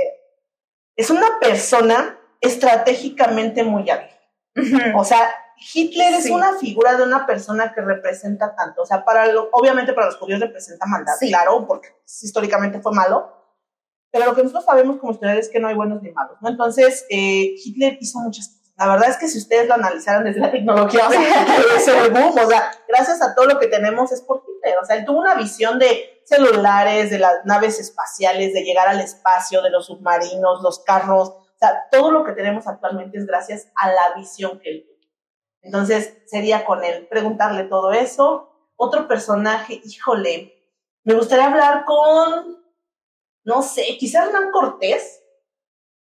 Es 0.95 1.11
una 1.11 1.41
persona 1.41 2.21
estratégicamente 2.41 3.65
muy 3.65 3.91
hábil. 3.91 4.11
O 4.95 5.05
sea, 5.05 5.35
Hitler 5.75 6.21
sí. 6.21 6.29
es 6.29 6.31
una 6.31 6.57
figura 6.57 6.95
de 6.95 7.03
una 7.03 7.27
persona 7.27 7.73
que 7.75 7.81
representa 7.81 8.55
tanto. 8.55 8.83
O 8.83 8.87
sea, 8.87 9.05
para 9.05 9.27
lo, 9.27 9.49
obviamente 9.51 9.93
para 9.93 10.07
los 10.07 10.19
judíos 10.19 10.39
representa 10.39 10.87
maldad, 10.87 11.15
sí. 11.19 11.31
claro, 11.31 11.67
porque 11.67 11.89
históricamente 12.07 12.81
fue 12.81 12.93
malo 12.93 13.42
pero 14.13 14.27
lo 14.27 14.35
que 14.35 14.43
nosotros 14.43 14.67
sabemos 14.67 14.99
como 14.99 15.13
historiadores 15.13 15.47
es 15.47 15.53
que 15.53 15.59
no 15.59 15.69
hay 15.69 15.75
buenos 15.75 16.03
ni 16.03 16.11
malos, 16.13 16.37
¿no? 16.43 16.51
Entonces, 16.51 17.07
eh, 17.09 17.55
Hitler 17.57 17.97
hizo 17.99 18.19
muchas 18.21 18.49
cosas. 18.49 18.63
La 18.77 18.89
verdad 18.89 19.09
es 19.09 19.17
que 19.17 19.29
si 19.29 19.39
ustedes 19.39 19.69
lo 19.69 19.75
analizaran 19.75 20.25
desde 20.25 20.41
la 20.41 20.51
tecnología, 20.51 21.09
o 21.09 21.11
sea, 21.11 21.47
es 21.77 21.89
el 21.89 22.11
boom, 22.11 22.37
o 22.39 22.47
sea, 22.47 22.71
gracias 22.87 23.23
a 23.23 23.35
todo 23.35 23.47
lo 23.47 23.59
que 23.59 23.69
tenemos 23.69 24.13
es 24.13 24.21
por 24.21 24.45
Hitler, 24.47 24.77
o 24.83 24.85
sea, 24.85 24.97
él 24.97 25.07
tuvo 25.07 25.21
una 25.21 25.35
visión 25.35 25.79
de 25.79 26.23
celulares, 26.27 27.11
de 27.11 27.19
las 27.19 27.45
naves 27.45 27.81
espaciales, 27.81 28.53
de 28.53 28.63
llegar 28.63 28.87
al 28.89 29.01
espacio, 29.01 29.63
de 29.63 29.71
los 29.71 29.87
submarinos, 29.87 30.63
los 30.63 30.81
carros, 30.85 31.31
o 31.31 31.59
sea, 31.59 31.89
todo 31.91 32.11
lo 32.11 32.25
que 32.25 32.33
tenemos 32.33 32.67
actualmente 32.67 33.17
es 33.17 33.27
gracias 33.27 33.73
a 33.77 33.89
la 33.89 34.15
visión 34.15 34.61
que 34.61 34.71
él 34.71 34.85
tuvo. 34.87 34.93
Entonces, 35.63 36.19
sería 36.27 36.65
con 36.65 36.85
él 36.85 37.07
preguntarle 37.09 37.65
todo 37.65 37.93
eso. 37.93 38.51
Otro 38.77 39.07
personaje, 39.07 39.81
híjole, 39.85 40.53
me 41.05 41.15
gustaría 41.15 41.47
hablar 41.47 41.85
con 41.85 42.62
no 43.45 43.63
sé, 43.63 43.97
quizá 43.99 44.25
Hernán 44.25 44.51
Cortés. 44.51 45.21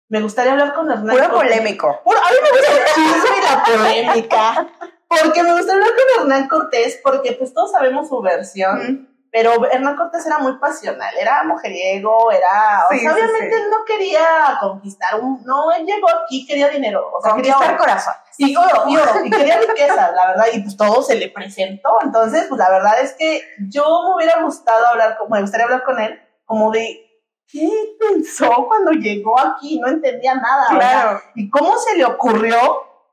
Me 0.08 0.20
gustaría 0.20 0.52
hablar 0.52 0.74
con 0.74 0.90
Hernán 0.90 1.16
Puro 1.16 1.30
Cortés. 1.30 1.52
polémico. 1.52 2.00
Puro, 2.02 2.18
a 2.18 2.30
mí 2.30 2.36
me 2.42 2.50
gusta 2.50 2.72
el 2.78 2.84
chisme 2.94 3.38
y 3.38 3.42
la 3.42 3.64
polémica. 3.64 4.68
Porque 5.08 5.42
me 5.42 5.52
gustaría 5.52 5.82
hablar 5.82 5.90
con 5.90 6.22
Hernán 6.22 6.48
Cortés, 6.48 7.00
porque 7.02 7.32
pues 7.32 7.54
todos 7.54 7.70
sabemos 7.72 8.08
su 8.08 8.20
versión. 8.20 8.78
Mm. 8.78 9.10
Pero 9.32 9.64
Hernán 9.70 9.96
Cortés 9.96 10.26
era 10.26 10.38
muy 10.38 10.58
pasional, 10.58 11.14
era 11.16 11.44
mujeriego, 11.44 12.32
era. 12.32 12.84
Sí, 12.90 12.96
o 12.96 13.00
sea, 13.00 13.12
obviamente 13.12 13.56
sí. 13.56 13.62
él 13.62 13.70
no 13.70 13.84
quería 13.84 14.26
conquistar 14.60 15.20
un. 15.20 15.44
No, 15.44 15.70
él 15.70 15.86
llegó 15.86 16.08
aquí, 16.10 16.44
quería 16.44 16.68
dinero. 16.68 17.08
O 17.16 17.22
sea, 17.22 17.32
conquistar 17.32 17.60
quería 17.60 17.78
corazón. 17.78 18.14
Y 18.38 18.56
oro, 18.56 18.84
y 18.88 18.96
oro, 18.96 19.24
y 19.24 19.30
quería 19.30 19.58
riqueza, 19.58 20.10
la 20.10 20.28
verdad, 20.28 20.46
y 20.52 20.60
pues 20.62 20.76
todo 20.76 21.02
se 21.02 21.14
le 21.14 21.28
presentó. 21.28 21.90
Entonces, 22.02 22.46
pues 22.48 22.58
la 22.58 22.70
verdad 22.70 23.00
es 23.00 23.14
que 23.14 23.42
yo 23.68 23.84
me 23.84 24.16
hubiera 24.16 24.42
gustado 24.42 24.86
hablar 24.86 25.16
con, 25.16 25.28
me 25.30 25.40
gustaría 25.40 25.66
hablar 25.66 25.84
con 25.84 26.00
él, 26.00 26.20
como 26.44 26.72
de 26.72 27.09
¿qué 27.50 27.96
pensó 27.98 28.66
cuando 28.66 28.92
llegó 28.92 29.38
aquí? 29.38 29.78
No 29.78 29.88
entendía 29.88 30.34
nada. 30.34 30.66
Claro. 30.68 31.08
¿verdad? 31.08 31.22
¿Y 31.34 31.50
cómo 31.50 31.76
se 31.78 31.96
le 31.96 32.04
ocurrió 32.04 32.56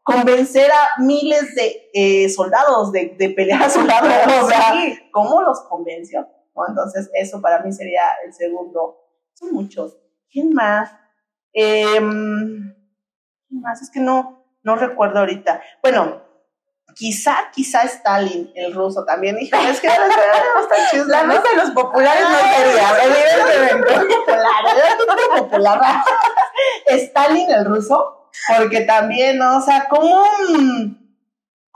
convencer 0.04 0.72
a 0.72 1.02
miles 1.02 1.56
de 1.56 1.90
eh, 1.94 2.30
soldados 2.30 2.92
de, 2.92 3.16
de, 3.18 3.30
pelear 3.30 3.64
a 3.64 3.70
su 3.70 3.82
lado? 3.84 4.08
O 4.44 4.48
sea, 4.48 4.74
sí. 4.74 5.00
¿cómo 5.12 5.42
los 5.42 5.62
convenció? 5.62 6.28
¿No? 6.56 6.68
Entonces, 6.68 7.10
eso 7.14 7.42
para 7.42 7.62
mí 7.62 7.72
sería 7.72 8.04
el 8.26 8.34
segundo. 8.34 8.98
Son 9.34 9.52
muchos. 9.54 9.98
¿Quién 10.30 10.54
más? 10.54 10.92
Eh, 11.54 11.98
¿Quién 12.00 13.62
más? 13.62 13.82
Es 13.82 13.90
que 13.92 14.00
no, 14.00 14.46
no 14.64 14.76
recuerdo 14.76 15.20
ahorita. 15.20 15.62
Bueno, 15.82 16.27
quizá, 16.98 17.52
quizá 17.54 17.84
Stalin, 17.84 18.52
el 18.56 18.74
ruso 18.74 19.06
también. 19.06 19.36
Dije, 19.38 19.56
es 19.70 19.80
que 19.80 19.88
no 19.88 21.06
La 21.08 21.24
mesa 21.24 21.44
de 21.52 21.58
los 21.58 21.72
populares 21.72 22.24
no 22.24 22.38
sería, 22.38 22.90
evidentemente. 23.04 23.94
Popular, 25.38 25.80
popular. 25.80 25.82
Stalin, 26.88 27.52
el 27.52 27.66
ruso, 27.66 28.30
porque 28.58 28.82
también, 28.82 29.38
¿no? 29.38 29.58
O 29.58 29.62
sea, 29.62 29.88
¿cómo, 29.88 30.24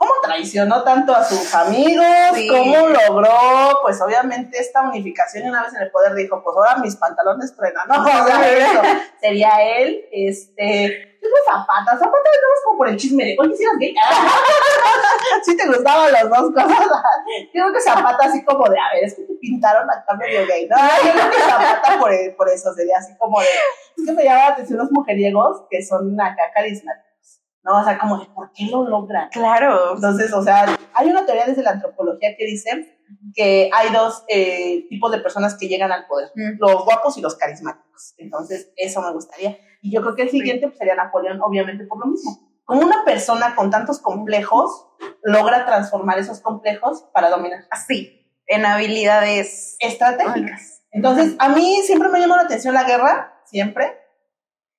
cómo 0.02 0.12
traicionó 0.22 0.82
tanto 0.82 1.14
a 1.14 1.22
sus 1.22 1.54
amigos? 1.54 2.04
¿Cómo 2.50 2.88
logró, 2.88 3.78
pues 3.82 4.00
obviamente, 4.00 4.58
esta 4.58 4.82
unificación? 4.82 5.46
Y 5.46 5.48
una 5.48 5.62
vez 5.62 5.74
en 5.74 5.82
el 5.82 5.90
poder 5.90 6.14
dijo, 6.14 6.42
pues 6.42 6.56
ahora 6.56 6.76
mis 6.76 6.96
pantalones 6.96 7.54
truenan, 7.54 7.86
¿no? 7.88 8.02
O 8.02 8.26
sea, 8.26 8.50
eso 8.50 8.80
sería 9.20 9.50
él, 9.62 10.04
este 10.10 11.08
yo 11.22 11.28
Zapata, 11.46 11.96
Zapata 11.96 12.30
es 12.32 12.64
como 12.64 12.78
por 12.78 12.88
el 12.88 12.96
chisme 12.96 13.24
de, 13.24 13.36
oye, 13.38 13.54
si 13.54 13.62
eras 13.62 13.76
gay. 13.78 13.94
sí 15.44 15.56
te 15.56 15.68
gustaban 15.68 16.10
las 16.10 16.28
dos 16.28 16.52
cosas. 16.52 16.88
Yo 17.54 17.62
creo 17.62 17.72
que 17.72 17.80
Zapata 17.80 18.26
así 18.26 18.44
como 18.44 18.68
de, 18.68 18.76
a 18.76 18.92
ver, 18.92 19.04
es 19.04 19.14
que 19.14 19.22
te 19.22 19.34
pintaron 19.34 19.88
acá 19.88 20.16
medio 20.16 20.44
gay. 20.48 20.66
No, 20.66 20.76
yo 20.76 21.12
creo 21.12 21.30
que 21.30 21.38
Zapata 21.38 21.98
por, 22.00 22.36
por 22.36 22.48
eso 22.48 22.74
sería 22.74 22.96
así 22.98 23.16
como 23.18 23.38
de, 23.38 23.46
es 23.46 24.04
que 24.04 24.12
me 24.12 24.24
llama 24.24 24.38
la 24.38 24.48
atención 24.48 24.80
los 24.80 24.90
mujeriegos 24.90 25.62
que 25.70 25.80
son 25.80 26.20
acá 26.20 26.50
carismáticos. 26.52 27.11
¿No? 27.64 27.80
O 27.80 27.84
sea, 27.84 27.98
como 27.98 28.18
de, 28.18 28.26
¿por 28.26 28.52
qué 28.52 28.66
lo 28.66 28.88
logran? 28.88 29.28
Claro. 29.30 29.94
Entonces, 29.94 30.32
o 30.32 30.42
sea, 30.42 30.66
hay 30.94 31.08
una 31.08 31.24
teoría 31.24 31.46
desde 31.46 31.62
la 31.62 31.70
antropología 31.70 32.36
que 32.36 32.44
dice 32.44 32.98
que 33.34 33.70
hay 33.72 33.92
dos 33.92 34.24
eh, 34.28 34.86
tipos 34.88 35.10
de 35.12 35.18
personas 35.18 35.56
que 35.56 35.68
llegan 35.68 35.92
al 35.92 36.06
poder, 36.06 36.30
los 36.34 36.84
guapos 36.84 37.16
y 37.18 37.20
los 37.20 37.36
carismáticos. 37.36 38.14
Entonces, 38.18 38.72
eso 38.76 39.02
me 39.02 39.12
gustaría. 39.12 39.58
Y 39.80 39.92
yo 39.92 40.02
creo 40.02 40.14
que 40.14 40.22
el 40.22 40.30
siguiente 40.30 40.66
pues, 40.68 40.78
sería 40.78 40.94
Napoleón, 40.94 41.40
obviamente 41.42 41.84
por 41.84 41.98
lo 41.98 42.06
mismo. 42.06 42.38
Como 42.64 42.82
una 42.82 43.04
persona 43.04 43.54
con 43.54 43.70
tantos 43.70 44.00
complejos 44.00 44.88
logra 45.22 45.66
transformar 45.66 46.18
esos 46.18 46.40
complejos 46.40 47.04
para 47.12 47.28
dominar. 47.28 47.64
Así, 47.70 48.22
en 48.46 48.64
habilidades 48.64 49.76
estratégicas. 49.80 50.82
Entonces, 50.90 51.34
a 51.38 51.48
mí 51.48 51.80
siempre 51.84 52.08
me 52.08 52.20
llamó 52.20 52.36
la 52.36 52.42
atención 52.42 52.74
la 52.74 52.84
guerra, 52.84 53.40
siempre. 53.44 53.98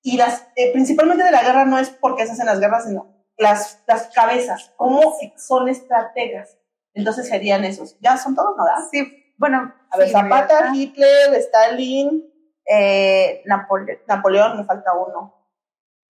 Y 0.06 0.18
las, 0.18 0.46
eh, 0.54 0.70
principalmente 0.70 1.24
de 1.24 1.30
la 1.30 1.42
guerra 1.42 1.64
no 1.64 1.78
es 1.78 1.88
porque 1.88 2.26
se 2.26 2.32
hacen 2.32 2.44
las 2.44 2.60
guerras, 2.60 2.84
sino 2.84 3.06
las, 3.38 3.82
las 3.86 4.08
cabezas, 4.08 4.70
cómo 4.76 5.16
son 5.38 5.70
estrategas. 5.70 6.58
Entonces 6.92 7.26
serían 7.26 7.64
esos. 7.64 7.98
Ya 8.00 8.18
son 8.18 8.36
todos, 8.36 8.54
¿no? 8.54 8.64
Sí, 8.90 9.32
bueno. 9.38 9.74
A 9.88 9.96
ver, 9.96 10.10
Zapata, 10.10 10.72
Hitler, 10.74 11.34
Stalin, 11.36 12.22
eh, 12.66 13.42
Napoleón. 13.46 13.98
Napoleón, 14.06 14.58
me 14.58 14.64
falta 14.64 14.92
uno. 14.92 15.34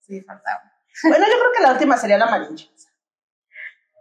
Sí, 0.01 0.21
falta 0.23 0.61
uno. 0.61 0.71
Bueno, 1.11 1.27
yo 1.27 1.39
creo 1.39 1.53
que 1.57 1.63
la 1.63 1.73
última 1.73 1.97
sería 1.97 2.19
la 2.19 2.27
Malinche. 2.27 2.69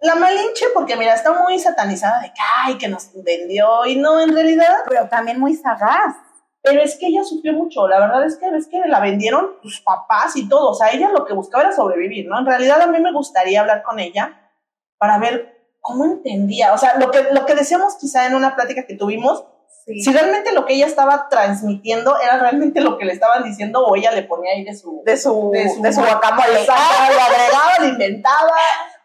La 0.02 0.16
Malinche, 0.16 0.66
porque 0.74 0.96
mira, 0.96 1.14
está 1.14 1.34
muy 1.34 1.60
satanizada 1.60 2.20
de 2.20 2.30
que, 2.30 2.42
ay, 2.58 2.80
que 2.80 2.88
nos 2.88 3.12
vendió, 3.24 3.86
y 3.86 3.96
no, 3.96 4.20
en 4.20 4.34
realidad. 4.34 4.76
Pero 4.90 5.08
también 5.08 5.40
muy 5.40 5.56
sagaz. 5.56 6.16
Pero 6.64 6.82
es 6.82 6.98
que 6.98 7.08
ella 7.08 7.24
sufrió 7.26 7.52
mucho, 7.52 7.90
la 7.90 8.00
verdad 8.00 8.26
es 8.26 8.38
que 8.38 8.48
es 8.48 8.68
que 8.68 8.80
la 8.88 9.02
vendieron 9.02 9.58
sus 9.62 9.82
papás 9.82 10.38
y 10.38 10.48
todo, 10.48 10.70
o 10.70 10.74
sea, 10.74 10.92
ella 10.92 11.10
lo 11.10 11.26
que 11.26 11.34
buscaba 11.34 11.66
era 11.66 11.74
sobrevivir, 11.74 12.26
¿no? 12.28 12.40
En 12.40 12.46
realidad 12.46 12.82
a 12.82 12.88
mí 12.88 13.00
me 13.02 13.12
gustaría 13.12 13.60
hablar 13.60 13.84
con 13.84 14.00
ella 14.00 14.50
para 14.98 15.20
ver 15.20 15.74
cómo 15.82 16.06
entendía, 16.06 16.74
o 16.74 16.78
sea, 16.78 16.98
lo 16.98 17.12
que, 17.12 17.28
lo 17.32 17.46
que 17.46 17.56
decíamos 17.56 17.98
quizá 18.00 18.28
en 18.28 18.36
una 18.36 18.56
plática 18.56 18.86
que 18.88 18.96
tuvimos, 18.96 19.44
si 19.86 20.14
realmente 20.14 20.54
lo 20.54 20.66
que 20.66 20.76
ella 20.76 20.86
estaba 20.86 21.28
transmitiendo 21.30 22.18
era 22.18 22.38
realmente 22.38 22.80
lo 22.80 22.98
que 22.98 23.04
le 23.04 23.12
estaban 23.12 23.44
diciendo 23.44 23.86
o 23.86 23.98
ella 23.98 24.14
le 24.14 24.24
ponía 24.24 24.54
ahí 24.54 24.64
de 24.64 24.74
su 24.74 25.02
de 25.06 25.18
su 25.18 25.52
de 25.52 25.70
su, 25.70 25.82
de 25.82 25.92
su 25.92 26.00
guacamole, 26.00 26.54
lo 26.54 26.72
agregaba, 26.72 27.80
lo 27.80 27.88
inventaba, 27.88 28.56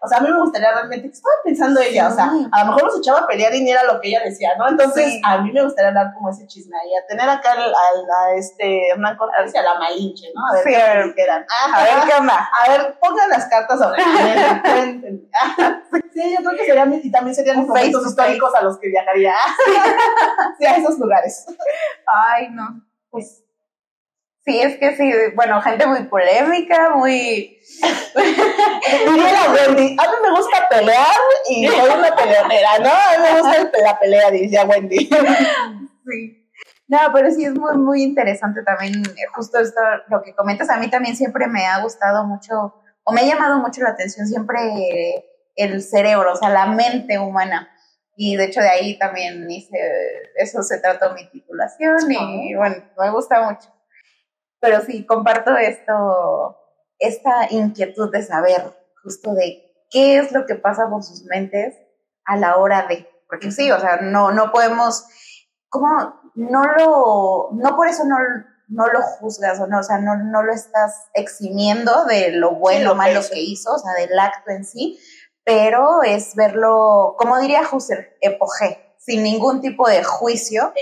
o 0.00 0.08
sea, 0.08 0.18
a 0.18 0.20
mí 0.20 0.30
me 0.30 0.40
gustaría 0.40 0.72
realmente, 0.72 1.08
¿qué 1.08 1.14
estaba 1.14 1.34
pensando 1.44 1.80
ella? 1.80 2.08
O 2.08 2.14
sea, 2.14 2.30
a 2.52 2.64
lo 2.64 2.66
mejor 2.66 2.84
los 2.84 2.98
echaba 2.98 3.20
a 3.20 3.26
pelear 3.26 3.52
y 3.54 3.62
ni 3.62 3.70
era 3.70 3.82
lo 3.84 4.00
que 4.00 4.08
ella 4.08 4.20
decía, 4.24 4.50
¿no? 4.56 4.68
Entonces, 4.68 5.20
a 5.24 5.38
mí 5.38 5.50
me 5.52 5.64
gustaría 5.64 5.88
hablar 5.88 6.14
como 6.14 6.30
ese 6.30 6.46
chisme 6.46 6.76
ahí, 6.76 6.90
a 6.94 7.06
tener 7.06 7.28
acá 7.28 7.52
al, 7.52 7.60
a 7.60 8.34
este, 8.36 8.82
una 8.96 9.16
cosa, 9.16 9.32
a 9.36 9.40
ver 9.42 9.50
si 9.50 9.58
a 9.58 9.62
la 9.62 9.78
Malinche, 9.78 10.26
¿no? 10.34 10.40
A 10.46 10.54
ver 10.54 10.64
qué 10.64 11.14
quedan. 11.16 11.44
a 11.72 11.82
ver 11.82 12.08
qué 12.08 12.14
onda. 12.14 12.48
A 12.52 12.70
ver, 12.70 12.98
pongan 13.00 13.30
las 13.30 13.46
cartas 13.46 13.78
sobre 13.78 14.02
Sí, 16.14 16.34
yo 16.36 16.44
creo 16.44 16.56
que 16.56 16.66
serían, 16.66 17.00
y 17.02 17.10
también 17.10 17.34
serían 17.34 17.58
los 17.58 17.66
momentos 17.66 18.06
históricos 18.06 18.54
a 18.54 18.62
los 18.62 18.78
que 18.78 18.88
viajaría. 18.88 19.34
sí, 20.58 20.66
a 20.66 20.76
esos 20.76 20.98
lugares. 20.98 21.46
Ay, 22.06 22.48
no. 22.50 22.82
Pues 23.10 23.44
Sí, 24.48 24.58
es 24.62 24.78
que 24.78 24.96
sí, 24.96 25.12
bueno, 25.34 25.60
gente 25.60 25.86
muy 25.86 26.04
polémica, 26.04 26.88
muy... 26.96 27.60
Wendy, 28.16 29.96
a 29.98 30.02
mí 30.02 30.16
me 30.22 30.30
gusta 30.30 30.66
pelear 30.70 31.16
y 31.50 31.66
soy 31.68 31.90
una 31.90 32.16
peleonera, 32.16 32.78
¿no? 32.78 32.88
A 32.88 33.18
mí 33.18 33.22
me 33.22 33.60
gusta 33.60 33.78
la 33.82 33.98
pelea, 33.98 34.30
diría 34.30 34.64
Wendy. 34.64 35.10
Sí. 36.06 36.50
No, 36.86 36.98
pero 37.12 37.30
sí 37.30 37.44
es 37.44 37.52
muy, 37.52 37.76
muy 37.76 38.02
interesante 38.02 38.62
también, 38.62 39.02
eh, 39.02 39.26
justo 39.34 39.58
esto, 39.58 39.80
lo 40.08 40.22
que 40.22 40.34
comentas, 40.34 40.70
a 40.70 40.78
mí 40.78 40.88
también 40.88 41.14
siempre 41.14 41.46
me 41.46 41.66
ha 41.66 41.82
gustado 41.82 42.24
mucho, 42.24 42.74
o 43.04 43.12
me 43.12 43.20
ha 43.20 43.24
llamado 43.24 43.58
mucho 43.58 43.82
la 43.82 43.90
atención 43.90 44.26
siempre 44.26 45.26
el 45.56 45.82
cerebro, 45.82 46.32
o 46.32 46.36
sea, 46.36 46.48
la 46.48 46.64
mente 46.64 47.18
humana. 47.18 47.68
Y 48.16 48.36
de 48.36 48.46
hecho 48.46 48.62
de 48.62 48.70
ahí 48.70 48.98
también 48.98 49.48
hice, 49.50 49.76
eso 50.36 50.62
se 50.62 50.80
trató 50.80 51.12
mi 51.12 51.28
titulación 51.28 52.10
y 52.10 52.54
bueno, 52.54 52.76
me 52.98 53.10
gusta 53.10 53.42
mucho. 53.42 53.77
Pero 54.60 54.80
sí, 54.82 55.06
comparto 55.06 55.56
esto, 55.56 56.56
esta 56.98 57.46
inquietud 57.50 58.10
de 58.10 58.22
saber 58.22 58.76
justo 59.02 59.34
de 59.34 59.68
qué 59.90 60.18
es 60.18 60.32
lo 60.32 60.46
que 60.46 60.56
pasa 60.56 60.88
por 60.90 61.02
sus 61.02 61.24
mentes 61.24 61.74
a 62.24 62.36
la 62.36 62.56
hora 62.56 62.86
de, 62.88 63.08
porque 63.28 63.50
sí, 63.50 63.70
o 63.70 63.80
sea, 63.80 63.98
no, 64.02 64.32
no 64.32 64.52
podemos, 64.52 65.04
como, 65.68 66.20
no 66.34 66.62
lo, 66.64 67.50
no 67.52 67.76
por 67.76 67.88
eso 67.88 68.04
no, 68.04 68.16
no 68.68 68.86
lo 68.88 69.00
juzgas, 69.00 69.60
o 69.60 69.66
no, 69.66 69.78
o 69.78 69.82
sea, 69.82 69.98
no, 69.98 70.16
no 70.16 70.42
lo 70.42 70.52
estás 70.52 71.08
eximiendo 71.14 72.04
de 72.04 72.32
lo 72.32 72.56
bueno 72.56 72.92
o 72.92 72.94
malo 72.94 73.20
que 73.30 73.40
hizo, 73.40 73.74
o 73.74 73.78
sea, 73.78 73.92
del 73.94 74.18
acto 74.18 74.50
en 74.50 74.64
sí, 74.64 74.98
pero 75.44 76.02
es 76.02 76.34
verlo, 76.34 77.14
como 77.18 77.38
diría 77.38 77.62
Husserl, 77.70 78.06
epogé, 78.20 78.94
sin 78.98 79.22
ningún 79.22 79.62
tipo 79.62 79.88
de 79.88 80.04
juicio, 80.04 80.72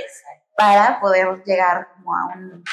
para 0.56 1.00
poder 1.00 1.44
llegar 1.44 1.88
como 1.94 2.14
a 2.14 2.34
un 2.34 2.64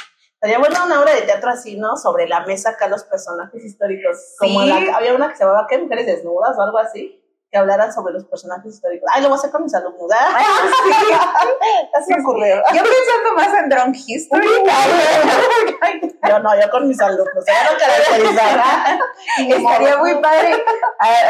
Sería 0.44 0.60
buena 0.60 0.84
una 0.84 1.00
obra 1.00 1.16
de 1.16 1.22
teatro 1.22 1.52
así, 1.52 1.78
¿no? 1.78 1.96
Sobre 1.96 2.28
la 2.28 2.46
mesa 2.46 2.72
acá 2.72 2.90
los 2.90 3.06
personajes 3.06 3.64
históricos. 3.64 4.36
Como 4.38 4.60
había 4.60 5.16
una 5.16 5.30
que 5.30 5.38
se 5.38 5.46
llamaba 5.46 5.68
¿Qué 5.70 5.78
mujeres 5.78 6.06
desnudas 6.06 6.58
o 6.58 6.62
algo 6.62 6.80
así? 6.80 7.23
Que 7.54 7.60
hablaran 7.60 7.94
sobre 7.94 8.14
los 8.14 8.26
personajes 8.26 8.74
históricos. 8.74 9.08
Ay, 9.14 9.22
lo 9.22 9.30
voy 9.30 9.36
a 9.36 9.40
hacer 9.40 9.52
con 9.52 9.62
mis 9.62 9.76
alumnos. 9.76 10.12
¿eh? 10.12 10.16
Así 11.94 12.12
me 12.16 12.20
ocurrió. 12.20 12.56
Yo 12.74 12.82
pensando 12.82 13.36
más 13.36 13.54
en 13.54 13.70
Drunk 13.70 13.96
History. 14.08 14.48
yo 16.28 16.40
no, 16.44 16.60
yo 16.60 16.72
con 16.72 16.88
mis 16.88 17.00
alumnos. 17.00 17.46
Ya 17.46 17.54
no 17.64 17.78
caracterizar. 17.78 19.00
Estaría 19.48 19.98
muy 19.98 20.16
padre 20.16 20.64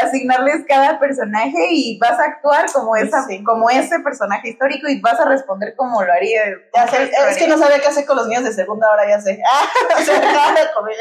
asignarles 0.02 0.64
cada 0.66 0.98
personaje 0.98 1.58
y 1.70 1.98
vas 1.98 2.18
a 2.18 2.24
actuar 2.24 2.72
como, 2.72 2.96
esa, 2.96 3.26
como 3.44 3.68
ese 3.68 4.00
personaje 4.00 4.48
histórico 4.48 4.88
y 4.88 5.00
vas 5.02 5.20
a 5.20 5.26
responder 5.26 5.76
como 5.76 6.02
lo 6.02 6.10
haría. 6.10 6.42
Ya 6.74 6.88
sé, 6.88 7.10
es 7.28 7.36
que 7.36 7.48
no 7.48 7.58
sabía 7.58 7.80
qué 7.80 7.88
hacer 7.88 8.06
con 8.06 8.16
los 8.16 8.28
niños 8.28 8.44
de 8.44 8.52
segunda 8.54 8.90
hora, 8.90 9.06
ya 9.06 9.20
sé. 9.20 9.38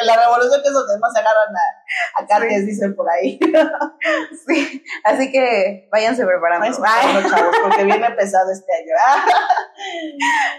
la 0.04 0.18
revolución 0.18 0.62
que 0.62 0.68
esos 0.68 0.86
demás 0.86 1.14
se 1.14 1.20
agarran 1.22 1.56
a, 1.56 2.22
a 2.22 2.28
carnes, 2.28 2.66
dicen 2.66 2.94
por 2.94 3.10
ahí. 3.10 3.40
sí. 4.48 4.84
Así 5.14 5.32
que 5.32 5.88
váyanse 5.92 6.26
preparando. 6.26 6.80
Váyanse 6.80 7.30
chavos, 7.30 7.56
porque 7.64 7.84
viene 7.84 8.10
pesado 8.12 8.52
este 8.52 8.72
año. 8.74 8.94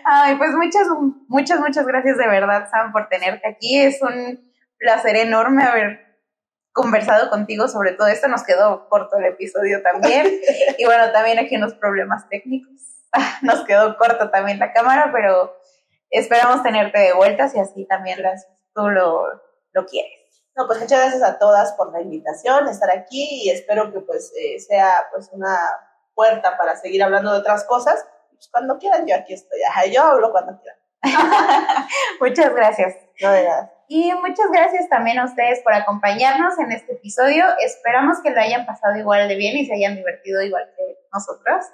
Ay, 0.05 0.37
pues 0.37 0.53
muchas, 0.53 0.87
muchas, 1.29 1.61
muchas 1.61 1.87
gracias 1.87 2.17
de 2.17 2.29
verdad, 2.29 2.69
Sam, 2.71 2.93
por 2.93 3.09
tenerte 3.09 3.49
aquí. 3.49 3.81
Es 3.81 4.01
un 4.01 4.40
placer 4.79 5.17
enorme 5.17 5.64
haber 5.64 6.05
conversado 6.73 7.31
contigo 7.31 7.69
sobre 7.69 7.93
todo 7.93 8.09
esto. 8.09 8.29
Nos 8.29 8.45
quedó 8.45 8.88
corto 8.88 9.17
el 9.19 9.27
episodio 9.27 9.83
también. 9.83 10.27
y 10.79 10.85
bueno, 10.85 11.11
también 11.12 11.38
aquí 11.38 11.57
unos 11.57 11.75
problemas 11.75 12.29
técnicos. 12.29 12.75
Nos 13.43 13.64
quedó 13.64 13.97
corto 13.97 14.31
también 14.31 14.59
la 14.59 14.73
cámara, 14.73 15.11
pero 15.12 15.57
esperamos 16.11 16.62
tenerte 16.62 16.99
de 16.99 17.12
vuelta 17.12 17.49
y 17.53 17.59
así 17.59 17.87
también 17.87 18.23
las, 18.23 18.47
tú 18.75 18.88
lo, 18.88 19.25
lo 19.73 19.87
quieres. 19.87 20.24
No, 20.57 20.66
pues 20.66 20.80
muchas 20.80 21.00
gracias 21.00 21.22
a 21.22 21.38
todas 21.38 21.72
por 21.72 21.92
la 21.92 22.00
invitación, 22.00 22.68
estar 22.68 22.90
aquí 22.90 23.42
y 23.42 23.50
espero 23.50 23.92
que 23.92 24.00
pues 24.00 24.32
eh, 24.38 24.61
sea 24.61 25.09
pues 25.12 25.28
una 25.32 25.59
puerta 26.14 26.57
para 26.57 26.76
seguir 26.76 27.02
hablando 27.02 27.32
de 27.32 27.38
otras 27.38 27.64
cosas. 27.64 28.07
Pues 28.30 28.48
cuando 28.48 28.78
quieran, 28.78 29.07
yo 29.07 29.16
aquí 29.16 29.34
estoy. 29.34 29.61
Ajá, 29.62 29.86
yo 29.86 30.02
hablo 30.02 30.30
cuando 30.30 30.61
quieran. 30.61 30.78
muchas 32.20 32.55
gracias. 32.55 32.94
No 33.20 33.30
de 33.32 33.44
nada. 33.44 33.72
Y 33.86 34.12
muchas 34.14 34.50
gracias 34.50 34.88
también 34.88 35.18
a 35.18 35.26
ustedes 35.26 35.61
por 35.62 35.74
acompañarnos 35.74 36.59
en 36.59 36.72
este 36.72 36.94
episodio. 36.94 37.44
Esperamos 37.61 38.18
que 38.22 38.30
lo 38.30 38.40
hayan 38.40 38.64
pasado 38.64 38.96
igual 38.96 39.28
de 39.28 39.36
bien 39.36 39.57
y 39.57 39.66
se 39.66 39.74
hayan 39.74 39.96
divertido 39.96 40.40
igual 40.42 40.72
que 40.76 40.98
nosotros. 41.12 41.66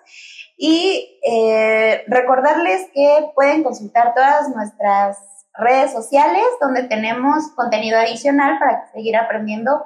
Y 0.56 1.20
eh, 1.24 2.02
recordarles 2.08 2.88
que 2.92 3.30
pueden 3.34 3.62
consultar 3.62 4.14
todas 4.14 4.48
nuestras 4.48 5.18
redes 5.54 5.92
sociales 5.92 6.44
donde 6.60 6.84
tenemos 6.84 7.48
contenido 7.54 7.98
adicional 7.98 8.58
para 8.58 8.90
seguir 8.92 9.16
aprendiendo 9.16 9.84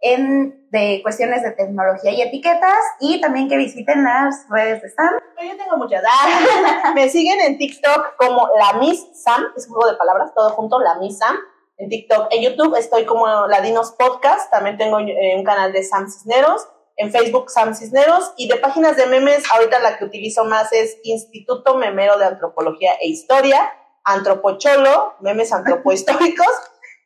en, 0.00 0.68
de 0.70 1.00
cuestiones 1.02 1.42
de 1.42 1.52
tecnología 1.52 2.10
y 2.12 2.22
etiquetas 2.22 2.78
y 3.00 3.20
también 3.20 3.48
que 3.48 3.56
visiten 3.56 4.04
las 4.04 4.46
redes 4.50 4.82
de 4.82 4.90
Sam. 4.90 5.14
Yo 5.42 5.56
tengo 5.56 5.76
muchas. 5.76 6.02
Ah, 6.06 6.92
me 6.94 7.08
siguen 7.08 7.40
en 7.40 7.58
TikTok 7.58 8.16
como 8.16 8.48
la 8.58 8.78
Miss 8.78 9.06
Sam, 9.14 9.44
es 9.56 9.66
un 9.68 9.74
juego 9.74 9.90
de 9.90 9.96
palabras, 9.96 10.32
todo 10.34 10.50
junto, 10.50 10.80
la 10.80 10.96
Miss 10.96 11.18
Sam. 11.18 11.36
En 11.78 11.90
TikTok, 11.90 12.28
en 12.30 12.42
YouTube 12.42 12.74
estoy 12.76 13.04
como 13.04 13.26
Ladinos 13.48 13.92
Podcast, 13.92 14.50
también 14.50 14.78
tengo 14.78 14.96
un 14.96 15.44
canal 15.44 15.72
de 15.72 15.82
Sam 15.82 16.08
Cisneros, 16.08 16.66
en 16.96 17.12
Facebook 17.12 17.50
Sam 17.50 17.74
Cisneros 17.74 18.32
y 18.38 18.48
de 18.48 18.56
páginas 18.56 18.96
de 18.96 19.04
memes, 19.04 19.44
ahorita 19.52 19.78
la 19.80 19.98
que 19.98 20.06
utilizo 20.06 20.46
más 20.46 20.72
es 20.72 20.98
Instituto 21.04 21.76
Memero 21.76 22.18
de 22.18 22.24
Antropología 22.24 22.94
e 22.94 23.08
Historia, 23.08 23.70
Antropocholo, 24.06 25.16
memes 25.20 25.52
antropohistóricos 25.52 26.46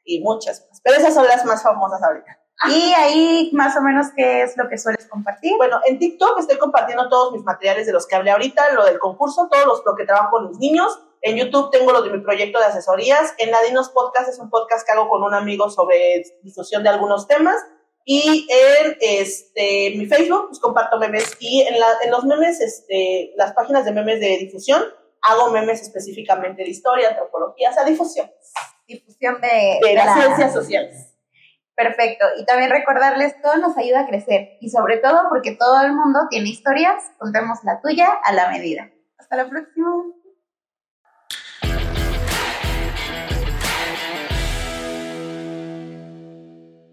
y 0.05 0.21
muchas 0.21 0.67
más. 0.69 0.81
Pero 0.85 0.99
esas 0.99 1.15
son 1.15 1.27
las 1.27 1.45
más 1.45 1.63
famosas 1.63 2.03
ahorita. 2.03 2.39
Y 2.69 2.93
ahí 2.93 3.51
más 3.55 3.75
o 3.77 3.81
menos 3.81 4.09
qué 4.15 4.43
es 4.43 4.57
lo 4.57 4.69
que 4.69 4.77
sueles 4.77 5.07
compartir. 5.09 5.57
Bueno, 5.57 5.81
en 5.87 5.99
TikTok 5.99 6.39
estoy 6.39 6.59
compartiendo 6.59 7.09
todos 7.09 7.33
mis 7.33 7.43
materiales 7.43 7.87
de 7.87 7.93
los 7.93 8.07
que 8.07 8.17
hablé 8.17 8.31
ahorita, 8.31 8.75
lo 8.75 8.85
del 8.85 8.99
concurso, 8.99 9.49
todos 9.51 9.67
los 9.67 9.83
lo 9.85 9.95
que 9.97 10.05
trabajo 10.05 10.31
con 10.33 10.45
los 10.45 10.59
niños. 10.59 11.01
En 11.23 11.37
YouTube 11.37 11.71
tengo 11.71 11.93
lo 11.93 12.03
de 12.03 12.11
mi 12.11 12.21
proyecto 12.21 12.59
de 12.59 12.67
asesorías. 12.67 13.35
En 13.39 13.51
Ladinos 13.51 13.89
Podcast 13.91 14.29
es 14.29 14.39
un 14.39 14.51
podcast 14.51 14.87
que 14.87 14.93
hago 14.93 15.09
con 15.09 15.23
un 15.23 15.35
amigo 15.35 15.71
sobre 15.71 16.23
difusión 16.43 16.83
de 16.83 16.91
algunos 16.91 17.27
temas. 17.27 17.57
Y 18.05 18.47
en 18.51 18.97
este, 19.01 19.95
mi 19.97 20.07
Facebook, 20.07 20.49
pues 20.49 20.61
comparto 20.61 20.99
memes. 20.99 21.37
Y 21.41 21.63
en, 21.63 21.79
la, 21.79 21.87
en 22.03 22.11
los 22.11 22.25
memes, 22.25 22.61
este, 22.61 23.33
las 23.37 23.53
páginas 23.53 23.85
de 23.85 23.93
memes 23.93 24.21
de 24.21 24.37
difusión, 24.39 24.83
hago 25.23 25.51
memes 25.51 25.83
específicamente 25.83 26.63
de 26.63 26.71
historia, 26.71 27.11
antropología, 27.11 27.71
o 27.71 27.73
sea, 27.73 27.85
difusión. 27.85 28.31
Difusión 28.87 29.41
de, 29.41 29.79
de, 29.83 29.95
las 29.95 30.19
ciencias 30.19 30.53
sociales. 30.53 31.15
Perfecto. 31.75 32.27
Y 32.37 32.45
también 32.45 32.71
recordarles, 32.71 33.41
todo 33.41 33.57
nos 33.57 33.77
ayuda 33.77 34.01
a 34.01 34.07
crecer. 34.07 34.59
Y 34.61 34.71
sobre 34.71 34.99
todo 34.99 35.29
porque 35.29 35.53
todo 35.53 35.83
el 35.83 35.93
mundo 35.93 36.21
tiene 36.29 36.49
historias, 36.49 37.03
contemos 37.19 37.59
la 37.65 37.81
tuya 37.81 38.11
a 38.25 38.33
la 38.33 38.51
medida. 38.51 38.91
Hasta 39.19 39.37
la 39.37 39.49
próxima. 39.49 39.91